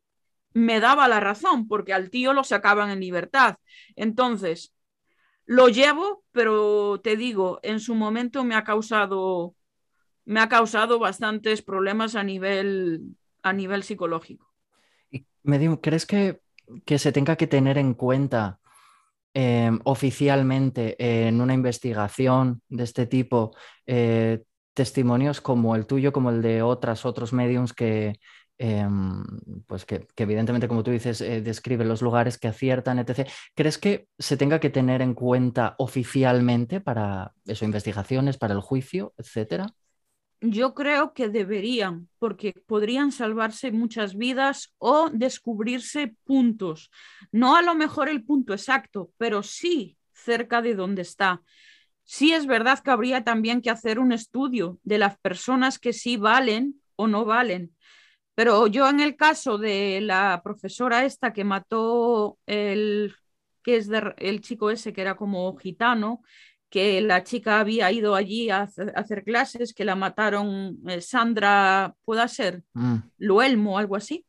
me 0.52 0.80
daba 0.80 1.08
la 1.08 1.20
razón, 1.20 1.68
porque 1.68 1.92
al 1.92 2.10
tío 2.10 2.32
lo 2.32 2.44
sacaban 2.44 2.90
en 2.90 3.00
libertad. 3.00 3.56
Entonces, 3.94 4.74
lo 5.46 5.68
llevo, 5.68 6.24
pero 6.32 7.00
te 7.02 7.16
digo, 7.16 7.60
en 7.62 7.80
su 7.80 7.94
momento 7.94 8.44
me 8.44 8.54
ha 8.54 8.64
causado, 8.64 9.54
me 10.26 10.40
ha 10.40 10.48
causado 10.48 10.98
bastantes 10.98 11.62
problemas 11.62 12.14
a 12.14 12.22
nivel, 12.22 13.16
a 13.42 13.52
nivel 13.52 13.82
psicológico. 13.82 14.46
¿crees 15.80 16.04
que, 16.04 16.40
que 16.84 16.98
se 16.98 17.12
tenga 17.12 17.36
que 17.36 17.46
tener 17.46 17.78
en 17.78 17.94
cuenta 17.94 18.58
eh, 19.32 19.70
oficialmente 19.84 20.96
en 20.98 21.40
una 21.40 21.54
investigación 21.54 22.62
de 22.68 22.84
este 22.84 23.06
tipo 23.06 23.54
eh, 23.86 24.42
testimonios 24.74 25.40
como 25.40 25.76
el 25.76 25.86
tuyo, 25.86 26.12
como 26.12 26.30
el 26.30 26.42
de 26.42 26.62
otras, 26.62 27.06
otros 27.06 27.32
mediums 27.32 27.72
que, 27.72 28.18
em, 28.58 29.24
pues 29.66 29.84
que, 29.84 30.08
evidentemente, 30.16 30.68
como 30.68 30.82
tú 30.82 30.90
dices, 30.90 31.20
eh, 31.20 31.40
describen 31.40 31.88
los 31.88 32.02
lugares 32.02 32.36
que 32.36 32.48
aciertan, 32.48 32.98
etc. 32.98 33.28
¿Crees 33.54 33.78
que 33.78 34.08
se 34.18 34.36
tenga 34.36 34.58
que 34.58 34.70
tener 34.70 35.02
en 35.02 35.14
cuenta 35.14 35.76
oficialmente 35.78 36.80
para 36.80 37.32
eso, 37.46 37.64
investigaciones, 37.64 38.38
para 38.38 38.54
el 38.54 38.60
juicio, 38.60 39.14
etcétera? 39.18 39.66
Yo 40.40 40.74
creo 40.74 41.14
que 41.14 41.28
deberían, 41.28 42.08
porque 42.18 42.52
podrían 42.66 43.10
salvarse 43.10 43.72
muchas 43.72 44.16
vidas 44.16 44.74
o 44.78 45.08
descubrirse 45.10 46.14
puntos. 46.24 46.90
No 47.32 47.56
a 47.56 47.62
lo 47.62 47.74
mejor 47.74 48.08
el 48.08 48.24
punto 48.24 48.52
exacto, 48.52 49.10
pero 49.16 49.42
sí 49.42 49.96
cerca 50.12 50.60
de 50.60 50.74
donde 50.74 51.02
está. 51.02 51.42
Sí 52.04 52.32
es 52.32 52.46
verdad 52.46 52.78
que 52.80 52.90
habría 52.90 53.24
también 53.24 53.62
que 53.62 53.70
hacer 53.70 53.98
un 53.98 54.12
estudio 54.12 54.78
de 54.84 54.98
las 54.98 55.18
personas 55.18 55.78
que 55.78 55.92
sí 55.92 56.16
valen 56.16 56.80
o 56.96 57.06
no 57.06 57.24
valen. 57.24 57.74
Pero 58.34 58.66
yo 58.66 58.88
en 58.88 59.00
el 59.00 59.16
caso 59.16 59.56
de 59.56 60.00
la 60.02 60.42
profesora 60.44 61.04
esta 61.04 61.32
que 61.32 61.44
mató 61.44 62.38
el, 62.46 63.14
que 63.62 63.76
es 63.76 63.88
el 64.18 64.40
chico 64.42 64.70
ese 64.70 64.92
que 64.92 65.00
era 65.00 65.16
como 65.16 65.56
gitano, 65.56 66.22
que 66.68 67.00
la 67.00 67.22
chica 67.22 67.60
había 67.60 67.90
ido 67.92 68.14
allí 68.14 68.50
a 68.50 68.68
hacer, 68.94 69.24
clases, 69.24 69.72
que 69.72 69.84
la 69.84 69.94
mataron 69.94 70.78
eh, 70.88 71.00
Sandra, 71.00 71.94
¿puede 72.04 72.26
ser? 72.28 72.62
Mm. 72.74 72.96
Luelmo, 73.18 73.78
algo 73.78 73.96
así. 73.96 74.24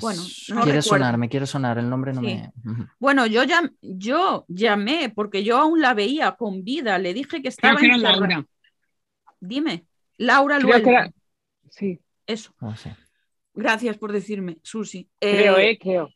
Bueno, 0.00 0.22
no 0.48 0.62
quiere 0.62 0.80
sonar, 0.80 1.18
me 1.18 1.28
quiere 1.28 1.46
sonar, 1.46 1.78
el 1.78 1.88
nombre 1.88 2.12
no 2.12 2.22
me. 2.22 2.50
Bueno, 2.98 3.26
yo, 3.26 3.42
yo 3.82 4.44
llamé 4.48 5.10
porque 5.14 5.44
yo 5.44 5.58
aún 5.58 5.80
la 5.80 5.92
veía 5.92 6.32
con 6.32 6.64
vida, 6.64 6.98
le 6.98 7.12
dije 7.12 7.42
que 7.42 7.48
estaba. 7.48 7.76
Creo 7.76 7.90
que 7.90 8.00
era 8.00 8.12
Laura. 8.12 8.46
Dime, 9.40 9.86
Laura 10.16 10.58
Creo 10.58 11.12
Sí. 11.68 12.00
Eso. 12.26 12.54
Ah, 12.60 12.74
Gracias 13.54 13.98
por 13.98 14.12
decirme, 14.12 14.58
Susi. 14.62 15.08
Creo, 15.18 15.58
eh, 15.58 15.70
eh, 15.70 15.78
creo. 15.78 16.10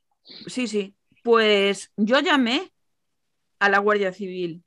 Sí, 0.46 0.66
sí. 0.66 0.94
Pues 1.22 1.92
yo 1.96 2.20
llamé 2.20 2.70
a 3.58 3.68
la 3.68 3.78
Guardia 3.78 4.12
Civil. 4.12 4.62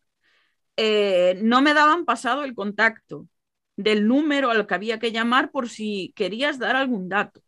Eh, 0.82 1.38
no 1.44 1.62
me 1.62 1.74
daban 1.74 2.06
pasado 2.06 2.46
el 2.46 2.56
contacto 2.56 3.28
del 3.76 4.08
número 4.08 4.50
al 4.50 4.66
que 4.66 4.76
había 4.76 4.98
que 4.98 5.12
llamar 5.12 5.52
por 5.52 5.68
si 5.68 6.14
querías 6.16 6.58
dar 6.58 6.78
algún 6.78 7.10
dato. 7.10 7.44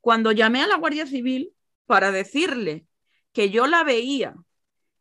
Cuando 0.00 0.30
llamé 0.30 0.62
a 0.62 0.68
la 0.68 0.76
Guardia 0.76 1.04
Civil 1.04 1.52
para 1.86 2.12
decirle 2.12 2.86
que 3.32 3.50
yo 3.50 3.66
la 3.66 3.82
veía, 3.82 4.36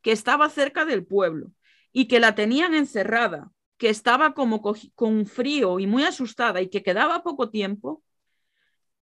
que 0.01 0.11
estaba 0.11 0.49
cerca 0.49 0.84
del 0.84 1.05
pueblo 1.05 1.51
y 1.91 2.07
que 2.07 2.20
la 2.20 2.34
tenían 2.34 2.74
encerrada, 2.74 3.51
que 3.78 3.89
estaba 3.89 4.34
como 4.34 4.63
con 4.95 5.28
frío 5.28 5.80
y 5.80 5.86
muy 5.86 6.03
asustada 6.05 6.61
y 6.61 6.70
que 6.70 6.82
quedaba 6.82 7.22
poco 7.22 7.51
tiempo, 7.51 8.03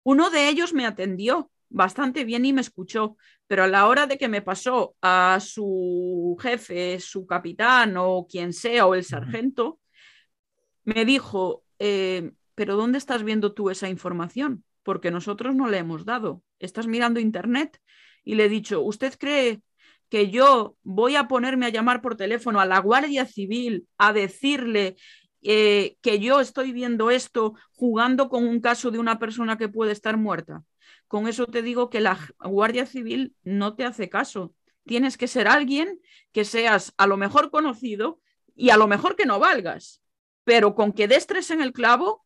uno 0.03 0.29
de 0.29 0.51
ellos 0.51 0.75
me 0.75 0.85
atendió 0.85 1.51
bastante 1.71 2.25
bien 2.25 2.45
y 2.45 2.53
me 2.53 2.61
escuchó, 2.61 3.17
pero 3.47 3.65
a 3.65 3.69
la 3.69 3.87
hora 3.87 4.07
de 4.07 4.19
que 4.19 4.29
me 4.29 4.43
pasó 4.43 4.95
a 5.01 5.39
su 5.41 6.37
jefe, 6.41 7.01
su 7.01 7.27
capitán 7.27 7.97
o 7.97 8.27
quien 8.29 8.53
sea, 8.53 8.87
o 8.87 8.95
el 8.95 9.05
sargento, 9.05 9.81
me 10.85 11.05
dijo, 11.05 11.65
eh, 11.79 12.33
pero 12.55 12.77
¿dónde 12.77 12.99
estás 12.99 13.23
viendo 13.23 13.55
tú 13.55 13.71
esa 13.71 13.89
información? 13.89 14.65
porque 14.83 15.11
nosotros 15.11 15.55
no 15.55 15.69
le 15.69 15.79
hemos 15.79 16.05
dado. 16.05 16.43
Estás 16.59 16.87
mirando 16.87 17.21
internet 17.21 17.81
y 18.25 18.35
le 18.35 18.47
he 18.47 18.49
dicho, 18.49 18.83
¿usted 18.83 19.15
cree 19.19 19.63
que 20.09 20.31
yo 20.31 20.77
voy 20.83 21.17
a 21.17 21.29
ponerme 21.29 21.67
a 21.67 21.71
llamar 21.71 22.03
por 22.03 22.17
teléfono 22.17 22.61
a 22.61 22.67
la 22.67 22.81
Guardia 22.81 23.27
Civil 23.27 23.87
a 23.99 24.13
decirle 24.13 24.97
eh, 25.43 25.97
que 26.03 26.19
yo 26.19 26.41
estoy 26.41 26.73
viendo 26.73 27.11
esto 27.11 27.55
jugando 27.75 28.29
con 28.29 28.47
un 28.47 28.61
caso 28.61 28.91
de 28.91 28.99
una 28.99 29.19
persona 29.19 29.57
que 29.57 29.69
puede 29.69 29.93
estar 29.93 30.17
muerta? 30.17 30.65
Con 31.11 31.27
eso 31.27 31.47
te 31.47 31.63
digo 31.63 31.91
que 31.91 31.99
la 31.99 32.17
Guardia 32.39 32.87
Civil 32.87 33.35
no 33.43 33.75
te 33.75 33.85
hace 33.85 34.09
caso. 34.09 34.55
tienes 34.85 35.19
que 35.19 35.27
ser 35.27 35.49
alguien 35.49 36.01
que 36.31 36.45
seas 36.45 36.95
a 36.99 37.09
lo 37.09 37.17
mejor 37.17 37.51
conocido 37.51 38.21
y 38.55 38.71
a 38.71 38.77
lo 38.77 38.87
mejor 38.87 39.17
que 39.17 39.27
no 39.27 39.41
valgas, 39.41 40.01
pero 40.45 40.77
con 40.77 40.93
que 40.93 41.09
destres 41.09 41.51
en 41.51 41.63
el 41.63 41.73
clavo 41.73 42.25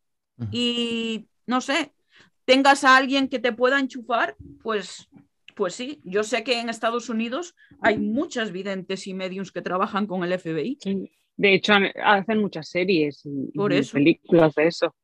y 0.50 1.28
no 1.46 1.62
sé, 1.62 1.94
tengas 2.44 2.84
a 2.84 2.98
alguien 2.98 3.28
que 3.28 3.38
te 3.38 3.54
pueda 3.54 3.80
enchufar, 3.80 4.36
pues, 4.62 5.08
pues 5.56 5.74
sí, 5.74 6.02
yo 6.04 6.22
sé 6.22 6.44
que 6.44 6.60
en 6.60 6.68
Estados 6.68 7.08
Unidos 7.08 7.54
hay 7.80 7.96
muchas 7.96 8.52
videntes 8.52 9.06
y 9.06 9.14
mediums 9.14 9.50
que 9.50 9.62
trabajan 9.62 10.06
con 10.06 10.24
el 10.24 10.38
FBI. 10.38 10.78
De 11.38 11.54
hecho, 11.54 11.72
hacen 12.04 12.38
muchas 12.38 12.68
series 12.68 13.22
y, 13.24 13.50
películas 13.90 14.54
de 14.54 14.66
eso. 14.66 14.94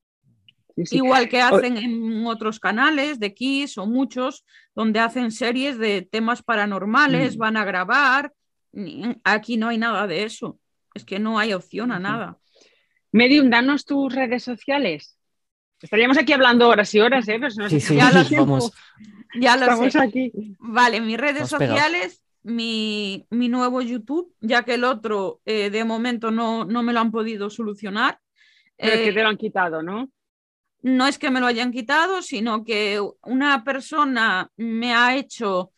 Igual 0.77 1.29
que 1.29 1.41
hacen 1.41 1.77
en 1.77 2.27
otros 2.27 2.61
canales 2.61 3.19
de 3.21 3.35
Kiss 3.35 3.79
o 3.79 3.87
muchos, 3.87 4.45
donde 4.75 5.01
hacen 5.01 5.31
series 5.31 5.79
de 5.79 6.03
temas 6.03 6.43
paranormales, 6.43 7.37
mm. 7.37 7.39
van 7.39 7.57
a 7.57 7.65
grabar. 7.65 8.33
Aquí 9.25 9.57
no 9.57 9.69
hay 9.69 9.79
nada 9.79 10.07
de 10.07 10.25
eso. 10.25 10.59
Es 10.95 11.05
que 11.05 11.19
no 11.19 11.39
hay 11.39 11.53
opción 11.53 11.93
a 11.93 11.99
nada. 11.99 12.39
Medium, 13.13 13.51
danos 13.51 13.85
tus 13.85 14.15
redes 14.15 14.43
sociales. 14.43 15.17
Estaríamos 15.83 16.19
aquí 16.19 16.33
hablando 16.33 16.69
horas 16.69 16.95
y 16.95 17.01
horas, 17.01 17.27
¿eh? 17.29 17.39
Pero 17.41 17.55
no 17.57 17.71
sí, 17.71 17.81
sí, 17.81 17.97
ya 17.97 18.11
lo, 18.11 18.25
vamos. 18.37 18.73
Ya 19.39 19.57
lo 19.57 19.63
Estamos 19.63 19.97
aquí. 19.97 20.33
Vale, 20.59 21.01
mis 21.01 21.17
redes 21.17 21.49
sociales, 21.49 22.23
mi, 22.43 23.27
nuevo 23.31 23.81
YouTube, 23.81 24.35
ya 24.41 24.63
que 24.63 24.75
el 24.75 24.85
otro 24.85 25.41
eh, 25.47 25.71
de 25.71 25.85
momento 25.85 26.31
no, 26.31 26.65
no, 26.65 26.83
me 26.83 26.93
lo 26.93 27.01
han 27.01 27.11
podido 27.11 27.49
solucionar. 27.49 28.21
Pero 28.77 28.93
que 28.93 29.09
eh, 29.09 29.13
te 29.13 29.23
lo 29.23 29.29
han 29.29 29.37
quitado, 29.37 29.83
¿no? 29.83 30.11
No 30.83 31.07
es 31.07 31.19
que 31.19 31.31
me 31.31 31.41
lo 31.41 31.47
hayan 31.47 31.73
quitado, 31.73 32.23
sino 32.23 32.65
que 32.65 33.01
una 33.23 33.65
persona 33.65 34.51
me 34.57 34.95
ha 34.95 35.17
hecho, 35.17 35.73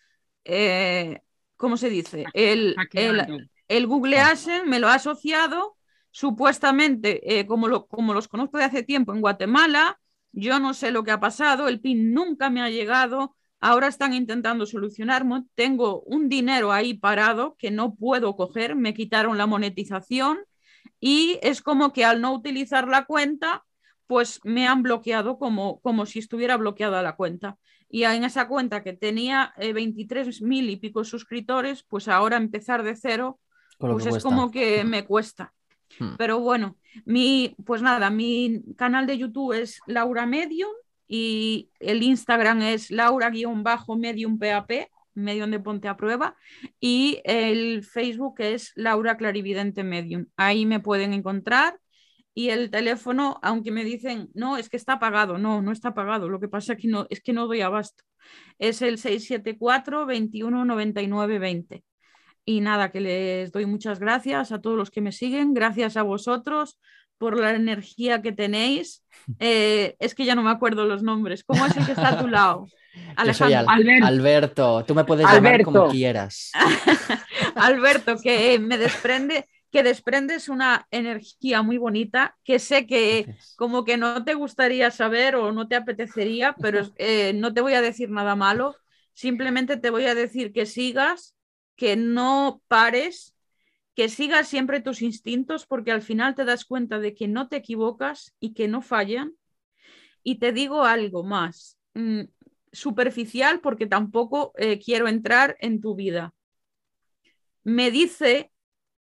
eh, 0.44 1.20
¿cómo 1.57 1.76
se 1.76 1.90
dice? 1.90 2.24
El, 2.32 2.76
el, 2.92 3.48
el, 3.68 3.86
Google. 3.86 4.20
Asset 4.20 4.64
me 4.64 4.78
lo 4.78 4.88
ha 4.88 4.94
asociado 4.94 5.76
supuestamente, 6.11 7.38
eh, 7.38 7.46
como, 7.46 7.86
como 7.86 8.14
los 8.14 8.28
conozco 8.28 8.59
de 8.59 8.64
hace 8.64 8.82
tiempo 8.82 9.12
en 9.12 9.20
Guatemala, 9.20 9.98
yo 10.32 10.61
no 10.61 10.74
sé 10.74 10.90
lo 10.90 11.05
que 11.05 11.11
ha 11.11 11.20
pasado, 11.20 11.68
el 11.68 11.80
PIN 11.80 12.12
nunca 12.14 12.50
me 12.50 12.62
ha 12.62 12.70
llegado, 12.70 13.34
ahora 13.61 13.88
están 13.88 14.14
intentando 14.14 14.66
solucionarme, 14.66 15.44
tengo 15.55 16.03
un 16.03 16.28
dinero 16.28 16.72
ahí 16.72 16.94
parado 16.94 17.57
que 17.59 17.70
no 17.70 17.94
puedo 17.94 18.36
coger, 18.36 18.76
me 18.76 18.94
quitaron 18.94 19.38
la 19.38 19.46
monetización 19.46 20.38
y 21.00 21.38
es 21.42 21.62
como 21.62 21.92
que 21.92 22.05
al 22.05 22.20
no 22.20 22.32
utilizar 22.32 22.88
la 22.88 23.05
cuenta, 23.05 23.64
pues 24.07 24.40
me 24.44 24.66
han 24.66 24.82
bloqueado 24.82 25.38
como, 25.38 25.80
como 25.80 26.07
si 26.07 26.18
estuviera 26.18 26.57
bloqueada 26.57 27.03
la 27.03 27.16
cuenta. 27.16 27.59
Y 27.88 28.05
en 28.05 28.24
esa 28.24 28.48
cuenta 28.48 28.82
que 28.82 28.94
tenía 28.94 29.53
eh, 29.59 29.72
23 29.72 30.42
mil 30.42 30.70
y 30.70 30.76
pico 30.76 31.05
suscriptores, 31.05 31.82
pues 31.82 32.09
ahora 32.09 32.36
empezar 32.36 32.82
de 32.82 32.96
cero, 32.96 33.38
pues 33.78 34.07
es 34.07 34.22
como 34.22 34.50
que 34.50 34.84
me 34.84 35.05
cuesta. 35.05 35.53
Hmm. 35.98 36.16
Pero 36.16 36.40
bueno, 36.40 36.78
mi, 37.05 37.55
pues 37.64 37.82
nada, 37.82 38.11
mi 38.11 38.62
canal 38.76 39.07
de 39.07 39.18
YouTube 39.18 39.53
es 39.53 39.80
Laura 39.86 40.26
Medium 40.26 40.72
y 41.07 41.70
el 41.80 42.03
Instagram 42.03 42.62
es 42.62 42.90
Laura-Medium 42.90 43.62
PAP, 44.38 44.70
Medium 45.14 45.50
de 45.50 45.61
Ponte 45.61 45.88
a 45.88 45.96
Prueba, 45.96 46.36
y 46.80 47.20
el 47.24 47.84
Facebook 47.84 48.36
es 48.38 48.72
Laura 48.76 49.18
Clarividente 49.18 49.84
Medium. 49.84 50.26
Ahí 50.36 50.64
me 50.64 50.80
pueden 50.80 51.12
encontrar. 51.12 51.78
Y 52.34 52.48
el 52.48 52.70
teléfono, 52.70 53.38
aunque 53.42 53.70
me 53.70 53.84
dicen, 53.84 54.30
no, 54.34 54.56
es 54.56 54.68
que 54.68 54.76
está 54.76 54.94
apagado, 54.94 55.38
no, 55.38 55.60
no 55.60 55.72
está 55.72 55.88
apagado, 55.88 56.28
lo 56.28 56.40
que 56.40 56.48
pasa 56.48 56.72
es 56.72 56.78
que 56.80 56.88
no, 56.88 57.06
es 57.10 57.20
que 57.20 57.32
no 57.32 57.46
doy 57.46 57.60
abasto. 57.60 58.04
Es 58.58 58.80
el 58.82 58.98
674 58.98 60.06
21 60.06 60.64
99 60.64 61.38
20. 61.38 61.84
Y 62.44 62.60
nada, 62.60 62.90
que 62.90 63.00
les 63.00 63.52
doy 63.52 63.66
muchas 63.66 64.00
gracias 64.00 64.50
a 64.50 64.60
todos 64.60 64.76
los 64.76 64.90
que 64.90 65.00
me 65.00 65.12
siguen, 65.12 65.54
gracias 65.54 65.96
a 65.96 66.02
vosotros 66.02 66.78
por 67.18 67.38
la 67.38 67.54
energía 67.54 68.22
que 68.22 68.32
tenéis. 68.32 69.04
Eh, 69.38 69.94
es 70.00 70.16
que 70.16 70.24
ya 70.24 70.34
no 70.34 70.42
me 70.42 70.50
acuerdo 70.50 70.84
los 70.84 71.04
nombres. 71.04 71.44
¿Cómo 71.44 71.64
es 71.64 71.76
el 71.76 71.86
que 71.86 71.92
está 71.92 72.08
a 72.08 72.18
tu 72.18 72.26
lado? 72.38 72.66
Alejandro. 73.14 73.70
Alberto. 74.04 74.84
tú 74.84 74.96
me 74.96 75.04
puedes 75.04 75.26
llamar 75.26 75.62
como 75.62 75.88
quieras. 75.88 76.50
Alberto, 77.54 78.16
que 78.20 78.58
me 78.58 78.78
desprende, 78.78 79.46
que 79.72 79.82
desprendes 79.82 80.50
una 80.50 80.86
energía 80.90 81.62
muy 81.62 81.78
bonita, 81.78 82.36
que 82.44 82.58
sé 82.58 82.86
que 82.86 83.34
como 83.56 83.84
que 83.84 83.96
no 83.96 84.22
te 84.22 84.34
gustaría 84.34 84.90
saber 84.90 85.34
o 85.34 85.50
no 85.50 85.66
te 85.66 85.76
apetecería, 85.76 86.54
pero 86.60 86.80
eh, 86.96 87.32
no 87.34 87.54
te 87.54 87.62
voy 87.62 87.72
a 87.72 87.80
decir 87.80 88.10
nada 88.10 88.36
malo, 88.36 88.76
simplemente 89.14 89.78
te 89.78 89.88
voy 89.88 90.04
a 90.04 90.14
decir 90.14 90.52
que 90.52 90.66
sigas 90.66 91.34
que 91.74 91.96
no 91.96 92.62
pares, 92.68 93.34
que 93.94 94.10
sigas 94.10 94.46
siempre 94.46 94.80
tus 94.80 95.00
instintos 95.00 95.66
porque 95.66 95.90
al 95.90 96.02
final 96.02 96.34
te 96.34 96.44
das 96.44 96.66
cuenta 96.66 96.98
de 96.98 97.14
que 97.14 97.26
no 97.26 97.48
te 97.48 97.56
equivocas 97.56 98.34
y 98.40 98.52
que 98.52 98.68
no 98.68 98.82
fallan. 98.82 99.32
Y 100.22 100.38
te 100.38 100.52
digo 100.52 100.84
algo 100.84 101.24
más, 101.24 101.78
mm, 101.94 102.24
superficial 102.72 103.60
porque 103.60 103.86
tampoco 103.86 104.52
eh, 104.56 104.78
quiero 104.78 105.08
entrar 105.08 105.56
en 105.60 105.80
tu 105.80 105.94
vida. 105.94 106.34
Me 107.64 107.90
dice 107.90 108.52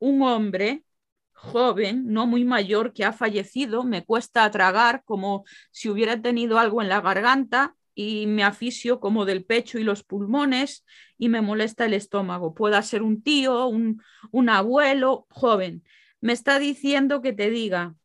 un 0.01 0.22
hombre 0.22 0.84
joven, 1.32 2.07
no 2.12 2.26
muy 2.26 2.44
mayor, 2.44 2.92
que 2.92 3.05
ha 3.05 3.12
fallecido, 3.12 3.84
me 3.84 4.05
cuesta 4.05 4.51
tragar 4.51 5.05
como 5.05 5.44
si 5.70 5.88
hubiera 5.90 6.20
tenido 6.22 6.59
algo 6.59 6.82
en 6.82 6.88
la 6.90 7.01
garganta 7.01 7.76
y 7.94 8.26
me 8.26 8.44
aficio 8.44 9.01
como 9.01 9.24
del 9.26 9.44
pecho 9.44 9.78
y 9.78 9.84
los 9.84 10.05
pulmones 10.05 10.84
y 11.18 11.28
me 11.28 11.42
molesta 11.42 11.86
el 11.86 11.94
estómago. 11.94 12.55
Pueda 12.55 12.82
ser 12.82 13.03
un 13.03 13.22
tío, 13.22 13.66
un, 13.66 14.03
un 14.32 14.48
abuelo 14.51 15.26
joven. 15.30 15.84
Me 16.20 16.32
está 16.34 16.59
diciendo 16.59 17.22
que 17.22 17.32
te 17.32 17.51
diga 17.51 17.96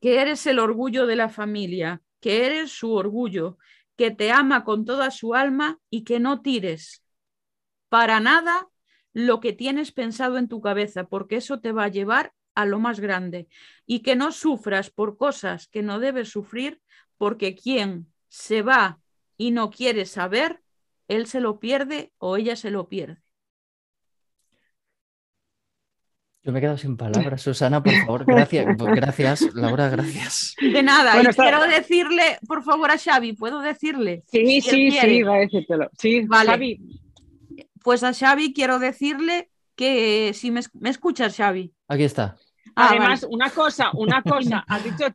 que 0.00 0.20
eres 0.20 0.46
el 0.46 0.58
orgullo 0.58 1.06
de 1.06 1.16
la 1.16 1.28
familia, 1.28 2.02
que 2.20 2.46
eres 2.46 2.72
su 2.72 2.92
orgullo, 2.92 3.58
que 3.96 4.10
te 4.10 4.32
ama 4.32 4.64
con 4.64 4.84
toda 4.84 5.10
su 5.10 5.34
alma 5.34 5.78
y 5.90 6.04
que 6.04 6.20
no 6.20 6.42
tires 6.42 7.02
para 7.88 8.20
nada 8.20 8.68
lo 9.12 9.40
que 9.40 9.52
tienes 9.52 9.92
pensado 9.92 10.38
en 10.38 10.48
tu 10.48 10.60
cabeza, 10.60 11.04
porque 11.04 11.36
eso 11.36 11.60
te 11.60 11.72
va 11.72 11.84
a 11.84 11.88
llevar 11.88 12.32
a 12.54 12.66
lo 12.66 12.78
más 12.78 13.00
grande 13.00 13.48
y 13.86 14.00
que 14.00 14.16
no 14.16 14.32
sufras 14.32 14.90
por 14.90 15.16
cosas 15.16 15.68
que 15.68 15.82
no 15.82 16.00
debes 16.00 16.30
sufrir, 16.30 16.80
porque 17.18 17.54
quien 17.54 18.06
se 18.28 18.62
va 18.62 18.98
y 19.36 19.50
no 19.50 19.70
quiere 19.70 20.06
saber, 20.06 20.60
él 21.08 21.26
se 21.26 21.40
lo 21.40 21.58
pierde 21.58 22.12
o 22.18 22.36
ella 22.36 22.56
se 22.56 22.70
lo 22.70 22.88
pierde. 22.88 23.22
Yo 26.44 26.50
me 26.50 26.58
he 26.58 26.62
quedado 26.62 26.76
sin 26.76 26.96
palabras, 26.96 27.40
Susana, 27.40 27.80
por 27.80 27.92
favor, 27.92 28.24
gracias, 28.24 28.66
gracias, 28.76 29.54
Laura, 29.54 29.88
gracias. 29.88 30.56
De 30.60 30.82
nada, 30.82 31.22
y 31.22 31.26
quiero 31.26 31.62
decirle, 31.68 32.38
por 32.48 32.64
favor, 32.64 32.90
a 32.90 32.98
Xavi, 32.98 33.34
¿puedo 33.34 33.60
decirle? 33.60 34.24
Sí, 34.26 34.60
sí, 34.60 34.90
sí, 34.90 35.22
va 35.22 35.36
a 35.36 35.38
decírtelo. 35.38 35.88
Sí, 35.96 36.22
vale. 36.26 36.80
Pues 37.82 38.02
a 38.02 38.12
Xavi 38.12 38.52
quiero 38.52 38.78
decirle 38.78 39.50
que 39.74 40.32
si 40.34 40.50
me, 40.50 40.60
escuchas, 40.84 41.36
Xavi. 41.36 41.72
Aquí 41.88 42.04
está. 42.04 42.36
Ah, 42.74 42.88
Además, 42.90 43.26
una 43.28 43.50
cosa, 43.50 43.90
una 43.94 44.22
cosa, 44.22 44.64
has 44.68 44.84
dicho, 44.84 45.06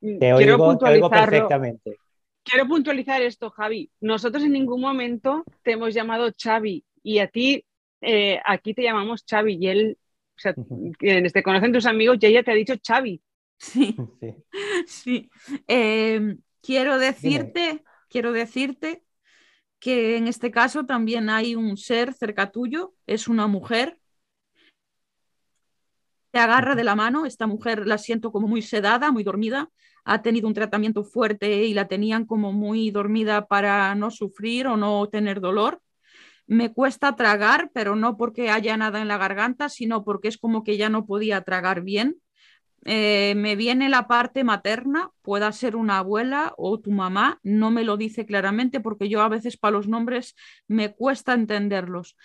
te 0.00 0.32
oigo, 0.32 0.78
te 0.78 0.84
oigo 0.86 1.10
perfectamente. 1.10 1.98
Quiero 2.42 2.68
puntualizar 2.68 3.22
esto, 3.22 3.50
Javi. 3.50 3.90
Nosotros 4.00 4.44
en 4.44 4.52
ningún 4.52 4.80
momento 4.80 5.44
te 5.62 5.72
hemos 5.72 5.94
llamado 5.94 6.30
Xavi 6.36 6.84
y 7.02 7.18
a 7.18 7.28
ti, 7.28 7.64
eh, 8.02 8.38
aquí 8.44 8.74
te 8.74 8.82
llamamos 8.82 9.24
Xavi 9.28 9.56
y 9.58 9.68
él, 9.68 9.98
o 10.36 10.38
sea, 10.38 10.54
quienes 10.98 11.32
te 11.32 11.42
conocen 11.42 11.72
tus 11.72 11.86
amigos, 11.86 12.18
ya 12.20 12.28
ella 12.28 12.42
te 12.42 12.50
ha 12.50 12.54
dicho 12.54 12.74
Xavi. 12.86 13.22
Sí, 13.58 13.96
sí. 14.86 15.30
Em, 15.66 16.38
quiero 16.60 16.98
decirte, 16.98 17.82
quiero 18.08 18.32
decirte 18.32 19.03
que 19.84 20.16
en 20.16 20.28
este 20.28 20.50
caso 20.50 20.86
también 20.86 21.28
hay 21.28 21.56
un 21.56 21.76
ser 21.76 22.14
cerca 22.14 22.50
tuyo, 22.50 22.94
es 23.06 23.28
una 23.28 23.46
mujer. 23.48 23.98
Te 26.30 26.38
agarra 26.38 26.74
de 26.74 26.84
la 26.84 26.94
mano, 26.94 27.26
esta 27.26 27.46
mujer 27.46 27.86
la 27.86 27.98
siento 27.98 28.32
como 28.32 28.48
muy 28.48 28.62
sedada, 28.62 29.12
muy 29.12 29.24
dormida, 29.24 29.68
ha 30.04 30.22
tenido 30.22 30.48
un 30.48 30.54
tratamiento 30.54 31.04
fuerte 31.04 31.66
y 31.66 31.74
la 31.74 31.86
tenían 31.86 32.24
como 32.24 32.50
muy 32.50 32.90
dormida 32.90 33.46
para 33.46 33.94
no 33.94 34.10
sufrir 34.10 34.68
o 34.68 34.78
no 34.78 35.06
tener 35.10 35.42
dolor. 35.42 35.82
Me 36.46 36.72
cuesta 36.72 37.14
tragar, 37.14 37.70
pero 37.74 37.94
no 37.94 38.16
porque 38.16 38.48
haya 38.48 38.78
nada 38.78 39.02
en 39.02 39.08
la 39.08 39.18
garganta, 39.18 39.68
sino 39.68 40.02
porque 40.02 40.28
es 40.28 40.38
como 40.38 40.64
que 40.64 40.78
ya 40.78 40.88
no 40.88 41.04
podía 41.04 41.42
tragar 41.42 41.82
bien. 41.82 42.22
Eh, 42.86 43.34
me 43.36 43.56
viene 43.56 43.88
la 43.88 44.06
parte 44.06 44.44
materna, 44.44 45.10
pueda 45.22 45.50
ser 45.52 45.74
una 45.74 45.98
abuela 45.98 46.52
o 46.58 46.78
tu 46.80 46.90
mamá, 46.90 47.40
no 47.42 47.70
me 47.70 47.82
lo 47.82 47.96
dice 47.96 48.26
claramente 48.26 48.80
porque 48.80 49.08
yo 49.08 49.22
a 49.22 49.28
veces 49.28 49.56
para 49.56 49.72
los 49.72 49.88
nombres 49.88 50.34
me 50.68 50.94
cuesta 50.94 51.32
entenderlos. 51.32 52.16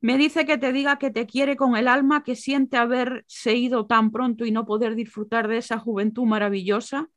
Me 0.00 0.18
dice 0.18 0.44
que 0.44 0.58
te 0.58 0.72
diga 0.72 0.98
que 0.98 1.10
te 1.10 1.26
quiere 1.26 1.56
con 1.56 1.76
el 1.76 1.88
alma, 1.88 2.22
que 2.22 2.36
siente 2.36 2.76
haberse 2.76 3.54
ido 3.54 3.86
tan 3.86 4.12
pronto 4.12 4.44
y 4.44 4.50
no 4.50 4.66
poder 4.66 4.94
disfrutar 4.94 5.48
de 5.48 5.58
esa 5.58 5.78
juventud 5.78 6.24
maravillosa, 6.26 7.08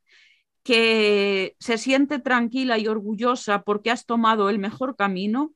que 0.63 1.55
se 1.59 1.77
siente 1.77 2.19
tranquila 2.19 2.77
y 2.77 2.87
orgullosa 2.87 3.63
porque 3.63 3.91
has 3.91 4.05
tomado 4.05 4.49
el 4.49 4.59
mejor 4.59 4.95
camino, 4.95 5.53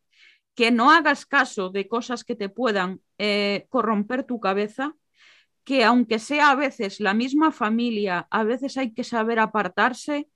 que 0.55 0.71
no 0.71 0.91
hagas 0.91 1.26
caso 1.26 1.69
de 1.69 1.88
cosas 1.88 2.24
que 2.24 2.36
te 2.36 2.49
puedan 2.49 3.01
eh, 3.17 3.65
corromper 3.69 4.24
tu 4.24 4.39
cabeza, 4.39 4.95
que 5.64 5.84
aunque 5.84 6.20
sea 6.20 6.51
a 6.51 6.55
veces 6.55 6.99
la 6.99 7.14
misma 7.14 7.51
familia, 7.51 8.28
a 8.30 8.43
veces 8.43 8.78
hay 8.78 8.93
que 8.93 9.03
saber 9.03 9.39
apartarse, 9.39 10.30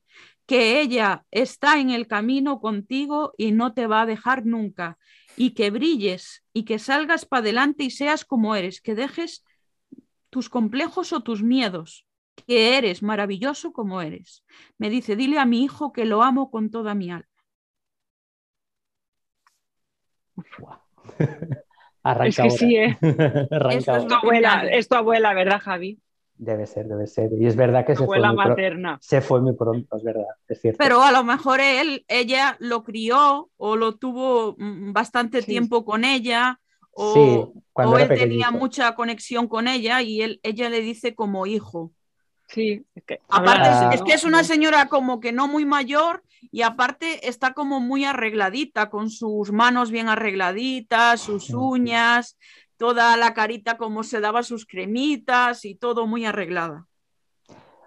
que 0.46 0.80
ella 0.80 1.26
está 1.30 1.80
en 1.80 1.90
el 1.90 2.08
camino 2.08 2.60
contigo 2.62 3.34
y 3.38 3.52
no 3.52 3.74
te 3.74 3.88
va 3.88 4.02
a 4.02 4.06
dejar 4.06 4.46
nunca, 4.46 4.98
y 5.36 5.52
que 5.52 5.70
brilles 5.70 6.44
y 6.54 6.64
que 6.64 6.80
salgas 6.80 7.26
para 7.26 7.42
adelante 7.42 7.84
y 7.84 7.92
seas 7.92 8.24
como 8.26 8.56
eres, 8.56 8.82
que 8.82 8.96
dejes 8.96 9.44
tus 10.30 10.50
complejos 10.50 11.12
o 11.14 11.22
tus 11.22 11.44
miedos, 11.44 12.06
que 12.48 12.78
eres 12.78 13.04
maravilloso 13.04 13.74
como 13.74 14.02
eres. 14.02 14.44
Me 14.78 14.90
dice, 14.90 15.16
dile 15.16 15.40
a 15.40 15.46
mi 15.46 15.64
hijo 15.64 15.92
que 15.92 16.06
lo 16.06 16.24
amo 16.24 16.50
con 16.50 16.72
toda 16.72 16.96
mi 16.96 17.12
alma. 17.12 17.28
es 22.26 22.38
que 22.38 22.50
sí, 22.50 22.76
¿eh? 22.78 22.98
es, 23.72 23.86
tu 23.86 24.14
abuela, 24.14 24.68
es 24.70 24.88
tu 24.88 24.96
abuela, 24.96 25.34
¿verdad, 25.34 25.60
Javi? 25.62 26.00
Debe 26.36 26.68
ser, 26.68 26.88
debe 26.88 27.08
ser. 27.08 27.32
Y 27.34 27.48
es 27.48 27.56
verdad 27.56 27.86
que 27.86 27.96
se 27.96 28.06
fue, 28.06 28.20
muy 28.20 28.36
materna. 28.36 29.00
se 29.02 29.22
fue 29.22 29.42
muy 29.42 29.54
pronto, 29.54 29.98
es 29.98 30.04
verdad, 30.04 30.28
es 30.48 30.62
cierto. 30.62 30.78
Pero 30.78 31.02
a 31.02 31.12
lo 31.12 31.24
mejor 31.24 31.60
él, 31.60 32.06
ella 32.08 32.58
lo 32.60 32.84
crió 32.84 33.50
o 33.58 33.76
lo 33.76 33.96
tuvo 33.96 34.56
mm, 34.58 34.94
bastante 34.94 35.42
tiempo 35.42 35.84
con 35.84 36.06
ella 36.06 36.60
o, 36.92 37.54
o 37.74 37.98
él 37.98 38.08
tenía 38.08 38.52
mucha 38.52 38.94
conexión 38.96 39.48
con 39.48 39.68
ella 39.68 40.02
y 40.02 40.22
él, 40.22 40.40
ella 40.44 40.70
le 40.70 40.82
dice 40.82 41.16
como 41.16 41.46
hijo. 41.46 41.92
Sí, 42.48 42.86
es 42.96 43.04
que, 43.04 43.20
aparte 43.30 43.96
es, 43.96 44.04
que 44.04 44.14
es 44.14 44.24
una 44.24 44.44
señora 44.44 44.88
como 44.88 45.20
que 45.20 45.32
no 45.32 45.48
muy 45.48 45.66
mayor 45.66 46.24
y 46.52 46.62
aparte 46.62 47.28
está 47.28 47.54
como 47.54 47.80
muy 47.80 48.06
arregladita, 48.06 48.90
con 48.90 49.10
sus 49.10 49.52
manos 49.52 49.92
bien 49.92 50.10
arregladitas, 50.10 51.22
sus 51.22 51.50
uñas, 51.52 52.38
toda 52.78 53.18
la 53.18 53.34
carita 53.34 53.78
como 53.78 54.04
se 54.04 54.20
daba 54.20 54.44
sus 54.44 54.66
cremitas 54.66 55.66
y 55.66 55.76
todo 55.76 56.08
muy 56.08 56.26
arreglada. 56.26 56.88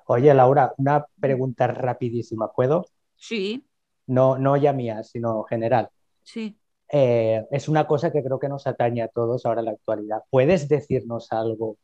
Oye, 0.06 0.34
Laura, 0.34 0.74
una 0.78 1.06
pregunta 1.20 1.68
rapidísima, 1.68 2.52
¿puedo? 2.52 2.86
Sí. 3.16 3.64
No, 4.06 4.38
no 4.38 4.56
ya 4.56 4.72
mía, 4.72 5.04
sino 5.04 5.44
general. 5.44 5.88
Sí. 6.22 6.56
Eh, 6.92 7.46
es 7.52 7.68
una 7.68 7.86
cosa 7.86 8.10
que 8.10 8.22
creo 8.22 8.40
que 8.40 8.48
nos 8.48 8.66
atañe 8.66 9.02
a 9.02 9.08
todos 9.08 9.46
ahora 9.46 9.60
en 9.60 9.66
la 9.66 9.72
actualidad. 9.72 10.22
¿Puedes 10.28 10.68
decirnos 10.68 11.30
algo 11.30 11.76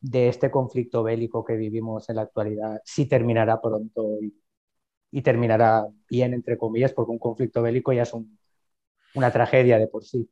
de 0.00 0.28
este 0.28 0.50
conflicto 0.50 1.02
bélico 1.02 1.44
que 1.44 1.56
vivimos 1.56 2.08
en 2.08 2.16
la 2.16 2.22
actualidad, 2.22 2.80
si 2.84 3.06
terminará 3.06 3.60
pronto 3.60 4.18
y, 4.22 4.34
terminará 5.22 5.86
bien, 6.08 6.34
entre 6.34 6.56
comillas, 6.58 6.92
porque 6.92 7.12
un 7.12 7.18
conflicto 7.18 7.62
bélico 7.62 7.92
ya 7.92 8.02
es 8.02 8.12
una 9.14 9.30
tragedia 9.30 9.78
de 9.78 9.86
por 9.86 10.04
sí. 10.04 10.28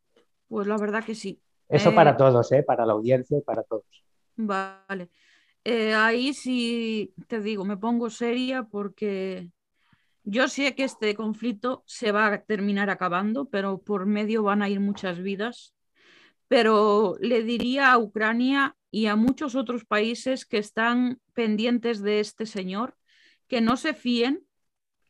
Pues 0.48 0.66
la 0.66 0.76
verdad 0.76 1.04
que 1.04 1.14
sí. 1.14 1.40
Eso 1.68 1.94
para 1.94 2.12
eh, 2.12 2.16
todos, 2.16 2.52
¿eh? 2.52 2.62
para 2.62 2.86
la 2.86 2.92
audiencia 2.92 3.38
y 3.38 3.42
para 3.42 3.62
todos. 3.62 3.84
Vale. 4.36 5.10
Eh, 5.64 5.94
ahí 5.94 6.32
sí 6.32 7.12
te 7.26 7.40
digo, 7.40 7.64
me 7.64 7.76
pongo 7.76 8.08
seria 8.08 8.62
porque 8.62 9.50
yo 10.22 10.46
sé 10.48 10.74
que 10.74 10.84
este 10.84 11.14
conflicto 11.16 11.82
se 11.86 12.12
va 12.12 12.26
a 12.26 12.42
terminar 12.42 12.90
acabando, 12.90 13.48
pero 13.48 13.78
por 13.78 14.06
medio 14.06 14.44
van 14.44 14.62
a 14.62 14.68
ir 14.68 14.78
muchas 14.78 15.20
vidas. 15.20 15.74
Pero 16.48 17.16
le 17.20 17.42
diría 17.42 17.90
a 17.90 17.98
Ucrania 17.98 18.76
y 18.92 19.06
a 19.06 19.16
muchos 19.16 19.56
otros 19.56 19.84
países 19.84 20.46
que 20.46 20.58
están 20.58 21.20
pendientes 21.32 22.00
de 22.00 22.20
este 22.20 22.46
señor, 22.46 22.96
que 23.48 23.60
no 23.60 23.76
se 23.76 23.94
fíen, 23.94 24.45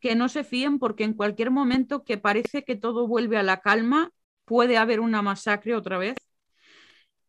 que 0.07 0.15
no 0.15 0.29
se 0.29 0.45
fíen 0.45 0.79
porque 0.79 1.03
en 1.03 1.15
cualquier 1.15 1.51
momento 1.51 2.05
que 2.05 2.17
parece 2.17 2.63
que 2.63 2.77
todo 2.77 3.09
vuelve 3.09 3.39
a 3.39 3.43
la 3.43 3.61
calma, 3.61 4.13
puede 4.45 4.77
haber 4.77 5.01
una 5.01 5.21
masacre 5.21 5.75
otra 5.75 5.99
vez. 5.99 6.15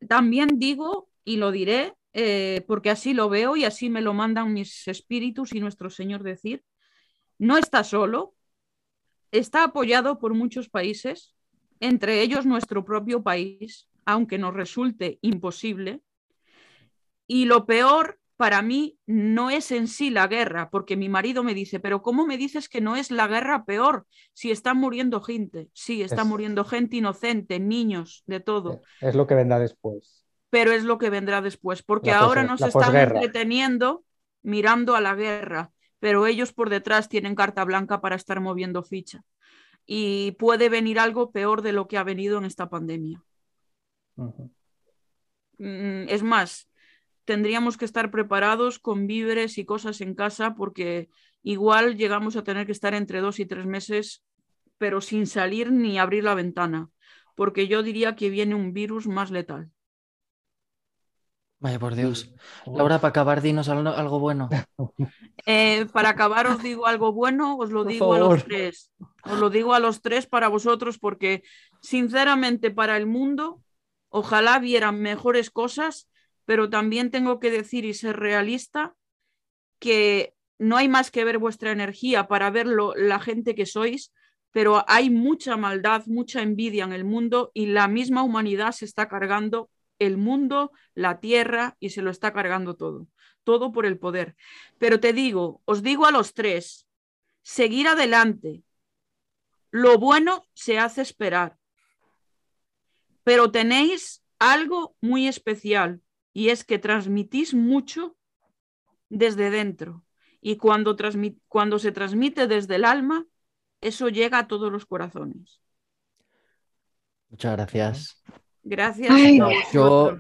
También 0.07 0.59
digo, 0.59 1.09
y 1.23 1.38
lo 1.38 1.51
diré, 1.51 1.95
eh, 2.13 2.63
porque 2.67 2.91
así 2.91 3.15
lo 3.15 3.30
veo 3.30 3.55
y 3.55 3.65
así 3.65 3.89
me 3.89 4.01
lo 4.01 4.13
mandan 4.13 4.53
mis 4.53 4.88
espíritus 4.88 5.55
y 5.55 5.59
nuestro 5.59 5.89
Señor 5.89 6.21
decir, 6.21 6.63
no 7.39 7.57
está 7.57 7.84
solo, 7.84 8.36
está 9.32 9.63
apoyado 9.63 10.19
por 10.19 10.36
muchos 10.36 10.69
países, 10.69 11.34
entre 11.80 12.21
ellos 12.21 12.45
nuestro 12.45 12.86
propio 12.86 13.23
país, 13.23 13.89
aunque 14.05 14.38
nos 14.38 14.53
resulte 14.53 15.17
imposible, 15.23 16.01
y 17.25 17.45
lo 17.45 17.65
peor 17.65 18.19
para 18.38 18.61
mí 18.61 18.97
no 19.07 19.49
es 19.49 19.71
en 19.71 19.88
sí 19.88 20.11
la 20.11 20.27
guerra, 20.27 20.69
porque 20.69 20.95
mi 20.95 21.09
marido 21.09 21.43
me 21.43 21.55
dice, 21.55 21.79
pero 21.79 22.03
¿cómo 22.03 22.27
me 22.27 22.38
dices 22.38 22.69
que 22.69 22.81
no 22.81 22.95
es 22.95 23.09
la 23.09 23.27
guerra 23.27 23.65
peor 23.65 24.05
si 24.33 24.51
está 24.51 24.75
muriendo 24.75 25.21
gente? 25.21 25.69
Sí, 25.73 26.03
está 26.03 26.23
muriendo 26.23 26.63
gente 26.63 26.97
inocente, 26.97 27.59
niños, 27.59 28.23
de 28.27 28.39
todo. 28.39 28.81
Es 29.01 29.15
lo 29.15 29.25
que 29.25 29.33
vendrá 29.33 29.57
después. 29.57 30.23
Pero 30.51 30.71
es 30.71 30.83
lo 30.83 30.99
que 30.99 31.09
vendrá 31.09 31.41
después, 31.41 31.81
porque 31.81 32.11
ahora 32.11 32.43
nos 32.43 32.61
están 32.61 32.95
entreteniendo 32.95 34.05
mirando 34.43 34.95
a 34.95 35.01
la 35.01 35.15
guerra, 35.15 35.71
pero 35.99 36.27
ellos 36.27 36.53
por 36.53 36.69
detrás 36.69 37.09
tienen 37.09 37.35
carta 37.35 37.65
blanca 37.65 38.01
para 38.01 38.15
estar 38.15 38.39
moviendo 38.39 38.83
ficha. 38.83 39.23
Y 39.85 40.33
puede 40.33 40.69
venir 40.69 40.99
algo 40.99 41.31
peor 41.31 41.63
de 41.63 41.73
lo 41.73 41.88
que 41.88 41.97
ha 41.97 42.03
venido 42.03 42.38
en 42.38 42.45
esta 42.45 42.69
pandemia. 42.69 43.23
Mm, 45.57 46.07
es 46.07 46.21
más, 46.21 46.69
tendríamos 47.28 47.75
que 47.75 47.84
estar 47.84 48.09
preparados 48.09 48.80
con 48.80 49.05
víveres 49.05 49.57
y 49.57 49.65
cosas 49.65 49.99
en 49.99 50.15
casa 50.15 50.55
porque 50.55 51.09
igual 51.43 51.97
llegamos 51.97 52.38
a 52.38 52.43
tener 52.45 52.65
que 52.65 52.71
estar 52.71 52.93
entre 52.93 53.19
dos 53.19 53.39
y 53.39 53.45
tres 53.45 53.65
meses, 53.65 54.23
pero 54.78 55.01
sin 55.01 55.28
salir 55.28 55.69
ni 55.69 55.99
abrir 55.99 56.23
la 56.23 56.36
ventana, 56.36 56.89
porque 57.36 57.67
yo 57.67 57.84
diría 57.84 58.15
que 58.15 58.30
viene 58.30 58.55
un 58.55 58.71
virus 58.71 59.07
más 59.07 59.30
letal. 59.30 59.69
Vaya 61.59 61.80
por 61.80 61.95
Dios. 61.95 62.34
Laura, 62.65 62.99
para 62.99 63.09
acabar, 63.09 63.41
dinos 63.41 63.67
algo, 63.67 64.19
bueno. 64.19 64.49
Eh, 65.49 65.86
para 65.93 66.09
acabar 66.09 66.45
os 66.47 66.61
digo 66.61 66.88
algo 66.88 67.13
bueno, 67.13 67.55
os 67.55 67.69
lo 67.69 67.86
digo 67.86 68.13
a 68.13 68.19
los 68.19 68.43
tres. 68.43 68.91
Os 69.23 69.39
lo 69.39 69.49
digo 69.49 69.73
a 69.73 69.80
los 69.80 70.01
tres 70.01 70.28
para 70.28 70.49
vosotros 70.49 70.99
porque, 70.99 71.41
sinceramente, 71.80 72.69
para 72.69 72.97
el 72.97 73.05
mundo, 73.05 73.61
ojalá 74.09 74.59
vieran 74.59 74.99
mejores 74.99 75.49
cosas 75.49 76.09
pero 76.48 76.70
también 76.70 77.12
tengo 77.12 77.41
que 77.41 77.52
decir 77.52 77.84
y 77.84 77.93
ser 77.93 78.16
realista 78.16 78.95
que 79.80 80.34
no 80.58 80.78
hay 80.78 80.88
más 80.88 81.12
que 81.12 81.26
ver 81.26 81.39
vuestra 81.39 81.74
energía 81.74 82.30
para 82.30 82.50
ver 82.50 82.68
la 82.68 83.20
gente 83.20 83.54
que 83.54 83.66
sois, 83.66 84.14
pero 84.52 84.86
hay 84.88 85.10
mucha 85.10 85.58
maldad, 85.58 86.06
mucha 86.06 86.41
envidia 86.41 86.86
en 86.86 86.93
el 86.93 87.04
mundo 87.04 87.52
y 87.54 87.66
la 87.66 87.89
misma 87.89 88.24
humanidad 88.24 88.72
se 88.72 88.86
está 88.86 89.10
cargando 89.10 89.70
el 90.00 90.16
mundo, 90.16 90.72
la 90.95 91.20
tierra 91.20 91.76
y 91.82 91.89
se 91.89 92.02
lo 92.02 92.12
está 92.12 92.32
cargando 92.32 92.78
todo, 92.78 93.08
todo 93.43 93.74
por 93.74 93.86
el 93.86 94.00
poder. 94.00 94.38
Pero 94.80 95.02
te 95.02 95.12
digo, 95.12 95.62
os 95.66 95.84
digo 95.84 96.06
a 96.06 96.12
los 96.12 96.34
tres, 96.34 96.88
seguir 97.41 97.89
adelante. 97.89 98.64
Lo 99.70 99.98
bueno 99.98 100.45
se 100.54 100.80
hace 100.80 101.02
esperar, 101.02 101.58
pero 103.26 103.52
tenéis 103.52 104.24
algo 104.39 104.95
muy 105.02 105.28
especial 105.28 106.02
y 106.38 106.51
es 106.51 106.63
que 106.63 106.77
transmitís 106.77 107.55
mucho 107.55 108.15
desde 109.09 109.49
dentro 109.49 110.03
y 110.39 110.57
cuando, 110.57 110.95
cuando 111.47 111.79
se 111.79 111.91
transmite 111.91 112.45
desde 112.45 112.75
el 112.75 112.85
alma, 112.85 113.25
eso 113.81 114.09
llega 114.09 114.38
a 114.38 114.47
todos 114.47 114.71
los 114.71 114.85
corazones. 114.85 115.59
Muchas 117.31 117.53
gracias. 117.53 118.23
Gracias. 118.61 119.11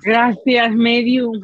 Gracias, 0.01 0.71
Medium. 0.73 1.39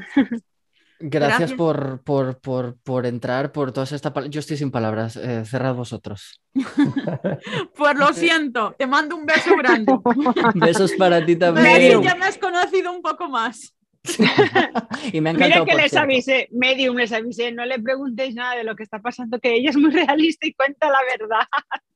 Gracias, 0.99 1.53
Por, 1.53 2.01
por, 2.01 3.05
entrar, 3.05 3.51
por 3.51 3.74
todas 3.74 3.91
estas 3.91 4.11
palabras. 4.11 4.34
Yo 4.34 4.39
estoy 4.39 4.57
sin 4.57 4.71
palabras. 4.71 5.17
Eh, 5.17 5.45
cerrad 5.45 5.76
vosotros. 5.76 6.41
pues 7.76 7.95
lo 7.95 8.11
siento. 8.11 8.74
Te 8.76 8.88
mando 8.88 9.17
un 9.17 9.28
beso 9.28 9.55
grande. 9.55 9.93
Besos 10.55 10.93
para 10.93 11.24
ti 11.24 11.36
también. 11.36 12.01
ya 12.01 12.15
me 12.15 12.26
has 12.26 12.39
conocido 12.39 12.91
un 12.91 13.03
poco 13.03 13.30
más. 13.30 13.72
y 15.14 15.22
me 15.22 15.30
ha 15.30 15.34
encantado. 15.34 15.66
Mira 15.66 15.78
que 15.78 15.82
les 15.82 15.95
avisé, 15.95 16.47
medium 16.51 16.97
les 16.97 17.12
avisé, 17.12 17.51
no 17.51 17.66
le 17.66 17.80
preguntéis 17.80 18.36
nada 18.36 18.56
de 18.56 18.64
lo 18.64 18.76
que 18.76 18.84
está 18.84 18.99
pasando, 18.99 19.39
que 19.39 19.54
ella 19.54 19.70
es 19.70 19.78
muy 19.78 19.91
realista 19.91 20.45
y 20.45 20.54
cuenta 20.54 20.89
la 20.89 20.99
verdad. 21.18 21.47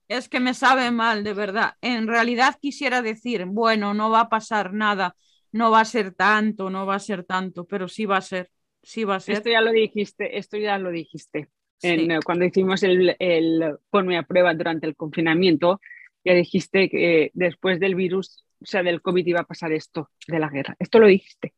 Es 0.08 0.30
que 0.30 0.40
me 0.40 0.54
sabe 0.54 0.90
mal, 0.92 1.24
de 1.24 1.34
verdad. 1.34 1.74
En 1.82 2.08
realidad 2.08 2.56
quisiera 2.62 3.02
decir, 3.02 3.46
bueno, 3.46 3.94
no 3.94 4.10
va 4.10 4.22
a 4.22 4.30
pasar 4.30 4.74
nada, 4.74 5.16
no 5.52 5.70
va 5.70 5.82
a 5.82 5.86
ser 5.86 6.14
tanto, 6.14 6.70
no 6.70 6.86
va 6.86 6.96
a 6.96 7.00
ser 7.00 7.26
tanto, 7.26 7.66
pero 7.66 7.90
sí 7.90 8.06
va 8.06 8.18
a 8.18 8.22
ser, 8.22 8.50
sí 8.82 9.04
va 9.04 9.16
a 9.16 9.20
ser. 9.20 9.36
Esto 9.36 9.50
ya 9.50 9.62
lo 9.62 9.72
dijiste, 9.72 10.38
esto 10.38 10.58
ya 10.58 10.78
lo 10.78 10.92
dijiste. 10.92 11.50
Eh, 11.84 12.20
cuando 12.26 12.46
hicimos 12.46 12.84
el, 12.84 13.16
el 13.20 13.76
ponme 13.90 14.18
a 14.18 14.24
prueba 14.24 14.54
durante 14.54 14.88
el 14.88 14.96
confinamiento, 14.96 15.82
ya 16.24 16.34
dijiste 16.34 16.90
que 16.90 17.32
después 17.34 17.80
del 17.80 17.96
virus, 17.96 18.46
o 18.62 18.66
sea, 18.66 18.84
del 18.84 19.02
COVID 19.02 19.26
iba 19.28 19.42
a 19.42 19.46
pasar 19.46 19.72
esto 19.74 20.10
de 20.28 20.40
la 20.40 20.50
guerra. 20.50 20.76
Esto 20.80 21.00
lo 21.00 21.08
dijiste. 21.08 21.54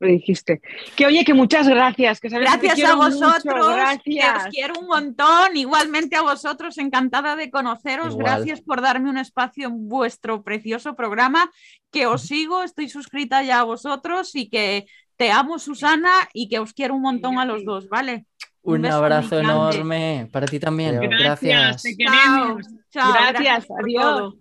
Lo 0.00 0.08
dijiste. 0.08 0.60
Que 0.96 1.06
oye, 1.06 1.24
que 1.24 1.34
muchas 1.34 1.68
gracias. 1.68 2.20
Que 2.20 2.30
sabes 2.30 2.48
Gracias 2.50 2.88
a 2.88 2.94
vosotros, 2.94 3.44
mucho, 3.44 3.68
que 3.68 3.74
gracias. 3.74 4.46
os 4.46 4.54
quiero 4.54 4.80
un 4.80 4.86
montón. 4.86 5.56
Igualmente 5.56 6.16
a 6.16 6.22
vosotros, 6.22 6.78
encantada 6.78 7.34
de 7.36 7.50
conoceros. 7.50 8.14
Igual. 8.14 8.24
Gracias 8.24 8.60
por 8.60 8.80
darme 8.80 9.10
un 9.10 9.18
espacio 9.18 9.66
en 9.66 9.88
vuestro 9.88 10.42
precioso 10.42 10.94
programa, 10.94 11.50
que 11.90 12.06
os 12.06 12.22
sigo, 12.22 12.62
estoy 12.62 12.88
suscrita 12.88 13.42
ya 13.42 13.60
a 13.60 13.64
vosotros 13.64 14.34
y 14.34 14.48
que 14.48 14.86
te 15.16 15.32
amo, 15.32 15.58
Susana, 15.58 16.12
y 16.32 16.48
que 16.48 16.60
os 16.60 16.72
quiero 16.72 16.94
un 16.94 17.02
montón 17.02 17.38
a 17.38 17.44
los 17.44 17.64
dos, 17.64 17.88
¿vale? 17.88 18.26
Un, 18.62 18.86
abrazo 18.86 19.40
enorme 19.40 20.28
para 20.30 20.46
ti 20.46 20.60
también. 20.60 20.98
Adiós. 20.98 21.14
Gracias. 21.18 21.82
te 21.82 21.96
Chao, 21.96 22.12
queremos. 22.12 22.66
chao, 22.90 23.12
Gracias, 23.12 23.66
por 23.66 23.82
adiós. 23.82 24.34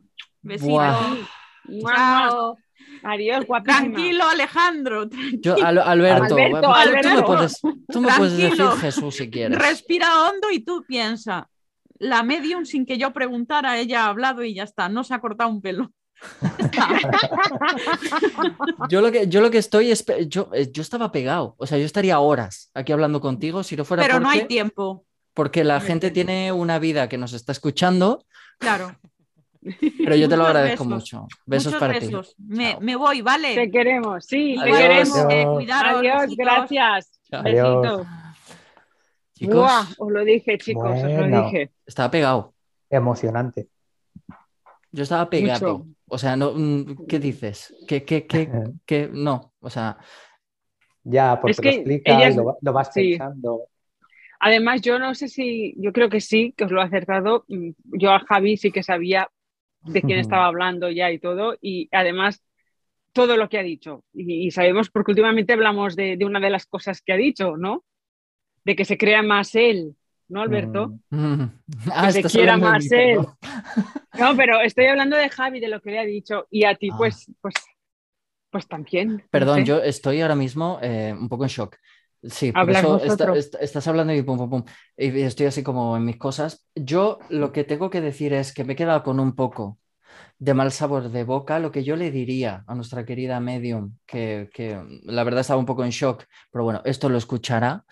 Mua, 0.62 1.18
Chao. 1.96 2.58
Guapísima. 3.46 3.64
Tranquilo, 3.64 4.24
Alejandro. 4.28 5.10
Yo, 5.40 5.56
Al- 5.64 5.78
Alberto, 5.80 6.36
Alberto, 6.36 7.10
tú- 7.10 7.16
me 7.16 7.24
puedes, 7.24 7.62
tú 7.92 8.02
me 8.02 8.10
puedes 8.18 8.38
decir 8.38 8.56
Tranquilo. 8.56 8.82
Jesús 8.82 9.16
si 9.16 9.30
quieres. 9.30 9.58
Respira 9.58 10.24
hondo 10.30 10.50
y 10.52 10.60
tú 10.60 10.84
piensa. 10.88 11.50
La 12.00 12.24
medium, 12.24 12.66
sin 12.66 12.86
que 12.86 12.98
yo 12.98 13.12
preguntara, 13.14 13.78
ella 13.80 14.06
ha 14.06 14.10
hablado 14.10 14.44
y 14.44 14.54
ya 14.54 14.64
está. 14.64 14.90
No 14.90 15.04
se 15.04 15.14
ha 15.14 15.20
cortado 15.20 15.50
un 15.50 15.62
pelo. 15.62 15.92
Yo 18.90 19.02
lo 19.02 19.12
que, 19.12 19.28
yo 19.28 19.42
lo 19.42 19.52
que 19.52 19.58
estoy 19.58 19.92
es, 19.92 20.06
yo, 20.28 20.50
eh, 20.54 20.70
yo 20.72 20.82
estaba 20.82 21.12
pegado, 21.12 21.56
o 21.58 21.68
sea, 21.68 21.78
yo 21.78 21.86
estaría 21.86 22.20
horas 22.20 22.72
aquí 22.74 22.92
hablando 22.92 23.22
contigo 23.22 23.64
si 23.64 23.76
no 23.76 23.86
fuera 23.86 24.04
Pero 24.04 24.20
no 24.20 24.30
hay 24.30 24.46
tiempo. 24.46 25.06
porque 25.34 25.64
la 25.64 25.80
no 25.80 25.86
gente 25.86 26.12
tiempo. 26.12 26.28
tiene 26.32 26.52
una 26.52 26.80
vida 26.80 27.10
que 27.10 27.18
nos 27.18 27.34
está 27.34 27.52
escuchando, 27.52 28.26
Claro. 28.60 28.96
Pero 30.04 30.16
yo 30.16 30.28
te 30.30 30.38
lo 30.38 30.46
agradezco 30.46 30.84
besos. 30.86 30.88
mucho. 31.02 31.28
Besos 31.46 31.74
Muchos 31.74 31.80
para 31.80 31.94
besos. 32.00 32.36
ti. 32.36 32.44
Me, 32.48 32.78
me 32.82 32.96
voy, 32.96 33.22
¿vale? 33.22 33.56
Te 33.56 33.70
queremos, 33.72 34.26
sí, 34.26 34.56
te 34.56 34.62
Adiós. 34.62 34.78
queremos. 34.78 35.18
Eh, 35.18 35.22
Adiós. 35.24 35.56
cuidaros, 35.56 36.00
Adiós, 36.00 36.36
gracias. 36.38 37.20
Chao. 37.30 37.42
Adiós. 37.46 37.82
Besitos. 37.82 38.08
Chicos, 39.34 39.56
Buah, 39.56 39.86
os 40.00 40.12
lo 40.12 40.24
dije, 40.26 40.58
chicos, 40.58 40.84
os 41.04 41.12
lo 41.12 41.28
dije. 41.44 41.72
estaba 41.86 42.10
pegado. 42.10 42.54
Emocionante. 42.90 43.68
Yo 44.92 45.04
estaba 45.04 45.30
pegado. 45.30 45.78
Mucho. 45.80 45.90
O 46.08 46.18
sea, 46.18 46.36
no, 46.36 46.54
mm, 46.56 47.06
¿qué 47.08 47.20
dices? 47.20 47.76
¿Qué, 47.88 48.04
qué, 48.04 48.26
qué, 48.26 48.50
qué? 48.86 49.10
No, 49.12 49.54
o 49.60 49.70
sea, 49.70 49.98
Ya, 51.04 51.40
porque 51.40 51.52
Es 51.52 51.64
lo 51.64 51.70
explicas, 51.70 52.36
lo, 52.36 52.46
va- 52.46 52.56
lo 52.62 52.74
vas 52.74 52.92
sí. 52.94 53.10
pensando. 53.18 53.68
Además, 54.40 54.82
yo 54.82 55.00
no 55.00 55.14
sé 55.16 55.28
si, 55.30 55.74
yo 55.78 55.92
creo 55.94 56.10
que 56.10 56.22
sí, 56.22 56.54
que 56.56 56.66
os 56.66 56.72
lo 56.72 56.82
he 56.82 56.86
acertado. 56.86 57.44
Mm, 57.48 57.70
Yo 58.00 58.12
a 58.12 58.20
Javi 58.20 58.58
sí 58.58 58.72
que 58.72 58.84
sabía 58.84 59.30
de 59.88 60.02
quién 60.02 60.20
estaba 60.20 60.46
hablando 60.46 60.90
ya 60.92 61.12
y 61.12 61.20
todo, 61.20 61.56
y 61.62 61.90
además 61.92 62.44
todo 63.14 63.38
lo 63.38 63.50
que 63.50 63.58
ha 63.60 63.64
dicho. 63.64 64.04
Y, 64.14 64.48
y 64.48 64.52
sabemos 64.52 64.90
porque 64.90 65.12
últimamente 65.12 65.54
hablamos 65.54 65.96
de, 65.96 66.18
de 66.18 66.26
una 66.26 66.40
de 66.40 66.50
las 66.50 66.66
cosas 66.66 67.02
que 67.02 67.14
ha 67.14 67.18
dicho, 67.18 67.58
¿no? 67.58 67.84
De 68.64 68.76
que 68.76 68.86
se 68.86 68.98
crea 68.98 69.24
más 69.24 69.56
él, 69.56 69.96
¿no, 70.28 70.42
Alberto? 70.42 70.90
Mm, 71.10 71.34
mm. 71.42 71.52
Ah, 71.94 72.12
se 72.12 72.24
quiera 72.24 72.58
más 72.58 72.84
mí, 72.84 72.90
él. 72.98 73.18
perdón. 73.18 73.36
No, 74.20 74.36
pero 74.36 74.62
estoy 74.62 74.86
hablando 74.86 75.16
de 75.18 75.30
Javi, 75.30 75.60
de 75.60 75.68
lo 75.70 75.82
que 75.82 75.92
le 75.92 76.00
ha 76.00 76.04
dicho, 76.06 76.48
y 76.52 76.66
a 76.66 76.76
ti, 76.76 76.90
Ah. 76.92 76.96
pues, 76.98 77.32
pues, 77.42 77.54
pues 78.50 78.68
también. 78.68 79.18
no 79.18 79.24
Perdón, 79.32 79.60
sé. 79.60 79.66
yo 79.66 79.78
estoy 79.82 80.22
ahora 80.22 80.36
mismo 80.36 80.80
eh, 80.82 81.14
un 81.18 81.30
poco 81.30 81.44
en 81.44 81.50
shock. 81.50 81.78
Sí, 82.30 82.52
por 82.52 82.70
eso 82.70 83.02
estás 83.60 83.88
hablando 83.88 84.14
y 84.14 84.22
pum, 84.22 84.38
pum, 84.38 84.50
pum. 84.50 84.64
Y 84.98 85.22
estoy 85.22 85.46
así 85.48 85.64
como 85.64 85.96
en 85.98 86.06
mis 86.06 86.18
cosas. 86.18 86.66
Yo 86.76 87.20
lo 87.30 87.52
que 87.52 87.64
tengo 87.64 87.90
que 87.90 88.02
decir 88.02 88.34
es 88.34 88.54
que 88.54 88.64
me 88.64 88.74
he 88.74 88.76
quedado 88.76 89.04
con 89.04 89.20
un 89.20 89.36
poco 89.36 89.80
de 90.40 90.54
mal 90.54 90.72
sabor 90.72 91.10
de 91.10 91.24
boca. 91.24 91.60
Lo 91.60 91.72
que 91.72 91.84
yo 91.84 91.96
le 91.96 92.12
diría 92.12 92.64
a 92.68 92.76
nuestra 92.76 93.06
querida 93.06 93.40
medium, 93.40 93.96
que, 94.06 94.50
que 94.54 94.80
la 95.04 95.24
verdad 95.24 95.42
estaba 95.42 95.60
un 95.60 95.66
poco 95.66 95.84
en 95.84 95.92
shock, 95.92 96.26
pero 96.52 96.64
bueno, 96.64 96.82
esto 96.86 97.10
lo 97.10 97.18
escuchará 97.18 97.84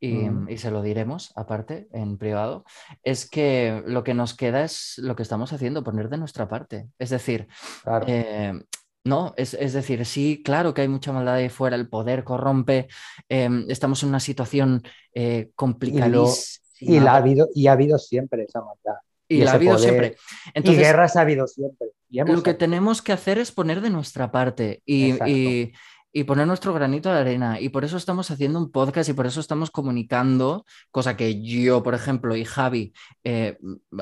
y, 0.00 0.28
Mm. 0.28 0.50
y 0.50 0.58
se 0.58 0.70
lo 0.70 0.82
diremos 0.82 1.32
aparte 1.34 1.88
en 1.92 2.18
privado, 2.18 2.64
es 3.02 3.28
que 3.28 3.82
lo 3.86 4.04
que 4.04 4.12
nos 4.14 4.34
queda 4.34 4.62
es 4.62 4.98
lo 4.98 5.16
que 5.16 5.22
estamos 5.22 5.52
haciendo, 5.52 5.82
poner 5.82 6.08
de 6.10 6.18
nuestra 6.18 6.46
parte. 6.46 6.88
Es 6.98 7.10
decir, 7.10 7.48
Claro. 7.82 8.04
eh, 8.08 8.52
no, 9.04 9.34
es, 9.36 9.54
es 9.54 9.72
decir, 9.72 10.04
sí, 10.04 10.42
claro 10.44 10.74
que 10.74 10.82
hay 10.82 10.88
mucha 10.88 11.12
maldad 11.12 11.34
ahí 11.34 11.48
fuera, 11.48 11.76
el 11.76 11.88
poder 11.88 12.24
corrompe, 12.24 12.88
eh, 13.28 13.48
estamos 13.68 14.02
en 14.02 14.10
una 14.10 14.20
situación 14.20 14.82
eh, 15.14 15.50
complicadísima. 15.54 16.64
y, 16.80 17.00
la 17.00 17.12
ha 17.12 17.16
habido, 17.16 17.48
y 17.54 17.66
ha 17.66 17.72
habido 17.72 17.98
siempre 17.98 18.44
esa 18.44 18.60
maldad. 18.60 19.00
y 19.28 19.36
y 19.36 19.44
la 19.44 19.52
ha 19.52 19.54
habido 19.54 19.76
poder. 19.76 19.88
siempre. 19.88 20.16
y 20.54 20.76
guerras 20.76 21.16
ha 21.16 21.22
habido 21.22 21.46
siempre. 21.46 21.88
Y 22.10 22.22
lo 22.22 22.42
que 22.42 22.54
tenemos 22.54 23.02
que 23.02 23.12
hacer 23.12 23.38
es 23.38 23.52
poner 23.52 23.80
de 23.80 23.90
nuestra 23.90 24.30
parte 24.30 24.82
y, 24.86 25.10
Exacto. 25.10 25.78
Y- 26.12 26.24
poner 26.24 26.46
nuestro 26.46 26.72
granito 26.74 27.12
de 27.12 27.18
arena. 27.20 27.60
Y 27.60 27.68
por 27.70 27.84
eso 27.84 27.96
estamos 27.96 28.30
haciendo 28.30 28.58
un 28.58 28.70
podcast 28.70 29.08
y 29.08 29.12
por 29.12 29.26
eso 29.26 29.40
estamos 29.40 29.70
comunicando, 29.70 30.64
cosa 30.90 31.16
que 31.16 31.42
yo, 31.42 31.82
por 31.82 31.94
ejemplo, 31.94 32.34
y 32.36 32.44
Javi, 32.44 32.92
eh, 33.24 33.58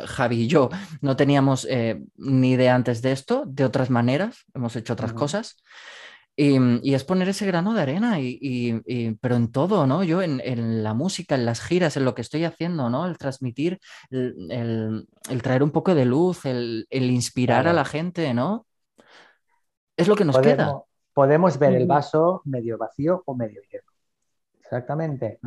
Javi 0.07 0.43
y 0.43 0.47
yo 0.47 0.69
no 1.01 1.17
teníamos 1.17 1.67
eh, 1.71 2.03
ni 2.17 2.53
idea 2.53 2.75
antes 2.75 3.03
de 3.03 3.13
esto, 3.13 3.45
de 3.47 3.65
otras 3.65 3.91
maneras, 3.91 4.45
hemos 4.55 4.77
hecho 4.77 4.93
otras 4.93 5.13
cosas. 5.19 5.63
Y, 6.39 6.59
y 6.83 6.93
es 6.93 7.03
poner 7.03 7.31
ese 7.31 7.47
grano 7.47 7.73
de 7.73 7.81
arena, 7.81 8.21
y, 8.21 8.39
y- 8.43 8.83
y- 8.87 9.13
pero 9.23 9.37
en 9.37 9.51
todo, 9.51 9.87
¿no? 9.87 10.05
Yo 10.05 10.21
en, 10.21 10.43
en 10.45 10.83
la 10.83 10.93
música, 10.93 11.35
en 11.35 11.47
las 11.47 11.63
giras, 11.63 11.97
en 11.97 12.05
lo 12.05 12.15
que 12.15 12.21
estoy 12.21 12.45
haciendo, 12.45 12.91
¿no? 12.91 13.07
El 13.07 13.17
transmitir, 13.17 13.79
el, 14.11 14.35
el- 14.51 15.09
el 15.31 15.43
traer 15.43 15.63
un 15.63 15.71
poco 15.71 15.95
de 15.95 16.05
luz, 16.05 16.45
el, 16.45 16.87
el 16.91 17.11
inspirar 17.11 17.67
a 17.69 17.73
la 17.73 17.85
gente, 17.87 18.35
¿no? 18.35 18.67
Es 19.97 20.09
lo 20.09 20.15
que 20.15 20.27
nos 20.27 20.37
queda. 20.57 20.67
Podemos, 21.17 21.59
ver 21.59 21.73
el 21.73 21.87
vaso 21.87 22.43
medio 22.45 22.77
vacío 22.77 23.23
o 23.25 23.35
medio 23.35 23.63
lleno. 23.73 23.91
Exactamente. 24.61 25.39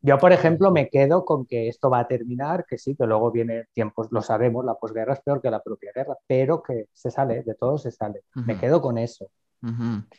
Yo, 0.00 0.18
por 0.18 0.32
ejemplo, 0.32 0.72
me 0.72 0.88
quedo 0.88 1.24
con 1.24 1.46
que 1.46 1.68
esto 1.68 1.88
va 1.88 2.00
a 2.00 2.08
terminar, 2.08 2.66
que 2.68 2.76
sí, 2.76 2.96
que 2.96 3.06
luego 3.06 3.30
vienen 3.30 3.68
tiempos, 3.72 4.08
lo 4.10 4.20
sabemos, 4.20 4.64
la 4.64 4.74
posguerra 4.74 5.12
es 5.12 5.20
peor 5.20 5.40
que 5.40 5.48
la 5.48 5.62
propia 5.62 5.92
guerra, 5.94 6.16
pero 6.26 6.60
que 6.60 6.86
se 6.92 7.12
sale, 7.12 7.44
de 7.44 7.54
todo 7.54 7.78
se 7.78 7.92
sale. 7.92 8.22
Me 8.34 8.58
quedo 8.58 8.82
con 8.82 8.98
eso. 8.98 9.30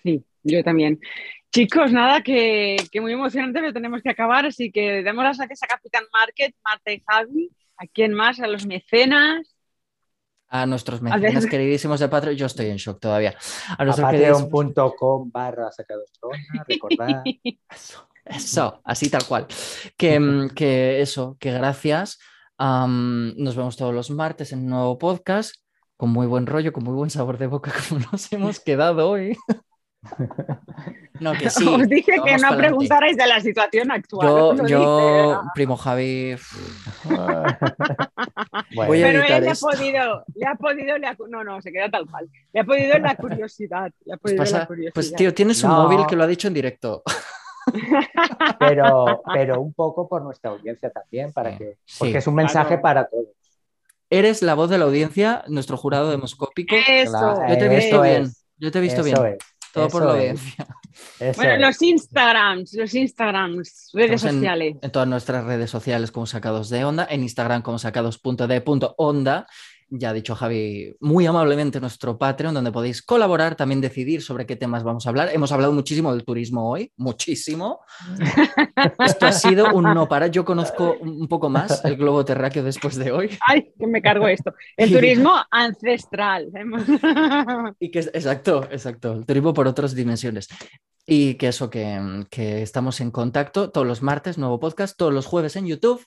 Sí, 0.03 0.23
yo 0.41 0.63
también. 0.63 1.01
Chicos, 1.51 1.91
nada, 1.91 2.21
que, 2.21 2.77
que 2.89 3.01
muy 3.01 3.11
emocionante, 3.11 3.59
pero 3.59 3.73
tenemos 3.73 4.01
que 4.01 4.11
acabar, 4.11 4.45
así 4.45 4.71
que 4.71 5.03
demos 5.03 5.25
las 5.25 5.37
gracias 5.37 5.63
a 5.63 5.67
Capitán 5.67 6.05
Market, 6.13 6.55
Marta 6.63 6.93
y 6.93 7.03
Javi, 7.05 7.51
a 7.75 7.87
quién 7.87 8.13
más, 8.13 8.39
a 8.39 8.47
los 8.47 8.65
mecenas. 8.65 9.56
A 10.49 10.65
nuestros 10.65 11.01
mecenas 11.01 11.45
queridísimos 11.45 11.99
de 11.99 12.07
Patreon, 12.07 12.37
yo 12.37 12.45
estoy 12.45 12.67
en 12.67 12.77
shock 12.77 12.99
todavía. 12.99 13.35
A 13.77 13.83
A 13.83 13.95
patreon.com 13.95 15.29
barra 15.31 15.71
sacados 15.71 16.09
de 16.13 16.19
onda, 16.21 16.65
recordad. 16.67 17.23
Eso, 17.69 18.07
eso, 18.23 18.81
así 18.85 19.09
tal 19.09 19.25
cual. 19.25 19.47
Que, 19.97 20.19
mm, 20.19 20.49
que 20.51 21.01
eso, 21.01 21.35
que 21.39 21.51
gracias. 21.51 22.19
Nos 22.57 23.55
vemos 23.55 23.75
todos 23.75 23.93
los 23.93 24.09
martes 24.09 24.53
en 24.53 24.59
un 24.59 24.69
nuevo 24.69 24.97
podcast, 24.97 25.55
con 25.97 26.11
muy 26.11 26.27
buen 26.27 26.45
rollo, 26.45 26.71
con 26.71 26.83
muy 26.83 26.93
buen 26.93 27.09
sabor 27.09 27.37
de 27.37 27.47
boca, 27.47 27.71
como 27.89 28.05
nos 28.11 28.31
hemos 28.31 28.59
quedado 28.59 29.09
hoy. 29.09 29.35
No, 31.19 31.33
que 31.33 31.49
sí. 31.49 31.67
Os 31.67 31.87
dije 31.87 32.13
que 32.23 32.37
no 32.37 32.55
preguntarais 32.57 33.17
de 33.17 33.27
la 33.27 33.39
situación 33.39 33.91
actual. 33.91 34.27
Yo, 34.67 35.31
dije. 35.31 35.39
primo 35.55 35.75
Javi, 35.77 36.35
Bueno, 37.03 37.43
Voy 38.87 39.03
a 39.03 39.07
Pero 39.07 39.23
él 39.23 39.43
le 39.43 39.49
ha 39.49 39.55
podido, 39.55 40.23
le 40.35 40.45
ha 40.47 40.55
podido, 40.55 40.97
le 40.97 41.07
ha- 41.07 41.17
no, 41.29 41.43
no, 41.43 41.61
se 41.61 41.71
queda 41.71 41.89
tal 41.89 42.05
cual. 42.09 42.29
Le 42.53 42.59
ha 42.59 42.63
podido 42.63 42.97
la 42.99 43.15
curiosidad, 43.17 43.91
le 44.05 44.13
ha 44.13 44.17
pues, 44.17 44.33
podido 44.33 44.43
pasa- 44.43 44.59
la 44.59 44.65
curiosidad. 44.67 44.93
pues 44.93 45.13
tío, 45.13 45.33
tienes 45.33 45.63
un 45.63 45.71
No. 45.71 45.83
móvil 45.83 46.05
que 46.07 46.15
lo 46.15 46.23
ha 46.23 46.27
dicho 46.27 46.47
en 46.47 46.53
directo. 46.53 47.03
pero, 48.59 49.21
pero 49.33 49.61
un 49.61 49.73
poco 49.73 50.07
por 50.07 50.21
nuestra 50.21 50.51
audiencia 50.51 50.89
también, 50.89 51.33
para 51.33 51.51
Sí, 51.51 51.57
que, 51.57 51.77
sí, 51.85 51.95
porque 51.99 52.17
es 52.19 52.27
un 52.27 52.35
mensaje 52.35 52.67
claro. 52.69 52.81
para 52.81 53.07
todos. 53.09 53.25
Eres 54.09 54.41
la 54.41 54.53
voz 54.53 54.69
de 54.69 54.77
la 54.77 54.85
audiencia, 54.85 55.43
nuestro 55.47 55.75
jurado 55.75 56.09
demoscópico. 56.09 56.73
Eso. 56.87 57.41
Yo 57.49 57.57
te 57.57 57.65
he 57.65 57.69
visto 57.69 57.95
eso 57.95 58.01
bien, 58.03 58.23
es, 58.23 58.45
yo 58.57 58.71
te 58.71 58.77
he 58.77 58.81
visto 58.81 59.03
bien. 59.03 59.17
es, 59.17 59.37
Todo 59.77 59.89
por 59.89 60.05
la 60.15 60.23
eso 60.23 60.43
Bueno, 61.35 61.53
es. 61.53 61.59
los 61.61 61.81
Instagrams, 61.81 62.73
los 62.73 62.93
Instagrams, 62.95 63.89
redes 63.93 64.11
Estamos 64.15 64.23
en- 64.33 64.39
sociales. 64.39 64.75
en 64.81 64.91
todas 64.91 65.07
nuestras 65.07 65.45
redes 65.45 65.69
sociales 65.69 66.11
como 66.11 66.25
sacados 66.25 66.69
de 66.69 66.83
onda, 66.85 67.07
en 67.09 67.21
Instagram 67.23 67.61
como 67.61 67.77
sacados.de.onda. 67.79 69.47
Ya 69.89 70.09
ha 70.09 70.13
dicho 70.13 70.35
Javi 70.35 70.95
muy 70.99 71.25
amablemente 71.25 71.79
nuestro 71.79 72.17
Patreon, 72.17 72.53
donde 72.53 72.73
podéis 72.73 73.01
colaborar, 73.01 73.55
también 73.55 73.79
decidir 73.79 74.21
sobre 74.21 74.45
qué 74.45 74.57
temas 74.57 74.83
vamos 74.83 75.05
a 75.05 75.09
hablar. 75.09 75.29
Hemos 75.31 75.51
hablado 75.53 75.71
muchísimo 75.71 76.11
del 76.11 76.25
turismo 76.25 76.69
hoy, 76.69 76.91
muchísimo. 76.97 77.79
Esto 78.99 79.27
ha 79.27 79.31
sido 79.31 79.73
un 79.73 79.85
no 79.85 80.09
para. 80.09 80.27
Yo 80.27 80.43
conozco 80.43 80.97
un 80.99 81.27
poco 81.29 81.49
más 81.49 81.85
el 81.85 81.95
globo 81.95 82.25
terráqueo 82.25 82.63
después 82.63 82.97
de 82.97 83.11
hoy. 83.11 83.37
Ay, 83.47 83.71
que 83.79 83.87
me 83.87 84.01
cargo 84.01 84.27
esto. 84.27 84.53
El 84.75 84.91
turismo 84.91 85.33
ancestral. 85.51 86.49
Y 87.79 87.91
que, 87.91 87.99
exacto, 87.99 88.67
exacto, 88.71 89.13
el 89.13 89.25
turismo 89.25 89.53
por 89.53 89.67
otras 89.67 89.95
dimensiones. 89.95 90.47
Y 91.05 91.35
que 91.35 91.47
eso, 91.49 91.69
que, 91.69 92.25
que 92.29 92.61
estamos 92.61 92.99
en 92.99 93.11
contacto 93.11 93.69
todos 93.69 93.87
los 93.87 94.01
martes, 94.01 94.37
nuevo 94.37 94.59
podcast, 94.59 94.97
todos 94.97 95.13
los 95.13 95.25
jueves 95.25 95.55
en 95.55 95.67
YouTube. 95.67 96.05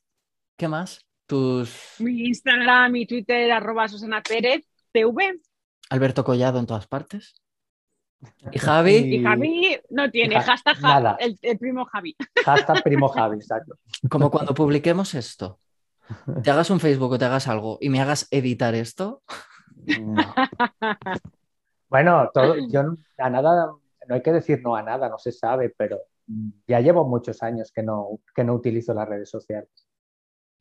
¿Qué 0.58 0.68
más? 0.68 1.09
Tus 1.30 1.94
Mi 2.00 2.26
Instagram 2.26 2.96
y 2.96 3.06
Twitter, 3.06 3.52
arroba 3.52 3.86
Susana 3.86 4.20
Pérez, 4.20 4.66
TV. 4.92 5.40
Alberto 5.88 6.24
Collado 6.24 6.58
en 6.58 6.66
todas 6.66 6.86
partes. 6.88 7.34
¿Y 8.50 8.58
Javi? 8.58 8.96
Y 8.96 9.22
Javi 9.22 9.78
no 9.90 10.10
tiene, 10.10 10.34
Ja- 10.34 10.42
hashtag 10.42 10.80
nada. 10.80 11.16
el, 11.20 11.38
el 11.40 11.56
primo 11.58 11.84
Javi. 11.86 12.16
Hashtag 12.44 12.82
primo 12.84 13.08
Javi, 13.08 13.36
exacto. 13.36 13.76
Como 14.10 14.30
cuando 14.30 14.54
publiquemos 14.54 15.14
esto, 15.14 15.60
te 16.42 16.50
hagas 16.50 16.68
un 16.70 16.80
Facebook 16.80 17.12
o 17.12 17.18
te 17.18 17.24
hagas 17.26 17.46
algo 17.46 17.78
y 17.80 17.88
me 17.90 18.00
hagas 18.00 18.26
editar 18.32 18.74
esto, 18.74 19.22
No. 20.00 20.16
Bueno, 21.88 22.28
todo, 22.34 22.56
yo 22.68 22.96
a 23.18 23.30
nada, 23.30 23.72
no 24.08 24.14
hay 24.14 24.22
que 24.22 24.32
decir 24.32 24.60
no 24.62 24.74
a 24.76 24.82
nada, 24.82 25.08
no 25.08 25.18
se 25.18 25.32
sabe, 25.32 25.72
pero 25.76 25.98
ya 26.66 26.80
llevo 26.80 27.04
muchos 27.06 27.42
años 27.42 27.72
que 27.72 27.82
no, 27.82 28.20
que 28.34 28.44
no 28.44 28.54
utilizo 28.54 28.92
las 28.94 29.08
redes 29.08 29.30
sociales. 29.30 29.70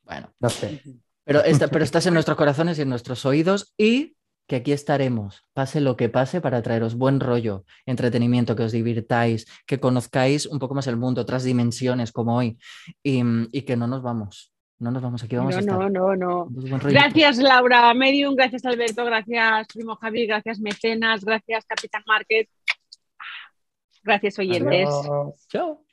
Bueno, 0.09 0.33
No 0.39 0.49
sé. 0.49 0.81
pero, 1.23 1.43
esta- 1.43 1.67
pero 1.69 1.83
estás 1.85 2.05
en 2.07 2.13
nuestros 2.15 2.35
corazones 2.37 2.77
y 2.77 2.81
en 2.81 2.89
nuestros 2.89 3.25
oídos 3.25 3.73
y 3.77 4.15
que 4.47 4.55
aquí 4.57 4.71
estaremos, 4.71 5.43
pase 5.53 5.79
lo 5.79 5.95
que 5.95 6.09
pase, 6.09 6.41
para 6.41 6.63
traeros 6.63 6.95
buen 6.95 7.19
rollo, 7.19 7.65
entretenimiento, 7.85 8.55
que 8.55 8.63
os 8.63 8.71
divirtáis, 8.71 9.45
que 9.67 9.79
conozcáis 9.79 10.47
un 10.47 10.57
poco 10.57 10.73
más 10.73 10.87
el 10.87 10.97
mundo, 10.97 11.21
otras 11.21 11.43
dimensiones 11.43 12.11
como 12.11 12.35
hoy 12.35 12.57
y, 13.03 13.21
y 13.55 13.61
que 13.61 13.77
no 13.77 13.85
nos 13.85 14.01
vamos, 14.01 14.51
no 14.79 14.89
nos 14.89 15.03
vamos, 15.03 15.21
aquí 15.23 15.35
vamos 15.35 15.55
a 15.55 15.61
No, 15.61 15.73
estar. 15.73 15.91
no, 15.91 16.15
no, 16.15 16.47
no. 16.47 16.79
Gracias 16.89 17.37
Laura 17.37 17.93
Medium, 17.93 18.33
gracias 18.35 18.65
Alberto, 18.65 19.05
gracias 19.05 19.67
primo 19.71 19.95
Javi, 19.97 20.25
gracias 20.25 20.59
Mecenas, 20.59 21.23
gracias 21.23 21.63
Capitán 21.65 22.01
Market. 22.07 22.49
Gracias 24.01 24.39
oyentes. 24.39 24.87
Adiós. 24.89 25.47
Chao. 25.49 25.83